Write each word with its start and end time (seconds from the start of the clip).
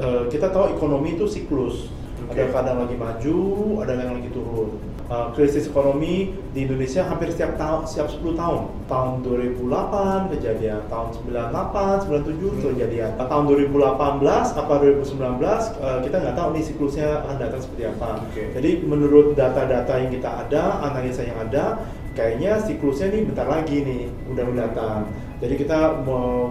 Eh, 0.00 0.22
kita 0.32 0.48
tahu 0.48 0.80
ekonomi 0.80 1.20
itu 1.20 1.28
siklus. 1.28 1.92
Oke. 2.24 2.40
Ada 2.40 2.52
kadang 2.52 2.76
lagi 2.88 2.96
maju, 2.96 3.38
ada 3.84 3.92
yang 4.00 4.16
lagi 4.16 4.30
turun. 4.32 4.80
Eh, 5.10 5.26
krisis 5.34 5.66
ekonomi 5.66 6.32
di 6.54 6.64
Indonesia 6.64 7.02
hampir 7.04 7.28
setiap 7.34 7.58
tahun, 7.58 7.84
setiap 7.84 8.08
10 8.08 8.32
tahun. 8.38 8.70
Tahun 8.86 9.12
2008 9.26 10.30
kejadian, 10.32 10.86
tahun 10.86 11.08
98, 11.20 12.06
97 12.06 12.54
Hmm. 12.56 12.62
kejadian. 12.72 13.10
Tahun 13.18 13.44
2018 13.44 14.54
apa 14.56 14.72
2019 14.80 15.76
eh, 15.82 15.98
kita 16.06 16.16
nggak 16.16 16.36
tahu 16.38 16.48
nih 16.56 16.64
siklusnya 16.64 17.08
akan 17.26 17.36
datang 17.36 17.60
seperti 17.60 17.84
apa. 17.90 18.10
Oke. 18.24 18.42
Jadi 18.56 18.70
menurut 18.86 19.34
data-data 19.36 19.92
yang 20.00 20.14
kita 20.14 20.30
ada, 20.46 20.62
analisa 20.86 21.26
yang 21.26 21.36
ada, 21.42 21.82
kayaknya 22.14 22.62
siklusnya 22.62 23.12
nih 23.12 23.22
bentar 23.26 23.50
lagi 23.50 23.76
nih 23.84 24.02
udah 24.32 24.44
datang. 24.54 25.10
Jadi 25.42 25.54
kita 25.56 26.04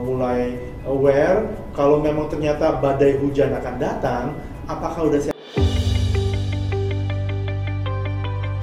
mulai 0.03 0.57
aware 0.83 1.45
kalau 1.79 2.03
memang 2.03 2.27
ternyata 2.27 2.75
badai 2.75 3.15
hujan 3.23 3.55
akan 3.55 3.79
datang, 3.79 4.35
apakah 4.67 5.07
udah 5.07 5.19
siap? 5.23 5.35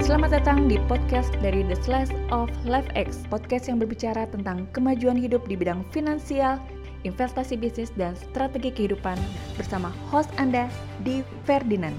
Selamat 0.05 0.37
datang 0.37 0.69
di 0.69 0.77
podcast 0.85 1.33
dari 1.41 1.65
The 1.65 1.81
Slice 1.81 2.13
of 2.29 2.53
Life 2.69 2.93
X, 2.93 3.25
podcast 3.33 3.73
yang 3.73 3.81
berbicara 3.81 4.29
tentang 4.29 4.69
kemajuan 4.77 5.17
hidup 5.17 5.49
di 5.49 5.57
bidang 5.57 5.81
finansial, 5.97 6.61
investasi 7.09 7.57
bisnis, 7.57 7.89
dan 7.97 8.13
strategi 8.21 8.69
kehidupan 8.69 9.17
bersama 9.57 9.89
host 10.13 10.29
Anda, 10.37 10.69
Di 11.01 11.25
Ferdinand. 11.49 11.97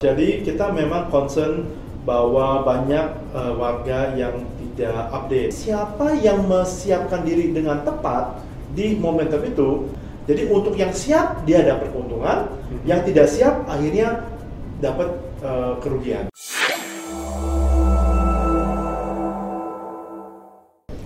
Jadi 0.00 0.48
kita 0.48 0.72
memang 0.72 1.12
concern 1.12 1.68
bahwa 2.04 2.64
banyak 2.64 3.06
eh, 3.36 3.52
warga 3.56 4.16
yang 4.16 4.40
tidak 4.58 4.96
update. 5.12 5.52
Siapa 5.52 6.16
yang 6.20 6.48
mesiapkan 6.48 7.24
diri 7.24 7.52
dengan 7.52 7.84
tepat 7.84 8.40
di 8.72 8.96
momentum 8.96 9.42
itu? 9.44 9.70
Jadi 10.24 10.46
untuk 10.48 10.78
yang 10.78 10.94
siap 10.94 11.42
dia 11.44 11.64
dapat 11.66 11.90
keuntungan, 11.90 12.48
yang 12.86 13.02
tidak 13.04 13.26
siap 13.28 13.66
akhirnya 13.68 14.24
dapat 14.80 15.08
eh, 15.44 15.74
kerugian. 15.84 16.24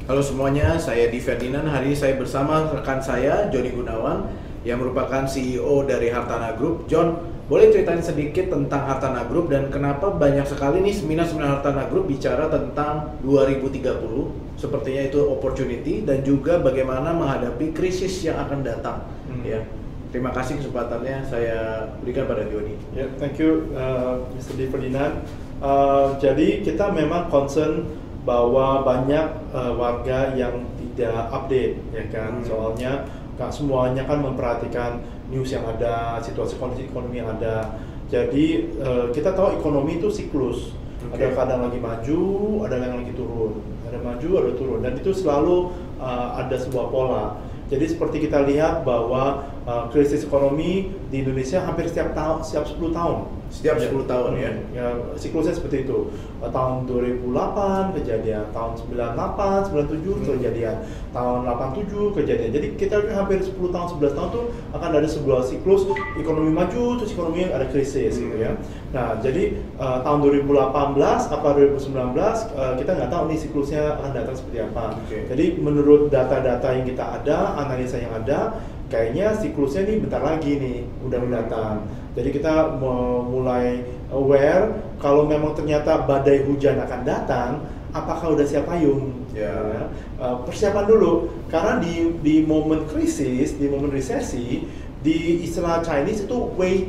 Halo 0.04 0.20
semuanya, 0.20 0.76
saya 0.76 1.08
Di 1.08 1.16
Ferdinand. 1.16 1.64
Hari 1.64 1.90
ini 1.90 1.96
saya 1.96 2.20
bersama 2.20 2.68
rekan 2.68 3.00
saya, 3.00 3.48
Joni 3.48 3.72
Gunawan, 3.72 4.28
yang 4.64 4.80
merupakan 4.80 5.28
CEO 5.28 5.84
dari 5.84 6.08
Hartana 6.08 6.56
Group. 6.56 6.88
John, 6.88 7.20
boleh 7.44 7.68
ceritain 7.68 8.00
sedikit 8.00 8.48
tentang 8.48 8.88
Hartana 8.88 9.28
Group 9.28 9.52
dan 9.52 9.68
kenapa 9.68 10.08
banyak 10.08 10.48
sekali 10.48 10.80
nih 10.80 10.96
seminar-seminar 10.96 11.60
Hartana 11.60 11.84
Group 11.92 12.08
bicara 12.08 12.48
tentang 12.48 13.20
2030, 13.20 14.56
sepertinya 14.56 15.02
itu 15.04 15.20
opportunity 15.28 16.00
dan 16.08 16.24
juga 16.24 16.56
bagaimana 16.56 17.12
menghadapi 17.12 17.76
krisis 17.76 18.24
yang 18.24 18.40
akan 18.40 18.64
datang. 18.64 19.04
Hmm. 19.28 19.44
Ya, 19.44 19.60
terima 20.08 20.32
kasih 20.32 20.56
kesempatannya 20.56 21.28
saya 21.28 21.84
berikan 22.00 22.24
pada 22.24 22.48
Joni. 22.48 22.80
Ya, 22.96 23.12
thank 23.20 23.36
you, 23.36 23.68
uh, 23.76 24.24
Mr. 24.32 24.56
Di 24.56 24.72
Ferdinand. 24.72 25.20
Uh, 25.60 26.16
jadi 26.16 26.64
kita 26.64 26.96
memang 26.96 27.28
concern 27.28 27.84
bahwa 28.24 28.80
banyak 28.88 29.52
uh, 29.52 29.76
warga 29.76 30.32
yang 30.32 30.64
tidak 30.80 31.28
update, 31.28 31.76
ya 31.92 32.08
kan? 32.08 32.40
Hmm. 32.40 32.48
Soalnya 32.48 33.04
nggak 33.34 33.50
semuanya 33.50 34.06
kan 34.06 34.22
memperhatikan 34.22 35.02
news 35.30 35.50
yang 35.50 35.66
ada, 35.66 36.22
situasi 36.22 36.54
kondisi 36.58 36.86
ekonomi 36.86 37.18
yang 37.18 37.34
ada. 37.34 37.74
Jadi 38.08 38.76
uh, 38.78 39.10
kita 39.10 39.34
tahu 39.34 39.58
ekonomi 39.58 39.98
itu 39.98 40.08
siklus. 40.12 40.70
Oke. 41.04 41.20
Ada 41.20 41.36
kadang 41.36 41.60
lagi 41.68 41.78
maju, 41.82 42.22
ada 42.64 42.80
yang 42.80 42.96
lagi 43.02 43.12
turun. 43.12 43.52
Ada 43.84 43.98
maju, 44.00 44.28
ada 44.40 44.50
turun. 44.54 44.78
Dan 44.80 44.92
itu 44.96 45.10
selalu 45.12 45.74
uh, 45.98 46.38
ada 46.38 46.56
sebuah 46.56 46.86
pola. 46.88 47.24
Jadi 47.72 47.84
seperti 47.90 48.28
kita 48.28 48.44
lihat 48.44 48.84
bahwa 48.84 49.50
uh, 49.64 49.88
krisis 49.88 50.22
ekonomi 50.22 50.92
di 51.08 51.24
Indonesia 51.24 51.64
hampir 51.64 51.88
setiap 51.88 52.12
tahun, 52.12 52.44
setiap 52.44 52.68
10 52.68 52.92
tahun. 52.92 53.18
Setiap 53.52 53.76
10 53.80 54.04
tahun 54.04 54.32
ya. 54.36 54.50
Ya, 54.74 54.86
siklusnya 55.16 55.54
seperti 55.54 55.88
itu. 55.88 56.10
Uh, 56.42 56.50
tahun 56.50 56.84
2008 56.90 57.96
kejadian, 57.96 58.50
tahun 58.52 58.72
98, 58.76 59.72
97 59.72 60.16
Hmm. 60.20 60.36
kejadian, 60.36 60.76
tahun 61.14 61.38
87 61.46 62.12
kejadian. 62.12 62.50
Jadi 62.52 62.66
kita 62.76 62.96
hampir 63.14 63.40
10 63.40 63.70
tahun, 63.70 63.86
11 63.96 64.12
tahun 64.12 64.28
tuh 64.34 64.44
akan 64.74 64.90
ada 64.90 65.08
sebuah 65.08 65.40
siklus 65.46 65.86
ekonomi 66.18 66.50
maju, 66.50 66.98
terus 67.00 67.12
ekonomi 67.14 67.46
ada 67.48 67.66
krisis 67.70 68.18
gitu 68.18 68.36
ya. 68.36 68.54
Hmm. 68.54 68.92
Nah, 68.94 69.08
jadi 69.18 69.58
uh, 69.80 70.02
tahun 70.06 70.18
2018 70.44 71.34
apa 71.34 71.48
2019 71.54 72.54
uh, 72.54 72.74
kita 72.78 72.90
nggak 72.94 73.10
tahu 73.10 73.22
nih 73.30 73.38
siklusnya 73.38 73.82
akan 73.98 74.10
datang 74.14 74.34
seperti 74.38 74.58
apa. 74.62 74.98
Oke. 74.98 75.18
Jadi 75.30 75.44
menurut 75.58 76.12
data-data 76.12 76.68
yang 76.74 76.86
kita 76.86 77.04
ada, 77.22 77.58
analisa 77.58 77.98
yang 77.98 78.14
ada, 78.14 78.58
kayaknya 78.94 79.34
siklusnya 79.34 79.90
nih 79.90 79.98
bentar 80.06 80.22
lagi 80.22 80.54
nih 80.54 80.78
udah 81.02 81.18
Hmm. 81.18 81.34
datang. 81.34 81.74
Jadi 82.14 82.28
kita 82.30 82.78
mulai 83.26 83.82
aware 84.14 84.70
kalau 85.02 85.26
memang 85.26 85.58
ternyata 85.58 86.06
badai 86.06 86.46
hujan 86.46 86.78
akan 86.78 87.02
datang, 87.02 87.66
apakah 87.90 88.38
udah 88.38 88.46
siap 88.46 88.70
payung? 88.70 89.26
Ya. 89.34 89.90
Uh, 90.14 90.46
persiapan 90.46 90.86
dulu 90.86 91.26
karena 91.50 91.82
di 91.82 92.14
di 92.22 92.46
momen 92.46 92.86
krisis, 92.86 93.58
di 93.58 93.66
momen 93.66 93.90
resesi, 93.90 94.62
di 95.02 95.42
istilah 95.42 95.82
Chinese 95.82 96.30
itu 96.30 96.38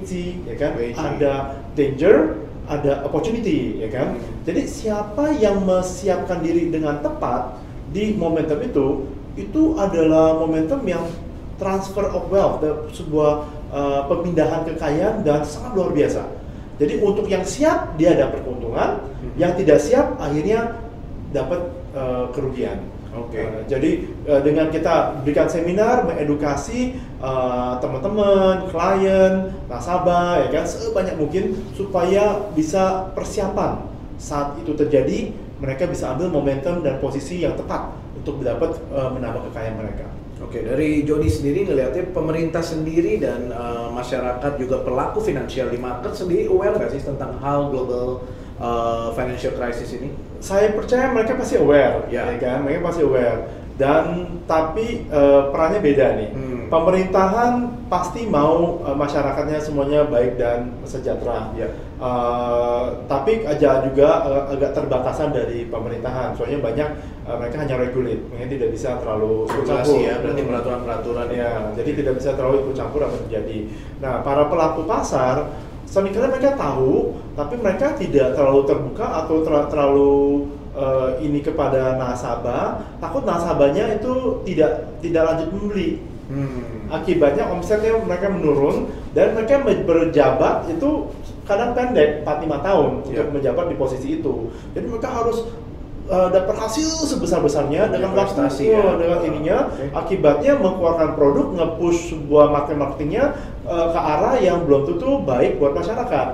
ji, 0.05 0.45
ya 0.45 0.55
kan? 0.61 0.77
Ada 0.77 1.33
danger, 1.73 2.37
ada 2.69 3.01
opportunity, 3.01 3.81
ya 3.81 3.89
kan? 3.89 4.13
Hmm. 4.13 4.45
Jadi 4.45 4.61
siapa 4.69 5.33
yang 5.41 5.66
mesiapkan 5.66 6.45
diri 6.45 6.69
dengan 6.69 7.01
tepat 7.01 7.57
di 7.89 8.13
momentum 8.13 8.61
itu, 8.61 8.87
itu 9.41 9.73
adalah 9.73 10.37
momentum 10.37 10.85
yang 10.85 11.01
transfer 11.55 12.05
of 12.11 12.27
wealth, 12.27 12.59
sebuah 12.91 13.31
uh, 13.71 14.01
pemindahan 14.11 14.67
kekayaan 14.67 15.23
dan 15.23 15.43
sangat 15.43 15.71
luar 15.75 15.91
biasa. 15.95 16.23
Jadi 16.75 16.99
untuk 16.99 17.31
yang 17.31 17.47
siap 17.47 17.95
dia 17.95 18.11
dapat 18.19 18.43
keuntungan, 18.43 18.99
Hmm. 19.25 19.33
yang 19.41 19.57
tidak 19.57 19.81
siap 19.81 20.21
akhirnya 20.21 20.77
dapat 21.33 21.73
uh, 21.97 22.29
kerugian. 22.29 22.77
Oke. 23.16 23.41
Uh, 23.41 23.63
jadi 23.66 24.05
uh, 24.29 24.41
dengan 24.43 24.69
kita 24.69 25.23
berikan 25.23 25.49
seminar, 25.49 26.05
mengedukasi 26.05 26.99
uh, 27.23 27.79
teman-teman, 27.81 28.69
klien, 28.69 29.55
nasabah, 29.66 30.45
ya 30.45 30.47
kan 30.51 30.66
sebanyak 30.67 31.16
mungkin 31.17 31.57
supaya 31.73 32.43
bisa 32.53 33.09
persiapan 33.17 33.87
saat 34.19 34.59
itu 34.61 34.75
terjadi, 34.75 35.31
mereka 35.63 35.87
bisa 35.87 36.11
ambil 36.11 36.29
momentum 36.29 36.83
dan 36.83 36.99
posisi 36.99 37.41
yang 37.41 37.55
tepat 37.55 37.95
untuk 38.19 38.43
dapat 38.43 38.75
uh, 38.91 39.09
menambah 39.16 39.47
kekayaan 39.51 39.79
mereka. 39.79 40.07
Oke, 40.45 40.61
dari 40.61 41.01
Joni 41.01 41.25
sendiri 41.25 41.66
ngelihatnya 41.66 42.13
pemerintah 42.13 42.61
sendiri 42.61 43.17
dan 43.17 43.50
uh, 43.50 43.89
masyarakat 43.89 44.61
juga 44.61 44.85
pelaku 44.85 45.17
finansial 45.17 45.73
di 45.73 45.81
market 45.81 46.13
sendiri 46.13 46.45
aware 46.45 46.78
nggak 46.78 46.94
sih 46.94 47.01
tentang 47.01 47.41
hal 47.41 47.73
global 47.73 48.22
uh, 48.61 49.09
financial 49.17 49.57
crisis 49.57 49.89
ini? 49.97 50.13
Saya 50.38 50.69
percaya 50.78 51.09
mereka 51.09 51.34
pasti 51.34 51.57
aware, 51.57 52.05
Ya. 52.13 52.29
ya 52.29 52.38
kan? 52.38 52.61
Mereka 52.61 52.85
pasti 52.85 53.01
aware. 53.01 53.65
Dan 53.75 54.40
tapi 54.47 55.03
uh, 55.12 55.52
perannya 55.52 55.84
beda 55.84 56.06
nih. 56.16 56.30
Hmm. 56.31 56.63
Pemerintahan 56.72 57.53
pasti 57.91 58.24
mau 58.24 58.80
uh, 58.81 58.96
masyarakatnya 58.96 59.59
semuanya 59.59 60.08
baik 60.08 60.40
dan 60.40 60.80
sejahtera. 60.88 61.52
Ya. 61.59 61.69
Uh, 61.96 63.03
tapi 63.08 63.44
aja 63.44 63.84
juga 63.84 64.24
uh, 64.24 64.44
agak 64.56 64.72
terbatasan 64.80 65.35
dari 65.35 65.68
pemerintahan. 65.68 66.40
Soalnya 66.40 66.64
banyak 66.64 66.90
uh, 67.28 67.35
mereka 67.35 67.56
hanya 67.68 67.75
regulate, 67.75 68.24
mereka 68.31 68.47
tidak 68.56 68.69
bisa 68.72 68.90
terlalu 69.03 69.44
ikut 69.52 69.66
campur. 69.68 70.00
Ya, 70.00 70.16
berarti 70.24 70.41
peraturan-peraturan 70.47 71.28
Ya, 71.35 71.52
jadi 71.75 71.91
tidak 72.00 72.14
bisa 72.16 72.30
terlalu 72.31 72.56
ikut 72.64 72.75
campur 72.80 73.03
apa 73.03 73.16
terjadi. 73.28 73.59
Nah, 74.00 74.24
para 74.24 74.47
pelaku 74.47 74.88
pasar 74.88 75.52
sering 75.85 76.16
kali 76.16 76.28
mereka 76.31 76.58
tahu, 76.58 77.14
tapi 77.38 77.56
mereka 77.62 77.94
tidak 78.00 78.34
terlalu 78.34 78.66
terbuka 78.66 79.06
atau 79.24 79.35
ter- 79.46 79.68
terlalu 79.69 80.14
eh, 80.75 81.09
ini 81.24 81.40
kepada 81.40 81.96
nasabah. 81.96 82.84
Takut 83.00 83.24
nasabahnya 83.24 83.96
itu 83.96 84.44
tidak 84.44 84.99
tidak 84.99 85.23
lanjut 85.26 85.49
membeli. 85.49 85.90
Hmm. 86.26 86.90
Akibatnya 86.90 87.46
omsetnya 87.47 88.02
mereka 88.02 88.29
menurun 88.29 88.90
dan 89.14 89.34
mereka 89.34 89.61
me- 89.61 89.85
berjabat 89.85 90.67
itu 90.67 91.09
kadang 91.46 91.78
pendek 91.78 92.26
4-5 92.26 92.66
tahun 92.66 92.90
Ya. 93.05 93.22
untuk 93.22 93.38
menjabat 93.38 93.66
di 93.70 93.76
posisi 93.78 94.08
itu. 94.17 94.49
Jadi 94.73 94.85
mereka 94.90 95.14
harus 95.14 95.46
eh, 96.05 96.29
dapat 96.29 96.58
hasil 96.58 96.85
sebesar-besarnya 97.08 97.90
dengan 97.90 98.14
waktu 98.14 98.41
Investasi 98.41 98.66
ya. 98.70 98.78
eh, 98.78 98.94
dengan 98.97 99.20
ininya 99.23 99.58
Oke. 99.70 99.85
akibatnya 99.94 100.53
mengeluarkan 100.58 101.14
produk 101.14 101.47
nge-push 101.53 102.14
sebuah 102.14 102.46
marketing 102.49 102.79
marketingnya 102.79 103.26
eh, 103.66 103.88
ke 103.90 103.99
arah 103.99 104.35
yang 104.38 104.66
belum 104.66 104.82
tentu 104.85 105.22
baik 105.22 105.58
buat 105.58 105.73
masyarakat. 105.73 106.28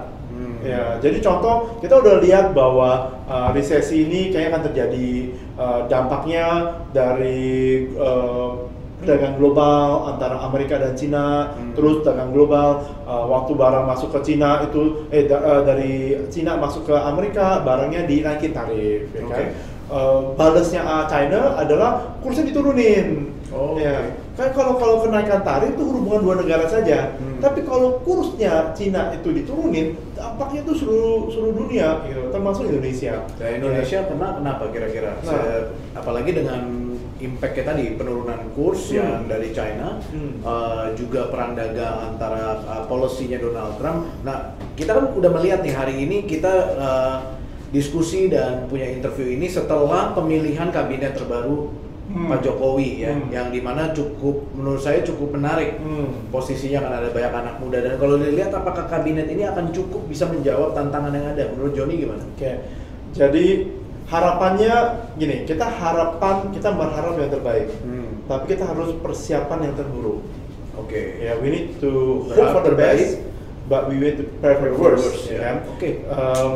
Ya, 0.62 1.02
jadi 1.02 1.18
contoh 1.26 1.82
kita 1.82 1.98
udah 2.06 2.22
lihat 2.22 2.54
bahwa 2.54 3.18
uh, 3.26 3.50
resesi 3.50 4.06
ini 4.06 4.30
kayaknya 4.30 4.50
akan 4.54 4.64
terjadi 4.70 5.10
uh, 5.58 5.80
dampaknya 5.90 6.46
dari 6.94 7.90
uh, 7.98 8.70
perdagangan 9.02 9.42
global 9.42 10.14
antara 10.14 10.38
Amerika 10.46 10.78
dan 10.78 10.94
Cina, 10.94 11.58
Hmm. 11.58 11.74
terus 11.74 12.06
dagang 12.06 12.30
global 12.30 12.86
uh, 13.10 13.26
waktu 13.26 13.58
barang 13.58 13.90
masuk 13.90 14.14
ke 14.14 14.20
Cina 14.22 14.62
itu 14.70 15.10
eh 15.10 15.26
da- 15.26 15.42
uh, 15.42 15.62
dari 15.66 16.22
Cina 16.30 16.54
masuk 16.62 16.86
ke 16.86 16.94
Amerika 16.94 17.66
barangnya 17.66 18.06
dinaikin 18.06 18.54
tarif, 18.54 19.10
ya 19.18 19.22
kan? 19.26 19.50
eh, 19.92 20.20
balesnya 20.38 20.86
ah, 20.86 21.04
China 21.10 21.58
adalah 21.58 22.16
kursnya 22.22 22.46
diturunin. 22.48 23.34
Oh, 23.52 23.76
ya. 23.76 24.16
Kan 24.40 24.56
kalau 24.56 24.80
kalau 24.80 25.04
kenaikan 25.04 25.44
tarif 25.44 25.76
itu 25.76 25.84
hubungan 25.84 26.24
dua 26.24 26.36
negara 26.40 26.66
saja. 26.72 27.20
Hmm. 27.20 27.44
Tapi 27.44 27.68
kalau 27.68 28.00
kursnya 28.02 28.72
Cina 28.72 29.12
itu 29.12 29.30
diturunin, 29.36 30.00
dampaknya 30.16 30.64
itu 30.64 30.74
seluruh 30.80 31.28
seluruh 31.28 31.68
dunia, 31.68 32.00
gitu, 32.08 32.32
termasuk 32.32 32.72
Indonesia. 32.72 33.28
Dan 33.36 33.60
Indonesia 33.60 34.00
kena 34.08 34.28
kenapa 34.40 34.64
kira-kira? 34.72 35.20
Nah. 35.28 35.68
Apalagi 35.92 36.32
dengan 36.32 36.62
impactnya 37.22 37.76
tadi 37.76 37.86
penurunan 38.00 38.40
kurs 38.58 38.90
Hmm. 38.90 38.98
yang 38.98 39.22
dari 39.30 39.52
China, 39.54 40.00
Hmm. 40.10 40.42
eh, 40.42 40.86
juga 40.98 41.30
perang 41.30 41.54
dagang 41.54 42.16
antara 42.16 42.58
uh, 42.66 42.84
polisinya 42.90 43.38
Donald 43.38 43.78
Trump. 43.78 44.10
Nah, 44.26 44.58
kita 44.74 44.96
kan 44.98 45.06
udah 45.14 45.30
melihat 45.30 45.62
nih 45.62 45.76
hari 45.76 45.96
ini 46.08 46.26
kita 46.26 46.54
eh, 46.80 47.16
diskusi 47.72 48.28
dan 48.32 48.66
punya 48.68 48.90
interview 48.90 49.28
ini 49.32 49.46
setelah 49.48 50.12
pemilihan 50.12 50.72
kabinet 50.74 51.16
terbaru 51.16 51.70
Hmm. 52.12 52.28
Pak 52.28 52.44
Jokowi 52.44 53.08
ya, 53.08 53.16
Hmm. 53.16 53.32
yang 53.32 53.48
di 53.50 53.64
mana 53.64 53.96
cukup 53.96 54.52
menurut 54.52 54.78
saya 54.78 55.00
cukup 55.00 55.32
menarik 55.32 55.80
Hmm. 55.80 56.28
posisinya 56.28 56.84
kan 56.84 56.92
ada 57.00 57.10
banyak 57.10 57.32
anak 57.32 57.56
muda 57.58 57.80
dan 57.80 57.96
kalau 57.96 58.20
dilihat 58.20 58.52
apakah 58.52 58.84
kabinet 58.86 59.26
ini 59.26 59.48
akan 59.48 59.72
cukup 59.72 60.04
bisa 60.06 60.28
menjawab 60.28 60.76
tantangan 60.76 61.16
yang 61.16 61.32
ada 61.32 61.48
menurut 61.56 61.72
Joni 61.72 61.96
gimana? 61.98 62.20
Oke, 62.36 62.52
jadi 63.12 63.46
harapannya 64.06 64.74
gini, 65.16 65.48
kita 65.48 65.64
harapan 65.64 66.52
kita 66.52 66.70
berharap 66.70 67.16
yang 67.16 67.32
terbaik, 67.32 67.72
Hmm. 67.80 68.28
tapi 68.28 68.44
kita 68.52 68.68
harus 68.68 68.92
persiapan 69.00 69.72
yang 69.72 69.74
terburuk. 69.74 70.20
Oke. 70.76 71.16
Ya, 71.20 71.40
we 71.40 71.48
need 71.48 71.80
to 71.80 72.26
hope 72.28 72.52
for 72.52 72.64
the 72.64 72.76
best, 72.76 73.24
but 73.68 73.88
we 73.88 73.96
need 73.96 74.20
to 74.20 74.28
prepare 74.40 74.60
for 74.60 74.68
the 74.68 74.76
worst. 74.76 75.28
ya. 75.28 75.32
ya 75.32 75.40
kan? 75.40 75.56
Oke. 75.72 75.90
Um, 76.08 76.52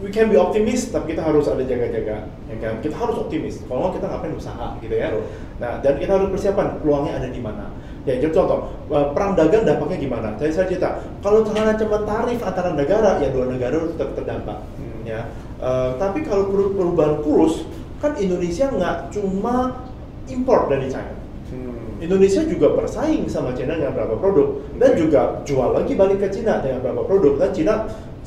we 0.00 0.08
can 0.08 0.32
be 0.32 0.36
optimis, 0.36 0.88
tapi 0.88 1.12
kita 1.12 1.22
harus 1.24 1.46
ada 1.46 1.60
jaga-jaga, 1.64 2.26
ya 2.48 2.56
kan? 2.60 2.80
Kita 2.80 2.96
harus 2.96 3.16
optimis. 3.20 3.62
Kalau 3.68 3.88
nggak 3.88 4.00
kita 4.00 4.06
ngapain 4.08 4.34
usaha, 4.34 4.66
gitu 4.80 4.94
ya. 4.96 5.12
Nah, 5.60 5.80
dan 5.84 5.94
kita 6.00 6.12
harus 6.16 6.28
persiapan 6.32 6.80
peluangnya 6.80 7.20
ada 7.20 7.28
di 7.28 7.40
mana. 7.40 7.68
Ya, 8.08 8.16
jadi 8.16 8.32
contoh, 8.32 8.72
uh, 8.88 9.12
perang 9.12 9.36
dagang 9.36 9.68
dampaknya 9.68 10.00
gimana? 10.00 10.28
Tadi 10.40 10.50
saya 10.56 10.64
cerita, 10.64 11.04
kalau 11.20 11.44
hanya 11.52 11.76
cuma 11.76 12.00
tarif 12.08 12.40
antara 12.40 12.72
negara, 12.72 13.20
ya 13.20 13.28
dua 13.28 13.52
negara 13.52 13.76
tetap 13.92 14.16
terdampak. 14.16 14.58
Hmm. 14.80 15.04
Ya, 15.04 15.28
Uh, 15.60 15.92
tapi 16.00 16.24
kalau 16.24 16.48
peru- 16.48 16.72
perubahan 16.72 17.20
kurs, 17.20 17.68
kan 18.00 18.16
Indonesia 18.16 18.72
nggak 18.72 19.12
cuma 19.12 19.84
import 20.24 20.72
dari 20.72 20.88
China. 20.88 21.12
Hmm. 21.52 22.00
Indonesia 22.00 22.40
juga 22.48 22.72
bersaing 22.72 23.28
sama 23.28 23.52
Cina 23.52 23.76
dengan 23.76 23.92
beberapa 23.92 24.16
produk 24.16 24.64
dan 24.80 24.96
juga 24.96 25.44
jual 25.44 25.76
lagi 25.76 25.92
balik 26.00 26.24
ke 26.24 26.32
Cina 26.32 26.64
dengan 26.64 26.80
beberapa 26.80 27.04
produk 27.04 27.32
dan 27.36 27.50
Cina 27.52 27.74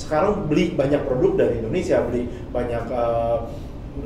sekarang 0.04 0.52
beli 0.52 0.76
banyak 0.76 1.08
produk 1.08 1.48
dari 1.48 1.64
Indonesia, 1.64 2.04
beli 2.04 2.28
banyak 2.52 2.84
uh, 2.92 3.48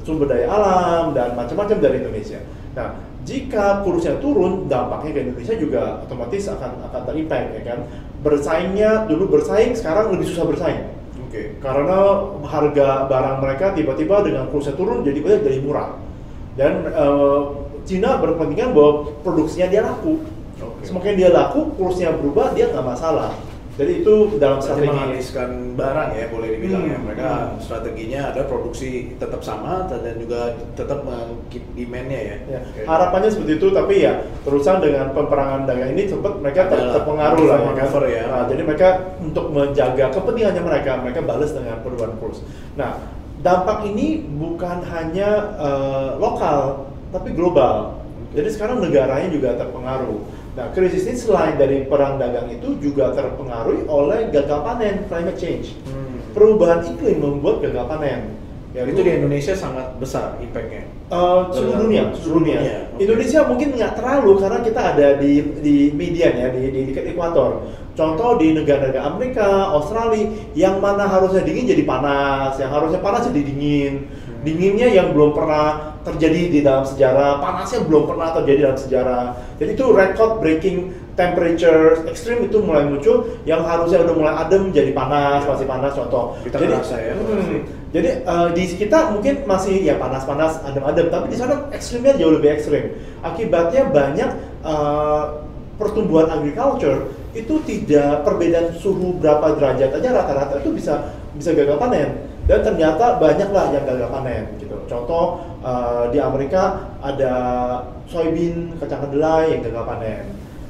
sumber 0.05 0.29
daya 0.29 0.45
alam 0.45 1.17
dan 1.17 1.33
macam-macam 1.33 1.77
dari 1.81 2.05
Indonesia. 2.05 2.37
Nah, 2.77 3.01
jika 3.25 3.81
kursnya 3.81 4.21
turun, 4.21 4.69
dampaknya 4.69 5.11
ke 5.17 5.19
Indonesia 5.25 5.55
juga 5.57 6.05
otomatis 6.05 6.45
akan 6.45 6.85
akan 6.93 7.01
terimpact 7.09 7.47
ya 7.57 7.61
kan. 7.65 7.79
Bersaingnya 8.21 9.09
dulu 9.09 9.41
bersaing, 9.41 9.73
sekarang 9.73 10.13
lebih 10.13 10.29
susah 10.29 10.45
bersaing 10.45 10.97
Oke. 11.27 11.59
karena 11.59 11.99
harga 12.47 12.87
barang 13.11 13.37
mereka 13.43 13.65
tiba-tiba 13.75 14.23
dengan 14.23 14.47
kursnya 14.47 14.79
turun 14.79 15.03
jadi 15.03 15.19
banyak 15.19 15.41
jadi 15.43 15.59
murah 15.59 15.99
dan 16.55 16.87
eh, 16.87 17.41
Cina 17.83 18.19
berkepentingan 18.19 18.71
bahwa 18.71 19.11
produksinya 19.27 19.67
dia 19.67 19.83
laku 19.83 20.23
Oke. 20.57 20.87
semakin 20.87 21.13
dia 21.19 21.29
laku 21.29 21.75
kursnya 21.75 22.15
berubah 22.15 22.55
dia 22.55 22.71
nggak 22.71 22.85
masalah 22.85 23.35
jadi 23.77 24.01
itu 24.01 24.41
dalam 24.41 24.57
strategi 24.57 24.89
menghabiskan 24.89 25.77
barang 25.77 26.09
ya 26.17 26.25
boleh 26.33 26.49
dibilang 26.57 26.83
ya. 26.89 26.97
Hmm. 26.97 27.05
Mereka 27.05 27.29
Hmm. 27.29 27.61
strateginya 27.61 28.21
ada 28.33 28.41
produksi 28.49 29.13
tetap 29.21 29.45
sama 29.45 29.85
dan 29.85 30.17
juga 30.17 30.57
tetap 30.73 31.05
meng-keep 31.05 31.61
demand-nya 31.77 32.19
ya. 32.19 32.37
Ya, 32.57 32.59
harapannya 32.89 33.29
seperti 33.29 33.61
itu 33.61 33.69
tapi 33.69 34.01
ya 34.01 34.25
terusan 34.41 34.81
dengan 34.81 35.13
peperangan 35.13 35.69
dagang 35.69 35.93
ini 35.93 36.09
sempat 36.09 36.41
mereka 36.41 36.65
ter- 36.73 36.89
terpengaruh 36.89 37.45
lah 37.45 37.59
ya 37.61 37.71
kan. 37.77 37.89
ya. 38.09 38.23
Nah, 38.25 38.43
jadi 38.49 38.61
mereka 38.65 38.89
untuk 39.21 39.45
menjaga 39.53 40.05
kepentingannya 40.09 40.63
mereka 40.65 40.91
mereka 40.97 41.19
balas 41.21 41.53
dengan 41.53 41.77
perubahan 41.85 42.17
kurs. 42.17 42.41
Nah, 42.73 42.97
dampak 43.45 43.85
ini 43.85 44.25
bukan 44.25 44.81
hanya 44.89 45.29
eh, 45.61 46.09
lokal 46.17 46.89
tapi 47.13 47.29
global. 47.37 48.01
Jadi 48.33 48.49
sekarang 48.49 48.81
negaranya 48.81 49.29
juga 49.29 49.53
terpengaruh. 49.53 50.46
Nah, 50.57 50.73
krisis 50.73 51.05
ini 51.05 51.13
selain 51.13 51.53
dari 51.53 51.85
perang 51.85 52.17
dagang 52.17 52.49
itu 52.49 52.73
juga 52.81 53.13
terpengaruhi 53.13 53.85
oleh 53.85 54.33
gagal 54.33 54.65
panen 54.65 55.05
climate 55.05 55.37
change. 55.37 55.77
Hmm. 55.85 56.17
Perubahan 56.33 56.81
iklim 56.81 57.21
membuat 57.21 57.61
gagal 57.61 57.85
panen. 57.85 58.33
Ya, 58.73 58.81
itu 58.89 59.05
di 59.05 59.09
Indonesia 59.09 59.53
sangat 59.53 59.93
besar 60.01 60.37
impact-nya. 60.41 60.85
Eh, 61.07 61.41
seluruh 61.53 61.87
dunia, 61.87 62.09
seluruh 62.17 62.41
dunia. 62.41 62.57
Dunia, 62.57 62.77
oke. 62.89 62.99
Indonesia 62.99 63.39
mungkin 63.45 63.67
nggak 63.77 63.93
terlalu 64.01 64.31
karena 64.41 64.59
kita 64.59 64.81
ada 64.81 65.07
di 65.21 65.31
di 65.61 65.75
median 65.93 66.33
ya, 66.35 66.47
di 66.49 66.61
di 66.73 66.81
dekat 66.89 67.13
ekuator. 67.13 67.63
Contoh 67.97 68.37
di 68.37 68.53
negara-negara 68.53 69.07
Amerika, 69.09 69.73
Australia, 69.73 70.29
yang 70.53 70.77
mana 70.77 71.09
harusnya 71.09 71.41
dingin 71.41 71.65
jadi 71.65 71.85
panas, 71.85 72.57
yang 72.61 72.69
harusnya 72.69 73.01
panas 73.01 73.25
jadi 73.29 73.41
dingin. 73.45 74.09
Dinginnya 74.47 74.87
yang 74.87 75.11
belum 75.11 75.35
pernah 75.35 75.99
terjadi 76.07 76.41
di 76.47 76.59
dalam 76.63 76.87
sejarah, 76.87 77.43
panasnya 77.43 77.83
belum 77.83 78.07
pernah 78.07 78.31
terjadi 78.31 78.59
dalam 78.71 78.79
sejarah. 78.79 79.23
Jadi 79.59 79.75
itu 79.75 79.85
record 79.91 80.39
breaking 80.39 80.77
temperature 81.19 82.07
ekstrim 82.07 82.47
itu 82.47 82.63
mulai 82.63 82.87
muncul, 82.87 83.27
yang 83.43 83.67
harusnya 83.67 84.07
udah 84.07 84.15
mulai 84.15 84.33
adem 84.39 84.71
jadi 84.71 84.95
panas, 84.95 85.43
Ya. 85.43 85.51
masih 85.51 85.67
panas 85.67 85.91
contoh. 85.91 86.39
Kita 86.47 86.63
jadi, 86.63 86.79
ya, 86.79 87.13
hmm, 87.19 87.59
jadi 87.91 88.09
eh, 88.23 88.47
di 88.55 88.63
kita 88.79 89.11
mungkin 89.11 89.43
masih 89.43 89.83
ya 89.83 89.99
panas-panas, 89.99 90.63
adem-adem, 90.63 91.11
tapi 91.11 91.27
di 91.27 91.35
sana 91.35 91.67
ekstrimnya 91.75 92.15
jauh 92.15 92.31
lebih 92.31 92.55
ekstrim. 92.55 92.95
Akibatnya 93.27 93.91
banyak 93.91 94.29
eh, 94.63 95.23
pertumbuhan 95.75 96.31
agriculture 96.31 97.11
itu 97.35 97.59
tidak 97.67 98.23
perbedaan 98.23 98.73
suhu 98.79 99.19
berapa 99.19 99.59
derajat 99.59 99.91
aja 99.93 100.09
rata-rata 100.09 100.57
itu 100.63 100.73
bisa 100.73 101.13
bisa 101.37 101.53
gagal 101.53 101.77
panen 101.77 102.17
dan 102.47 102.59
ternyata 102.63 103.19
banyaklah 103.19 103.65
yang 103.75 103.83
gagal 103.83 104.09
panen 104.09 104.43
gitu. 104.57 104.79
Contoh 104.87 105.43
eh, 105.61 106.03
di 106.15 106.19
Amerika 106.23 106.89
ada 107.03 107.33
soybean 108.07 108.71
kacang 108.79 109.03
kedelai 109.07 109.51
yang 109.51 109.61
gagal 109.67 109.83
panen. 109.83 110.23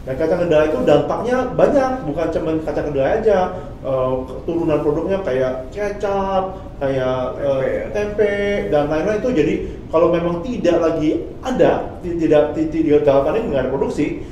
Dan 0.08 0.16
kacang 0.16 0.40
kedelai 0.40 0.72
itu 0.72 0.80
dampaknya 0.88 1.52
banyak, 1.52 1.92
bukan 2.08 2.28
cuma 2.32 2.52
kacang 2.64 2.86
kedelai 2.90 3.22
aja. 3.22 3.40
Eh, 3.86 4.14
turunan 4.50 4.82
produknya 4.82 5.22
kayak 5.22 5.70
kecap, 5.70 6.58
kayak 6.82 7.38
Tempe 7.38 7.70
ya. 7.70 7.84
tempe 7.94 8.34
dan 8.74 8.84
lain-lain 8.90 9.22
itu 9.22 9.30
jadi 9.34 9.54
kalau 9.94 10.12
memang 10.12 10.42
tidak 10.42 10.78
lagi 10.82 11.30
ada 11.46 11.96
ti- 12.02 12.18
tidak 12.20 12.58
ti- 12.58 12.70
tidak 12.74 13.06
gagal 13.06 13.18
panen 13.24 13.54
nggak 13.54 13.62
ada 13.64 13.72
produksi 13.72 14.26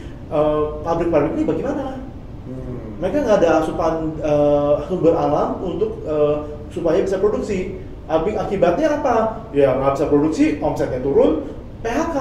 pabrik-pabrik 0.81 1.37
ini 1.37 1.43
bagaimana? 1.45 2.01
Hmm. 2.49 2.97
Mereka 2.99 3.17
nggak 3.21 3.37
ada 3.45 3.49
asupan 3.61 4.17
eh, 4.19 4.73
sumber 4.89 5.13
alam 5.13 5.61
untuk 5.61 6.01
eh, 6.09 6.37
supaya 6.75 6.99
bisa 6.99 7.23
produksi. 7.23 7.79
Akibatnya 8.11 8.99
apa? 9.01 9.47
Ya 9.55 9.71
nggak 9.79 9.95
bisa 9.95 10.05
produksi, 10.11 10.45
omsetnya 10.59 10.99
turun, 10.99 11.47
PHK 11.79 12.17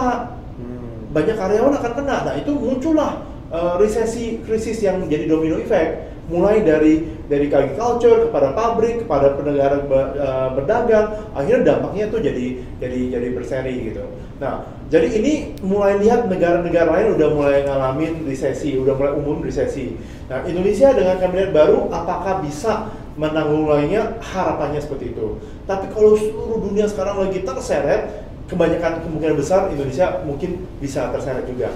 Hmm. 0.54 1.10
banyak 1.10 1.34
karyawan 1.34 1.74
akan 1.82 1.92
kena. 1.98 2.16
Nah 2.30 2.34
itu 2.38 2.54
muncullah 2.54 3.26
uh, 3.50 3.74
resesi 3.74 4.38
krisis 4.46 4.78
yang 4.86 5.02
jadi 5.10 5.26
domino 5.26 5.58
effect. 5.58 6.14
Mulai 6.30 6.62
dari 6.62 7.04
dari 7.26 7.50
agriculture 7.52 8.30
kepada 8.30 8.54
pabrik 8.54 9.02
kepada 9.04 9.34
penegara 9.36 9.82
be- 9.82 10.14
uh, 10.16 10.54
berdagang, 10.56 11.20
akhirnya 11.34 11.74
dampaknya 11.74 12.06
tuh 12.08 12.22
jadi 12.22 12.62
jadi 12.78 13.18
jadi 13.18 13.28
berseri 13.34 13.92
gitu. 13.92 14.06
Nah 14.38 14.62
jadi 14.88 15.10
ini 15.10 15.58
mulai 15.60 15.98
lihat 15.98 16.30
negara-negara 16.30 16.86
lain 16.86 17.18
udah 17.18 17.28
mulai 17.34 17.56
ngalamin 17.66 18.24
resesi, 18.24 18.78
udah 18.78 18.94
mulai 18.94 19.12
umum 19.18 19.42
resesi. 19.42 19.98
Nah 20.30 20.46
Indonesia 20.46 20.94
dengan 20.94 21.18
kabinet 21.18 21.50
baru 21.50 21.90
apakah 21.90 22.46
bisa 22.46 22.88
menanggulanginya? 23.14 24.18
Harapannya 24.20 24.80
seperti 24.82 25.14
itu. 25.14 25.38
Tapi 25.64 25.90
kalau 25.90 26.18
seluruh 26.18 26.58
dunia 26.70 26.86
sekarang 26.90 27.22
lagi 27.22 27.42
terseret, 27.42 28.26
kebanyakan 28.50 29.02
kemungkinan 29.06 29.36
besar 29.40 29.72
Indonesia 29.72 30.20
mungkin 30.28 30.68
bisa 30.78 31.08
terseret 31.14 31.48
juga. 31.48 31.72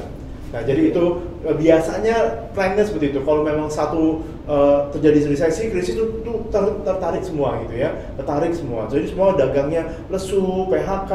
Nah, 0.49 0.64
jadi 0.64 0.92
itu 0.92 1.04
eh, 1.45 1.52
biasanya 1.52 2.49
plannya 2.57 2.80
seperti 2.80 3.12
itu. 3.12 3.21
Kalau 3.21 3.45
memang 3.45 3.68
satu 3.68 4.25
eh, 4.49 4.78
terjadi 4.97 5.28
resesi, 5.28 5.68
krisis 5.68 5.92
itu, 5.92 6.25
itu 6.25 6.33
ter- 6.49 6.80
tertarik 6.88 7.21
semua 7.21 7.61
gitu 7.68 7.76
ya, 7.76 7.92
tertarik 8.16 8.57
semua. 8.57 8.88
Jadi 8.88 9.12
semua 9.12 9.37
dagangnya 9.37 9.92
lesu, 10.09 10.64
PHK, 10.73 11.12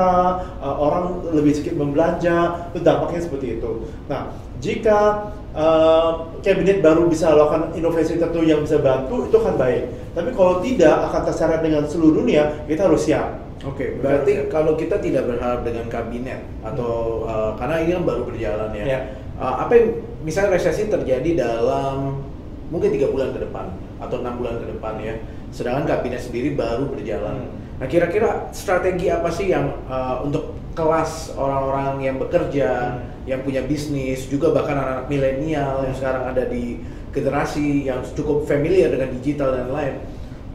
eh, 0.62 0.76
orang 0.78 1.26
lebih 1.34 1.58
sedikit 1.58 1.82
membelanja, 1.82 2.70
itu 2.74 2.80
dampaknya 2.86 3.22
seperti 3.26 3.58
itu. 3.58 3.90
Nah, 4.06 4.38
jika 4.62 5.34
eh, 5.54 6.10
kabinet 6.42 6.82
baru 6.82 7.06
bisa 7.08 7.34
lakukan 7.34 7.72
inovasi 7.78 8.18
tertentu 8.18 8.46
yang 8.46 8.62
bisa 8.66 8.82
bantu, 8.82 9.30
itu 9.30 9.36
akan 9.38 9.56
baik. 9.56 9.84
Tapi 10.14 10.30
kalau 10.34 10.62
tidak 10.62 10.96
akan 11.10 11.22
terseret 11.26 11.62
dengan 11.62 11.84
seluruh 11.86 12.22
dunia, 12.22 12.66
kita 12.66 12.86
harus 12.86 13.06
siap. 13.06 13.44
Oke, 13.64 13.96
berarti 14.04 14.52
kalau 14.52 14.76
kita 14.76 15.00
tidak 15.00 15.24
berharap 15.24 15.64
dengan 15.64 15.88
kabinet 15.88 16.44
atau 16.60 17.24
uh, 17.24 17.56
karena 17.56 17.80
ini 17.80 17.92
kan 17.96 18.04
baru 18.04 18.24
berjalan 18.28 18.70
ya. 18.76 18.84
Ya. 18.84 19.00
uh, 19.40 19.64
apa 19.64 19.72
yang 19.80 19.88
misalnya 20.28 20.60
resesi 20.60 20.92
terjadi 20.92 21.48
dalam 21.48 22.20
mungkin 22.68 22.92
tiga 22.92 23.08
bulan 23.08 23.32
ke 23.32 23.40
depan 23.40 23.72
atau 24.04 24.20
enam 24.20 24.36
bulan 24.36 24.60
ke 24.60 24.68
depan 24.68 25.00
ya. 25.00 25.16
Sedangkan 25.56 25.88
kabinet 25.88 26.20
sendiri 26.20 26.60
baru 26.60 26.92
berjalan. 26.92 27.48
Hmm. 27.48 27.62
Nah 27.84 27.92
kira-kira 27.92 28.48
strategi 28.56 29.12
apa 29.12 29.28
sih 29.28 29.52
yang 29.52 29.76
uh, 29.92 30.24
untuk 30.24 30.56
kelas 30.72 31.36
orang-orang 31.36 32.00
yang 32.00 32.16
bekerja, 32.16 32.96
Hmm. 32.96 33.28
yang 33.28 33.44
punya 33.44 33.60
bisnis, 33.68 34.24
juga 34.32 34.56
bahkan 34.56 34.80
anak-anak 34.80 35.12
milenial 35.12 35.84
yang 35.84 35.92
Hmm. 35.92 36.00
sekarang 36.00 36.24
ada 36.32 36.48
di 36.48 36.80
generasi 37.12 37.84
yang 37.84 38.00
cukup 38.16 38.48
familiar 38.48 38.88
dengan 38.88 39.12
digital 39.20 39.52
dan 39.52 39.68
lain. 39.68 40.00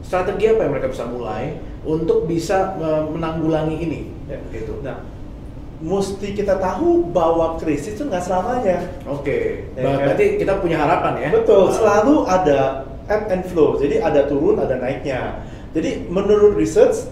Strategi 0.01 0.49
apa 0.49 0.65
yang 0.65 0.73
mereka 0.73 0.89
bisa 0.89 1.05
mulai 1.05 1.53
untuk 1.85 2.25
bisa 2.25 2.73
uh, 2.81 3.05
menanggulangi 3.05 3.77
ini? 3.77 4.01
Ya. 4.25 4.41
Gitu. 4.49 4.81
Nah, 4.81 4.97
mesti 5.79 6.33
kita 6.33 6.57
tahu 6.57 7.13
bahwa 7.13 7.61
krisis 7.61 7.93
itu 7.93 8.09
nggak 8.09 8.25
selamanya. 8.25 8.89
Oke, 9.05 9.69
Ya 9.77 9.85
Ber- 9.85 10.01
kan? 10.01 10.05
berarti 10.09 10.25
kita 10.41 10.53
punya 10.57 10.81
harapan 10.81 11.13
ya? 11.21 11.29
Betul, 11.29 11.69
Uh, 11.69 11.77
selalu 11.77 12.15
ada 12.25 12.59
ebb 13.05 13.29
and 13.29 13.45
flow. 13.45 13.77
Jadi 13.77 14.01
ada 14.01 14.25
turun, 14.25 14.57
ada 14.57 14.81
naiknya. 14.81 15.45
Jadi 15.77 16.09
menurut 16.09 16.57
research, 16.57 17.05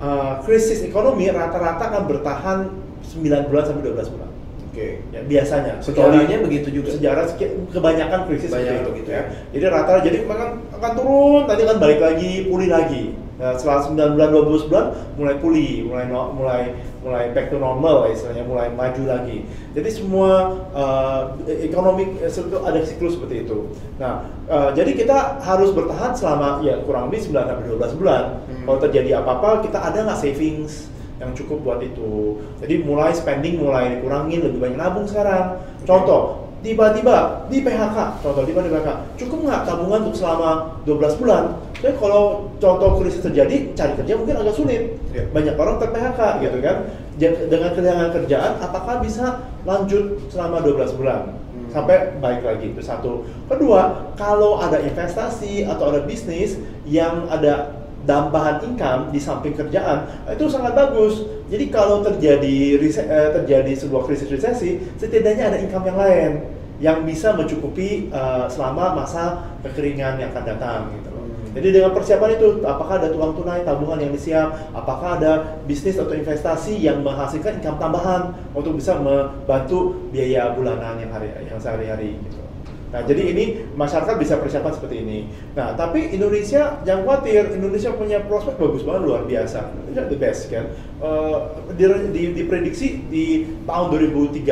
uh, 0.00 0.40
krisis 0.42 0.82
ekonomi 0.82 1.28
rata-rata 1.30 1.92
akan 1.92 2.02
bertahan 2.08 2.58
9 3.04 3.48
bulan 3.48 3.64
sampai 3.68 3.82
12 3.84 4.12
bulan. 4.16 4.30
Oke. 4.70 5.02
Ya, 5.10 5.20
biasanya. 5.26 5.74
Sejarahnya 5.82 6.40
begitu 6.40 6.68
juga. 6.70 6.94
Sejarah 6.94 7.26
kebanyakan 7.74 8.20
krisis 8.30 8.48
seperti 8.48 8.80
itu 8.80 8.90
begitu 8.90 9.10
ya. 9.12 9.22
ya. 9.22 9.22
Jadi 9.54 9.64
rata-rata 9.66 10.02
jadi 10.06 10.18
akan 10.24 10.50
akan 10.78 10.92
turun, 10.94 11.42
nanti 11.50 11.62
akan 11.66 11.78
balik 11.78 12.00
lagi, 12.00 12.32
pulih 12.46 12.70
lagi. 12.70 13.04
Nah, 13.40 13.56
setelah 13.56 13.80
9 13.88 14.20
bulan 14.20 14.28
12 14.28 14.68
bulan 14.68 14.86
mulai 15.16 15.34
pulih, 15.40 15.88
mulai 15.88 16.04
no- 16.12 16.30
mulai 16.36 16.76
mulai 17.00 17.32
back 17.32 17.48
to 17.48 17.56
normal 17.56 18.04
lah 18.04 18.12
istilahnya, 18.12 18.44
mulai 18.44 18.68
maju 18.68 19.02
lagi. 19.08 19.48
Jadi 19.72 19.88
semua 19.88 20.60
uh, 20.76 21.32
ekonomi 21.48 22.20
eh, 22.20 22.28
itu 22.28 22.56
ada 22.60 22.76
siklus 22.84 23.16
seperti 23.16 23.48
itu. 23.48 23.72
Nah, 23.96 24.28
uh, 24.52 24.76
jadi 24.76 24.92
kita 24.92 25.40
harus 25.40 25.72
bertahan 25.72 26.12
selama 26.12 26.60
ya 26.60 26.84
kurang 26.84 27.08
lebih 27.08 27.32
9 27.32 27.32
sampai 27.32 27.64
12 27.64 27.96
bulan. 27.96 28.44
Hmm. 28.44 28.68
Kalau 28.68 28.78
terjadi 28.84 29.24
apa-apa, 29.24 29.64
kita 29.64 29.80
ada 29.80 30.04
nggak 30.04 30.20
savings 30.20 30.92
yang 31.16 31.32
cukup 31.32 31.64
buat 31.64 31.80
itu. 31.80 32.36
Jadi 32.60 32.84
mulai 32.84 33.16
spending 33.16 33.64
mulai 33.64 33.96
dikurangin, 33.96 34.44
lebih 34.44 34.60
banyak 34.60 34.76
nabung 34.76 35.08
sekarang. 35.08 35.64
Contoh, 35.88 36.48
tiba-tiba 36.60 37.48
di 37.48 37.64
PHK, 37.64 38.20
contoh 38.20 38.44
tiba 38.44 38.60
di 38.60 38.68
PHK, 38.72 38.88
cukup 39.16 39.38
nggak 39.48 39.62
tabungan 39.64 40.00
untuk 40.08 40.16
selama 40.16 40.80
12 40.84 41.20
bulan? 41.20 41.44
Jadi 41.80 41.96
kalau 41.96 42.52
contoh 42.60 43.00
krisis 43.00 43.24
terjadi, 43.24 43.72
cari 43.72 43.92
kerja 43.96 44.12
mungkin 44.20 44.36
agak 44.36 44.52
sulit. 44.52 45.00
Ya. 45.16 45.24
Banyak 45.32 45.56
orang 45.56 45.80
ter 45.80 45.88
PHK 45.88 46.20
gitu 46.44 46.58
kan. 46.60 46.76
Dengan 47.20 47.70
kehilangan 47.72 48.10
kerjaan, 48.16 48.52
apakah 48.60 49.00
bisa 49.00 49.44
lanjut 49.64 50.20
selama 50.28 50.60
12 50.60 50.96
bulan? 51.00 51.20
Hmm. 51.32 51.68
Sampai 51.72 52.16
baik 52.20 52.44
lagi, 52.44 52.76
itu 52.76 52.84
satu. 52.84 53.24
Kedua, 53.48 54.12
kalau 54.16 54.60
ada 54.60 54.80
investasi 54.80 55.64
atau 55.64 55.92
ada 55.92 56.04
bisnis 56.04 56.60
yang 56.84 57.28
ada 57.32 57.80
tambahan 58.08 58.64
income 58.64 59.12
di 59.12 59.20
samping 59.20 59.52
kerjaan 59.52 60.08
itu 60.32 60.48
sangat 60.48 60.72
bagus. 60.72 61.24
Jadi 61.52 61.68
kalau 61.68 62.00
terjadi 62.00 62.80
eh, 62.80 63.30
terjadi 63.36 63.72
sebuah 63.76 64.08
krisis 64.08 64.32
resesi, 64.32 64.80
setidaknya 64.96 65.52
ada 65.52 65.58
income 65.60 65.84
yang 65.88 65.98
lain 66.00 66.32
yang 66.80 66.98
bisa 67.04 67.36
mencukupi 67.36 68.08
eh, 68.08 68.46
selama 68.48 69.04
masa 69.04 69.52
kekeringan 69.60 70.16
yang 70.16 70.32
akan 70.32 70.44
datang 70.48 70.80
gitu. 70.96 71.19
Jadi 71.50 71.68
dengan 71.74 71.90
persiapan 71.90 72.38
itu, 72.38 72.62
apakah 72.62 73.02
ada 73.02 73.10
uang 73.10 73.34
tunai, 73.42 73.66
tabungan 73.66 73.98
yang 73.98 74.14
disiap, 74.14 74.70
apakah 74.70 75.18
ada 75.18 75.58
bisnis 75.66 75.98
atau 75.98 76.14
investasi 76.14 76.78
yang 76.78 77.02
menghasilkan 77.02 77.58
income 77.58 77.78
tambahan 77.82 78.30
untuk 78.54 78.78
bisa 78.78 78.94
membantu 78.94 79.98
biaya 80.14 80.54
bulanan 80.54 81.02
yang 81.02 81.10
hari 81.10 81.34
yang 81.50 81.58
sehari-hari 81.58 82.14
gitu. 82.22 82.50
Nah, 82.90 83.06
jadi 83.06 83.22
ini 83.30 83.44
masyarakat 83.78 84.18
bisa 84.18 84.34
persiapan 84.42 84.72
seperti 84.74 84.96
ini. 85.06 85.18
Nah, 85.54 85.78
tapi 85.78 86.10
Indonesia 86.10 86.82
jangan 86.82 87.06
khawatir, 87.06 87.54
Indonesia 87.54 87.94
punya 87.94 88.18
prospek 88.26 88.58
bagus 88.58 88.82
banget 88.82 89.02
luar 89.06 89.22
biasa. 89.30 89.70
Indonesia 89.86 90.10
the 90.10 90.18
best 90.18 90.50
kan. 90.50 90.74
Eh, 90.98 91.38
di, 91.78 91.84
di, 92.10 92.22
diprediksi 92.34 93.06
di 93.06 93.46
tahun 93.62 93.94
2030 93.94 94.42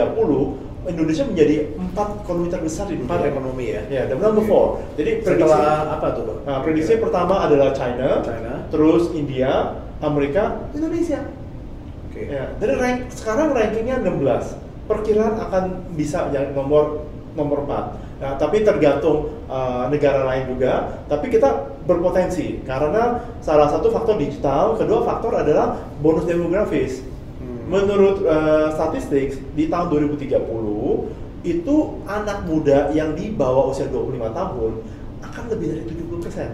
Indonesia 0.87 1.25
menjadi 1.27 1.75
empat 1.75 2.23
ekonomi 2.23 2.47
terbesar 2.47 2.87
di 2.87 2.95
dunia. 3.03 3.09
Empat 3.11 3.23
ekonomi 3.27 3.65
ya? 3.75 3.83
Ya, 3.91 4.03
the 4.07 4.15
number 4.15 4.45
four. 4.47 4.79
Jadi 4.95 5.27
prediksi, 5.27 5.59
apa 5.67 6.07
tuh 6.15 6.23
bang? 6.29 6.39
nah, 6.47 6.59
prediksi 6.63 6.93
pertama 7.03 7.35
adalah 7.43 7.75
China, 7.75 8.23
China. 8.23 8.53
terus 8.71 9.11
India, 9.19 9.75
Amerika, 9.99 10.71
Indonesia. 10.71 11.27
Oke. 12.09 12.31
Ya, 12.31 12.55
dari 12.63 12.75
rank 12.79 13.11
sekarang 13.11 13.51
rankingnya 13.57 13.99
16. 14.07 14.87
Perkiraan 14.87 15.37
akan 15.37 15.65
bisa 15.99 16.31
jadi 16.31 16.55
nomor 16.55 17.05
nomor 17.35 17.67
4. 17.67 18.09
Nah, 18.19 18.35
tapi 18.35 18.67
tergantung 18.67 19.31
uh, 19.47 19.87
negara 19.87 20.27
lain 20.27 20.51
juga. 20.51 21.05
Tapi 21.07 21.31
kita 21.31 21.79
berpotensi 21.87 22.61
karena 22.67 23.23
salah 23.39 23.71
satu 23.71 23.95
faktor 23.95 24.19
digital, 24.19 24.75
kedua 24.75 25.07
faktor 25.07 25.39
adalah 25.39 25.79
bonus 26.03 26.27
demografis. 26.27 27.07
Menurut 27.69 28.25
uh, 28.25 28.73
statistik 28.73 29.37
di 29.53 29.69
tahun 29.69 29.93
2030 30.17 30.41
itu 31.45 31.77
anak 32.09 32.49
muda 32.49 32.91
yang 32.91 33.13
di 33.13 33.31
bawah 33.31 33.71
usia 33.71 33.87
25 33.87 34.19
tahun 34.33 34.73
akan 35.23 35.45
lebih 35.53 35.67
dari 35.71 35.83
70 35.87 36.25
persen. 36.25 36.51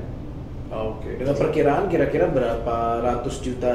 Oke, 0.75 1.23
dengan 1.23 1.39
perkiraan 1.39 1.87
kira-kira 1.87 2.27
berapa 2.27 2.99
ratus 2.99 3.39
juta 3.47 3.75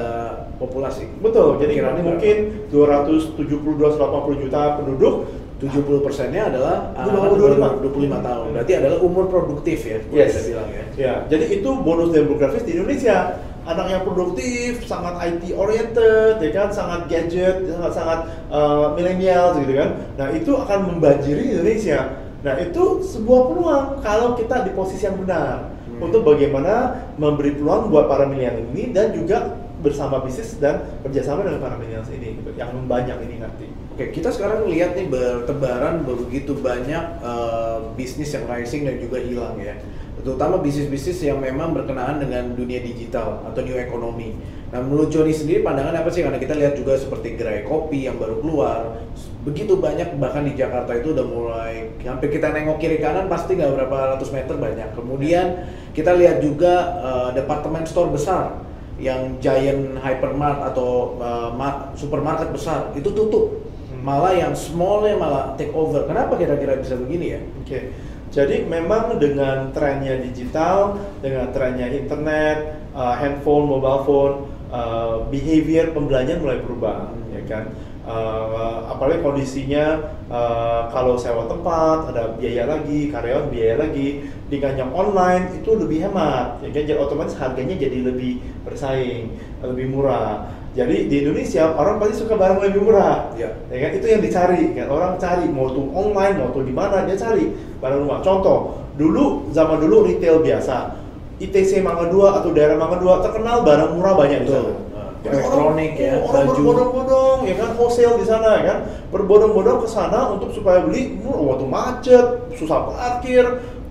populasi? 0.60 1.08
Betul, 1.24 1.56
jadi 1.64 1.80
Perkiraannya 1.80 2.04
mungkin 2.04 2.36
270-280 2.68 4.44
juta 4.44 4.62
penduduk 4.76 5.14
70 5.60 6.04
persennya 6.04 6.52
adalah 6.52 6.92
di 6.92 7.08
bawah 7.08 7.36
25. 7.36 7.88
25 7.88 8.28
tahun. 8.28 8.48
Berarti 8.52 8.74
adalah 8.76 8.98
umur 9.00 9.26
produktif 9.32 9.80
ya, 9.88 10.00
boleh 10.08 10.28
Yes. 10.28 10.44
bilang 10.44 10.70
ya. 10.72 10.84
Ya, 11.00 11.14
jadi 11.28 11.46
itu 11.60 11.70
bonus 11.80 12.12
demografis 12.12 12.64
di 12.68 12.76
Indonesia. 12.76 13.48
Anak 13.68 13.88
yang 13.92 14.04
produktif, 14.08 14.84
sangat 14.88 15.20
IT 15.20 15.52
oriented, 15.56 16.40
ya 16.40 16.52
kan, 16.56 16.70
sangat 16.72 17.12
gadget, 17.12 17.68
sangat 17.68 17.92
sangat 17.96 18.20
uh, 18.52 18.94
milenial 18.96 19.58
gitu 19.60 19.74
kan. 19.76 19.90
Nah, 20.16 20.28
itu 20.32 20.52
akan 20.56 20.80
membanjiri 20.96 21.58
Indonesia. 21.58 22.20
Nah, 22.40 22.56
itu 22.60 23.04
sebuah 23.04 23.42
peluang 23.52 23.86
kalau 24.00 24.40
kita 24.40 24.64
di 24.64 24.72
posisi 24.72 25.04
yang 25.04 25.20
benar 25.20 25.80
Hmm. 26.00 26.08
untuk 26.08 26.22
bagaimana 26.24 26.96
memberi 27.20 27.60
peluang 27.60 27.92
buat 27.92 28.08
para 28.08 28.24
milenial 28.24 28.64
ini 28.72 28.96
dan 28.96 29.12
juga 29.12 29.60
bersama 29.84 30.24
bisnis 30.24 30.56
dan 30.60 30.84
kerjasama 31.04 31.44
dengan 31.44 31.60
para 31.60 31.76
milenial 31.76 32.04
ini 32.12 32.40
gitu, 32.40 32.52
yang 32.56 32.72
banyak 32.88 33.16
ini 33.28 33.36
nanti. 33.44 33.68
Oke, 33.96 34.12
kita 34.16 34.32
sekarang 34.32 34.68
lihat 34.72 34.96
nih 34.96 35.08
bertebaran 35.08 36.04
begitu 36.08 36.56
banyak 36.56 37.04
eh, 37.20 37.78
bisnis 37.96 38.32
yang 38.32 38.48
rising 38.48 38.88
dan 38.88 38.96
juga 39.00 39.20
hilang 39.20 39.56
ya. 39.60 39.76
Terutama 40.20 40.60
bisnis-bisnis 40.60 41.24
yang 41.24 41.40
memang 41.40 41.72
berkenaan 41.72 42.20
dengan 42.20 42.52
dunia 42.54 42.84
digital 42.84 43.40
atau 43.48 43.60
new 43.64 43.76
economy. 43.76 44.36
Nah, 44.70 44.86
menurut 44.86 45.10
Joni 45.10 45.34
sendiri 45.34 45.66
pandangan 45.66 45.96
apa 45.98 46.10
sih? 46.14 46.22
Karena 46.22 46.38
kita 46.38 46.54
lihat 46.54 46.78
juga 46.78 46.94
seperti 46.94 47.34
gerai 47.34 47.66
kopi 47.66 48.06
yang 48.06 48.22
baru 48.22 48.38
keluar. 48.38 49.02
Begitu 49.42 49.80
banyak 49.80 50.20
bahkan 50.22 50.46
di 50.46 50.54
Jakarta 50.54 50.94
itu 50.94 51.16
udah 51.16 51.26
mulai 51.26 51.90
hampir 52.06 52.30
kita 52.30 52.54
nengok 52.54 52.78
kiri 52.78 53.02
kanan 53.02 53.26
pasti 53.26 53.58
nggak 53.58 53.72
berapa 53.74 53.98
ratus 54.14 54.30
meter 54.30 54.60
banyak. 54.60 54.94
Kemudian 54.94 55.66
kita 55.96 56.14
lihat 56.14 56.44
juga 56.44 56.74
eh, 57.02 57.30
departemen 57.40 57.88
store 57.88 58.14
besar 58.14 58.62
yang 59.00 59.40
giant 59.40 59.96
hypermart 60.04 60.76
atau 60.76 61.16
ma- 61.56 61.96
supermarket 61.96 62.52
besar 62.52 62.92
itu 62.94 63.08
tutup 63.16 63.56
Hmm. 63.90 64.06
malah 64.06 64.32
yang 64.32 64.54
smallnya 64.56 65.18
malah 65.18 65.44
take 65.58 65.74
over. 65.74 66.06
Kenapa 66.06 66.38
kira-kira 66.38 66.78
bisa 66.78 66.94
begini 66.94 67.36
ya? 67.36 67.42
Oke, 67.60 67.90
jadi 68.30 68.62
memang 68.70 69.18
dengan 69.18 69.74
trennya 69.74 70.22
digital, 70.22 71.02
dengan 71.18 71.50
trennya 71.50 71.90
internet, 71.90 72.78
uh, 72.94 73.18
handphone, 73.18 73.66
mobile 73.66 74.02
phone, 74.06 74.36
uh, 74.70 75.26
behavior 75.34 75.90
pembelanjaan 75.90 76.42
mulai 76.42 76.62
berubah, 76.62 77.10
Hmm. 77.10 77.34
ya 77.34 77.42
kan? 77.50 77.64
Uh, 78.10 78.90
apalagi 78.90 79.22
kondisinya 79.22 80.02
uh, 80.34 80.90
kalau 80.90 81.14
sewa 81.14 81.46
tempat 81.46 82.10
ada 82.10 82.34
biaya 82.42 82.66
lagi, 82.66 83.14
karyawan 83.14 83.54
biaya 83.54 83.78
lagi, 83.78 84.26
dengan 84.50 84.74
yang 84.82 84.90
online 84.98 85.62
itu 85.62 85.78
lebih 85.78 86.10
hemat, 86.10 86.58
ya 86.66 86.74
kan? 86.74 86.84
Jadi 86.90 86.98
otomatis 86.98 87.38
harganya 87.38 87.78
jadi 87.78 88.02
lebih 88.10 88.42
bersaing, 88.66 89.38
lebih 89.62 89.94
murah. 89.94 90.50
Jadi 90.74 91.06
di 91.06 91.22
Indonesia 91.22 91.70
orang 91.78 92.02
pasti 92.02 92.26
suka 92.26 92.34
barang 92.34 92.58
lebih 92.66 92.82
murah, 92.82 93.30
Ya. 93.38 93.54
ya 93.70 93.78
kan? 93.78 93.92
Itu 93.94 94.06
yang 94.10 94.26
dicari. 94.26 94.74
Kan 94.74 94.90
orang 94.90 95.22
cari 95.22 95.46
mau 95.46 95.70
tuh 95.70 95.94
online 95.94 96.34
mau 96.42 96.50
tuh 96.50 96.66
di 96.66 96.74
mana 96.74 97.06
dia 97.06 97.14
cari 97.14 97.54
barang 97.78 98.10
rumah 98.10 98.26
contoh 98.26 98.90
dulu 98.98 99.54
zaman 99.54 99.86
dulu 99.86 100.10
retail 100.10 100.42
biasa. 100.42 100.98
ITC 101.40 101.86
Mangga 101.86 102.10
2 102.10 102.42
atau 102.42 102.50
daerah 102.58 102.76
Mangga 102.76 103.00
2 103.00 103.24
terkenal 103.24 103.62
barang 103.64 103.96
murah 103.96 104.18
banyak 104.18 104.44
di 104.44 104.50
sana 104.50 104.89
elektronik 105.24 105.92
ya, 106.00 106.24
orang 106.24 106.48
baju. 106.48 106.54
berbondong-bondong 106.56 107.40
ya 107.44 107.56
kan 107.60 107.70
wholesale 107.76 108.16
di 108.20 108.26
sana 108.26 108.50
ya 108.60 108.64
kan 108.64 108.78
berbondong-bondong 109.12 109.80
ke 109.84 109.88
sana 109.92 110.20
untuk 110.32 110.50
supaya 110.56 110.84
beli 110.86 111.20
waktu 111.28 111.66
macet 111.68 112.26
susah 112.56 112.88
parkir 112.88 113.44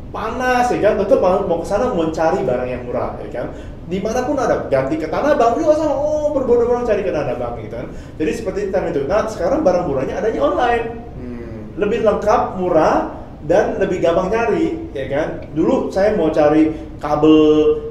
panas 0.09 0.73
ya 0.73 0.81
kan 0.81 0.95
tetap 0.97 1.21
mau 1.21 1.59
ke 1.61 1.67
sana 1.69 1.93
mencari 1.93 2.41
barang 2.45 2.69
yang 2.69 2.83
murah 2.89 3.21
ya 3.21 3.29
kan 3.29 3.47
di 3.89 4.01
mana 4.05 4.25
pun 4.25 4.37
ada 4.37 4.69
ganti 4.69 5.01
ke 5.01 5.09
tanah 5.09 5.37
abang 5.37 5.57
juga 5.57 5.77
sama 5.77 5.97
oh 5.97 6.33
berbondong-bondong 6.33 6.89
cari 6.89 7.05
ke 7.05 7.13
tanah 7.13 7.37
abang 7.37 7.61
gitu 7.61 7.77
kan 7.77 7.87
jadi 8.17 8.31
seperti 8.33 8.73
itu 8.73 9.01
nah 9.05 9.29
sekarang 9.29 9.61
barang 9.61 9.85
murahnya 9.85 10.17
adanya 10.17 10.41
online 10.41 11.09
Hmm. 11.19 11.75
lebih 11.75 12.07
lengkap, 12.07 12.63
murah, 12.63 13.19
dan 13.47 13.79
lebih 13.79 14.03
gampang 14.03 14.31
nyari, 14.31 14.91
ya 14.95 15.07
kan? 15.11 15.27
Dulu 15.55 15.91
saya 15.91 16.15
mau 16.15 16.31
cari 16.31 16.75
kabel 16.99 17.37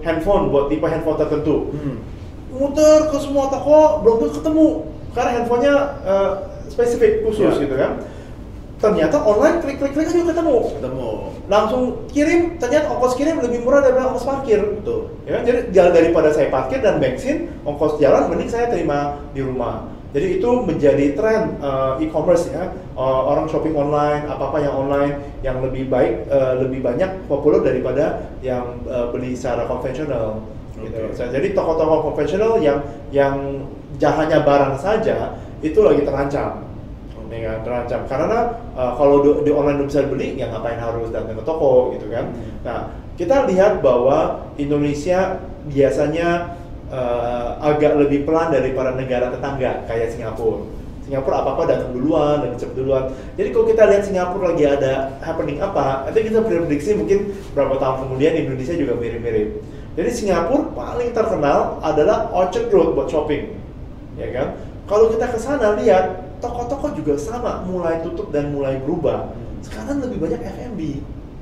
handphone 0.04 0.52
buat 0.52 0.68
tipe 0.72 0.88
handphone 0.88 1.20
tertentu. 1.20 1.72
Hmm. 1.72 1.98
Muter 2.58 3.10
ke 3.14 3.18
semua 3.22 3.48
toko 3.54 4.02
belum 4.04 4.16
tentu 4.26 4.42
ketemu 4.42 4.68
karena 5.16 5.30
handphonenya 5.42 5.76
eh, 6.06 6.32
spesifik 6.70 7.26
khusus 7.26 7.58
Ya. 7.58 7.64
gitu 7.66 7.76
kan. 7.78 7.92
Ternyata 8.78 9.18
online 9.26 9.58
klik 9.66 9.82
klik 9.82 9.98
klik 9.98 10.06
aja 10.06 10.22
ketemu. 10.22 10.58
Ketemu. 10.78 11.10
Langsung 11.50 12.06
kirim, 12.14 12.62
ternyata 12.62 12.94
ongkos 12.94 13.18
kirim 13.18 13.42
lebih 13.42 13.66
murah 13.66 13.82
daripada 13.82 14.14
ongkos 14.14 14.30
parkir. 14.30 14.62
Betul. 14.62 15.10
Ya, 15.26 15.42
kan? 15.42 15.50
jadi 15.50 15.60
jalan 15.74 15.92
daripada 15.98 16.30
saya 16.30 16.54
parkir 16.54 16.86
dan 16.86 17.02
bensin, 17.02 17.50
ongkos 17.66 17.98
jalan 17.98 18.30
mending 18.30 18.54
saya 18.54 18.70
terima 18.70 19.18
di 19.34 19.42
rumah. 19.42 19.90
Jadi 20.14 20.40
itu 20.40 20.50
menjadi 20.64 21.06
tren 21.18 21.58
uh, 21.62 21.98
e-commerce 21.98 22.54
ya, 22.54 22.70
Uh, 22.98 23.30
orang 23.30 23.46
shopping 23.46 23.78
online, 23.78 24.26
apa-apa 24.26 24.58
yang 24.58 24.74
online 24.74 25.14
yang 25.46 25.62
lebih 25.62 25.86
baik, 25.86 26.26
uh, 26.34 26.58
lebih 26.58 26.82
banyak 26.82 27.30
populer 27.30 27.62
daripada 27.62 28.26
yang 28.42 28.82
uh, 28.90 29.14
beli 29.14 29.38
secara 29.38 29.70
konvensional. 29.70 30.42
Gitu. 30.78 31.00
So, 31.18 31.26
Jadi 31.30 31.58
toko-toko 31.58 32.12
konvensional 32.12 32.62
yang 32.62 32.80
yang 33.10 33.66
jahannya 33.98 34.46
barang 34.46 34.76
saja 34.78 35.38
itu 35.66 35.80
lagi 35.82 36.06
terancam. 36.06 36.64
Ya 37.28 37.60
terancam. 37.62 38.08
Karena 38.08 38.56
uh, 38.74 38.96
kalau 38.96 39.22
di, 39.22 39.30
di 39.46 39.52
online 39.52 39.84
udah 39.84 39.88
bisa 39.90 40.08
beli 40.08 40.40
ya 40.40 40.48
ngapain 40.50 40.80
harus 40.80 41.12
datang 41.12 41.36
ke 41.38 41.44
toko 41.44 41.94
gitu 41.94 42.08
kan. 42.10 42.34
Nah 42.64 42.90
kita 43.20 43.46
lihat 43.52 43.84
bahwa 43.84 44.48
Indonesia 44.56 45.42
biasanya 45.68 46.56
uh, 46.88 47.60
agak 47.62 48.00
lebih 48.00 48.24
pelan 48.24 48.50
daripada 48.54 48.96
negara 48.96 49.30
tetangga 49.30 49.86
kayak 49.86 50.16
Singapura. 50.16 50.66
Singapura 51.04 51.40
apa 51.40 51.50
apa 51.56 51.64
datang 51.68 51.92
duluan 51.96 52.44
dan 52.44 52.52
cepat 52.60 52.76
duluan. 52.76 53.04
Jadi 53.36 53.48
kalau 53.52 53.66
kita 53.70 53.84
lihat 53.92 54.04
Singapura 54.08 54.46
lagi 54.56 54.66
ada 54.68 54.94
happening 55.20 55.60
apa 55.60 56.08
nanti 56.08 56.20
kita 56.32 56.40
prediksi 56.42 56.96
mungkin 56.96 57.38
berapa 57.52 57.76
tahun 57.76 57.98
kemudian 58.08 58.34
Indonesia 58.40 58.76
juga 58.76 58.96
mirip-mirip 58.96 59.77
jadi 59.98 60.10
Singapura 60.10 60.70
paling 60.72 61.10
terkenal 61.12 61.82
adalah 61.82 62.30
Orchard 62.30 62.70
Road 62.70 62.94
buat 62.94 63.10
shopping 63.10 63.58
ya 64.16 64.30
kan 64.32 64.48
kalau 64.86 65.10
kita 65.10 65.26
ke 65.26 65.38
sana 65.38 65.74
lihat 65.76 66.06
toko-toko 66.38 66.94
juga 66.94 67.18
sama 67.18 67.66
mulai 67.66 68.00
tutup 68.00 68.30
dan 68.30 68.54
mulai 68.54 68.78
berubah 68.78 69.34
sekarang 69.60 70.00
lebih 70.00 70.22
banyak 70.22 70.38
F&B 70.40 70.80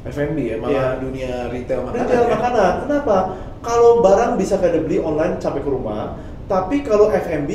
F&B 0.05 0.37
ya, 0.45 0.55
malah 0.55 0.71
Iya. 0.95 1.01
dunia 1.01 1.31
retail 1.49 1.81
makanan. 1.83 1.99
retail 1.99 2.23
ya? 2.23 2.29
makanan 2.31 2.73
kenapa 2.83 3.17
kalau 3.59 3.99
barang 3.99 4.37
bisa 4.37 4.55
kada 4.55 4.79
beli 4.79 4.97
online 4.99 5.35
sampai 5.37 5.59
ke 5.59 5.67
rumah 5.67 6.15
tapi 6.45 6.79
kalau 6.79 7.09
F&B 7.09 7.51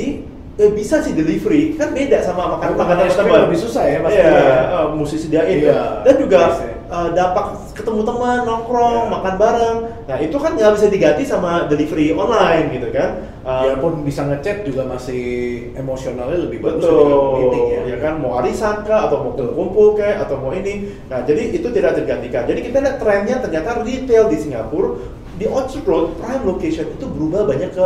eh, 0.59 0.69
bisa 0.69 0.99
sih 0.99 1.15
delivery 1.15 1.73
kan 1.73 1.95
beda 1.95 2.19
sama 2.19 2.59
makan 2.59 2.75
makanan 2.75 3.07
makan 3.07 3.17
teman 3.17 3.39
lebih 3.47 3.57
susah 3.57 3.83
ya, 3.87 3.97
pasti 4.03 4.19
Iya, 4.19 4.29
ya. 4.29 4.53
eh, 4.69 4.87
mesti 4.91 5.17
sediain 5.17 5.57
Iya, 5.57 5.71
kan. 5.71 6.03
dan 6.03 6.15
juga 6.19 6.37
biasa. 6.43 6.63
Eh, 6.91 7.09
dampak 7.15 7.45
ketemu 7.71 8.03
teman 8.03 8.43
nongkrong 8.43 9.07
Iya. 9.07 9.13
makan 9.15 9.35
bareng 9.39 9.77
nah 10.11 10.17
itu 10.19 10.35
kan 10.35 10.51
nggak 10.59 10.71
bisa 10.75 10.87
diganti 10.91 11.23
sama 11.23 11.71
delivery 11.71 12.11
online 12.11 12.67
gitu 12.75 12.91
kan 12.91 13.31
pun 13.81 14.05
bisa 14.05 14.21
ngechat 14.29 14.61
juga 14.69 14.85
masih 14.85 15.23
emosionalnya 15.73 16.45
lebih 16.45 16.61
bagus 16.61 16.85
Betul, 16.85 17.41
meeting 17.41 17.67
ya. 17.73 17.81
ya 17.89 17.97
kan 17.97 18.13
mau 18.21 18.37
arisan 18.37 18.85
kah 18.85 19.09
atau 19.09 19.25
mau 19.25 19.33
kumpul 19.33 19.97
kayak 19.97 20.29
atau 20.29 20.37
mau 20.37 20.53
ini. 20.53 20.93
Nah, 21.09 21.25
jadi 21.25 21.49
itu 21.49 21.65
tidak 21.73 21.97
tergantikan. 21.97 22.45
Jadi 22.45 22.69
kita 22.69 22.77
lihat 22.85 23.01
trennya 23.01 23.41
ternyata 23.41 23.81
retail 23.81 24.29
di 24.29 24.37
Singapura 24.37 25.01
di 25.41 25.49
Orchard 25.49 25.85
Road 25.89 26.05
prime 26.21 26.45
location 26.45 26.85
itu 26.93 27.05
berubah 27.09 27.49
banyak 27.49 27.73
ke 27.73 27.85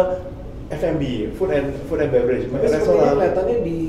F&B, 0.65 1.29
food 1.38 1.53
and 1.53 1.69
food 1.86 2.01
and 2.01 2.10
beverage, 2.10 2.50
Tapi 2.50 2.65
restoran. 2.65 3.13
kelihatannya 3.22 3.57
di 3.62 3.79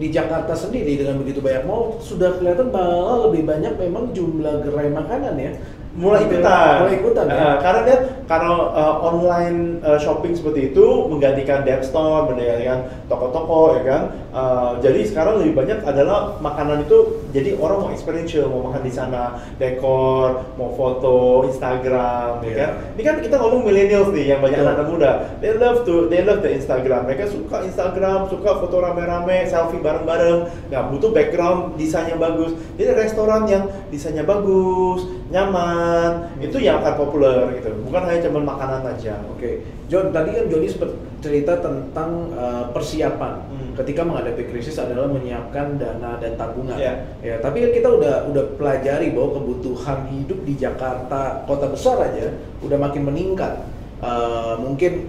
di 0.00 0.08
Jakarta 0.08 0.56
sendiri 0.56 0.96
dengan 0.96 1.20
begitu 1.20 1.44
banyak 1.44 1.68
mall 1.68 2.00
sudah 2.00 2.40
kelihatan 2.40 2.72
malah 2.72 3.28
lebih 3.28 3.44
banyak 3.44 3.76
memang 3.76 4.16
jumlah 4.16 4.64
gerai 4.64 4.88
makanan 4.92 5.36
ya. 5.36 5.52
Mulai 5.96 6.28
ikutan. 6.28 6.74
Mulai 6.84 6.94
ikutan 7.00 7.24
ya. 7.26 7.36
Uh, 7.36 7.56
karena 7.64 7.80
lihat 7.88 8.00
kalau 8.28 8.70
uh, 8.76 8.96
online 9.00 9.80
uh, 9.80 9.96
shopping 9.96 10.36
seperti 10.36 10.74
itu 10.74 10.84
menggantikan 11.08 11.64
deep 11.64 11.80
store, 11.80 12.28
menggantikan 12.28 12.84
toko-toko 13.08 13.80
ya 13.80 13.82
kan. 13.88 14.02
Uh, 14.36 14.70
jadi 14.84 15.00
sekarang 15.08 15.40
lebih 15.40 15.56
banyak 15.56 15.80
adalah 15.88 16.36
makanan 16.44 16.84
itu 16.84 17.24
jadi 17.32 17.56
orang 17.56 17.88
mau 17.88 17.90
experiential, 17.90 18.52
mau 18.52 18.68
makan 18.68 18.84
di 18.84 18.92
sana, 18.92 19.40
dekor, 19.56 20.44
mau 20.60 20.76
foto, 20.76 21.48
Instagram, 21.48 22.44
ya 22.44 22.46
Iya. 22.46 22.54
kan. 22.60 22.70
Ini 22.96 23.02
kan 23.02 23.16
kita 23.24 23.36
ngomong 23.40 23.62
millennials 23.64 24.12
nih 24.12 24.36
yang 24.36 24.40
banyak 24.44 24.60
Betul. 24.60 24.72
anak 24.76 24.86
muda. 24.92 25.10
They 25.40 25.52
love 25.56 25.88
to 25.88 26.12
they 26.12 26.20
love 26.20 26.44
the 26.44 26.52
Instagram. 26.52 27.08
Mereka 27.08 27.32
suka 27.32 27.64
Instagram, 27.64 28.28
suka 28.28 28.60
foto 28.60 28.76
rame-rame, 28.84 29.48
selfie 29.48 29.80
bareng-bareng. 29.80 30.68
Nggak 30.68 30.84
butuh 30.92 31.10
background 31.16 31.80
desain 31.80 32.12
yang 32.12 32.20
bagus. 32.20 32.52
Jadi 32.76 32.92
restoran 32.92 33.48
yang 33.48 33.64
desainnya 33.88 34.28
bagus, 34.28 35.15
nyaman, 35.26 36.38
itu 36.38 36.56
yang 36.62 36.78
akan 36.82 36.94
populer 36.94 37.58
gitu. 37.58 37.74
Bukan 37.82 38.02
hanya 38.06 38.20
cuma 38.30 38.40
makanan 38.46 38.82
aja. 38.94 39.18
Oke, 39.26 39.66
John 39.90 40.14
tadi 40.14 40.30
kan 40.34 40.46
Joni 40.46 40.70
sempat 40.70 40.94
cerita 41.18 41.58
tentang 41.58 42.30
uh, 42.38 42.70
persiapan 42.70 43.34
Hmm. 43.46 43.72
ketika 43.74 44.06
menghadapi 44.06 44.52
krisis 44.52 44.78
adalah 44.78 45.10
menyiapkan 45.10 45.80
dana 45.80 46.20
dan 46.22 46.38
tabungan. 46.38 46.76
Iya. 46.78 46.94
Ya, 47.24 47.36
tapi 47.42 47.64
kan 47.64 47.70
kita 47.72 47.88
udah 47.88 48.14
udah 48.30 48.44
pelajari 48.54 49.10
bahwa 49.16 49.40
kebutuhan 49.42 50.06
hidup 50.12 50.40
di 50.46 50.54
Jakarta 50.60 51.42
kota 51.48 51.66
besar 51.72 52.00
aja 52.06 52.36
udah 52.62 52.78
makin 52.78 53.02
meningkat. 53.08 53.66
Uh, 53.96 54.60
mungkin 54.60 55.08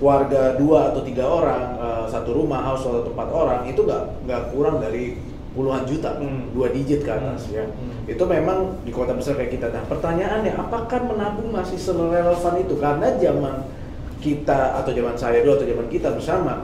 warga 0.00 0.56
dua 0.56 0.92
atau 0.92 1.04
tiga 1.04 1.28
orang 1.28 1.76
uh, 1.76 2.04
satu 2.08 2.32
rumah 2.32 2.64
household 2.64 3.04
atau 3.04 3.12
empat 3.12 3.30
orang 3.32 3.60
itu 3.68 3.80
nggak 3.84 4.28
nggak 4.28 4.42
kurang 4.52 4.80
dari 4.80 5.16
puluhan 5.50 5.82
juta, 5.82 6.14
Hmm. 6.16 6.50
dua 6.54 6.70
digit 6.70 7.02
ke 7.02 7.10
atas 7.10 7.50
Hmm. 7.50 7.56
ya. 7.58 7.64
Hmm. 7.66 8.06
Itu 8.06 8.22
memang 8.24 8.78
di 8.86 8.94
kota 8.94 9.14
besar 9.14 9.34
kayak 9.34 9.50
kita. 9.58 9.66
Nah, 9.70 9.82
pertanyaannya 9.86 10.54
apakah 10.54 11.00
menabung 11.04 11.50
masih 11.50 11.74
serelevan 11.76 12.54
itu? 12.58 12.74
Karena 12.78 13.06
zaman 13.18 13.54
kita 14.20 14.78
atau 14.78 14.90
zaman 14.92 15.16
saya 15.16 15.40
dulu 15.42 15.56
atau 15.56 15.66
zaman 15.66 15.86
kita 15.88 16.12
bersama 16.12 16.62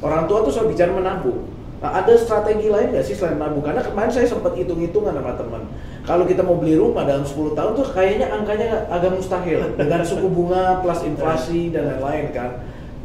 orang 0.00 0.28
tua 0.28 0.44
tuh 0.44 0.52
selalu 0.52 0.76
bicara 0.76 0.92
menabung. 0.92 1.48
Nah, 1.80 1.96
ada 1.96 2.12
strategi 2.12 2.68
lain 2.68 2.92
nggak 2.92 3.00
sih 3.02 3.16
selain 3.16 3.40
menabung? 3.40 3.64
Karena 3.64 3.80
kemarin 3.80 4.12
saya 4.12 4.28
sempat 4.28 4.52
hitung-hitungan 4.52 5.16
sama 5.16 5.32
teman. 5.32 5.64
Kalau 6.04 6.28
kita 6.28 6.44
mau 6.44 6.60
beli 6.60 6.76
rumah 6.76 7.08
dalam 7.08 7.24
10 7.24 7.56
tahun 7.56 7.72
tuh 7.72 7.88
kayaknya 7.96 8.28
angkanya 8.28 8.84
agak 8.92 9.16
mustahil 9.16 9.64
dengan 9.80 10.04
suku 10.04 10.28
bunga 10.28 10.84
plus 10.84 11.00
inflasi 11.08 11.72
dan 11.72 11.88
lain-lain 11.88 12.36
kan. 12.36 12.50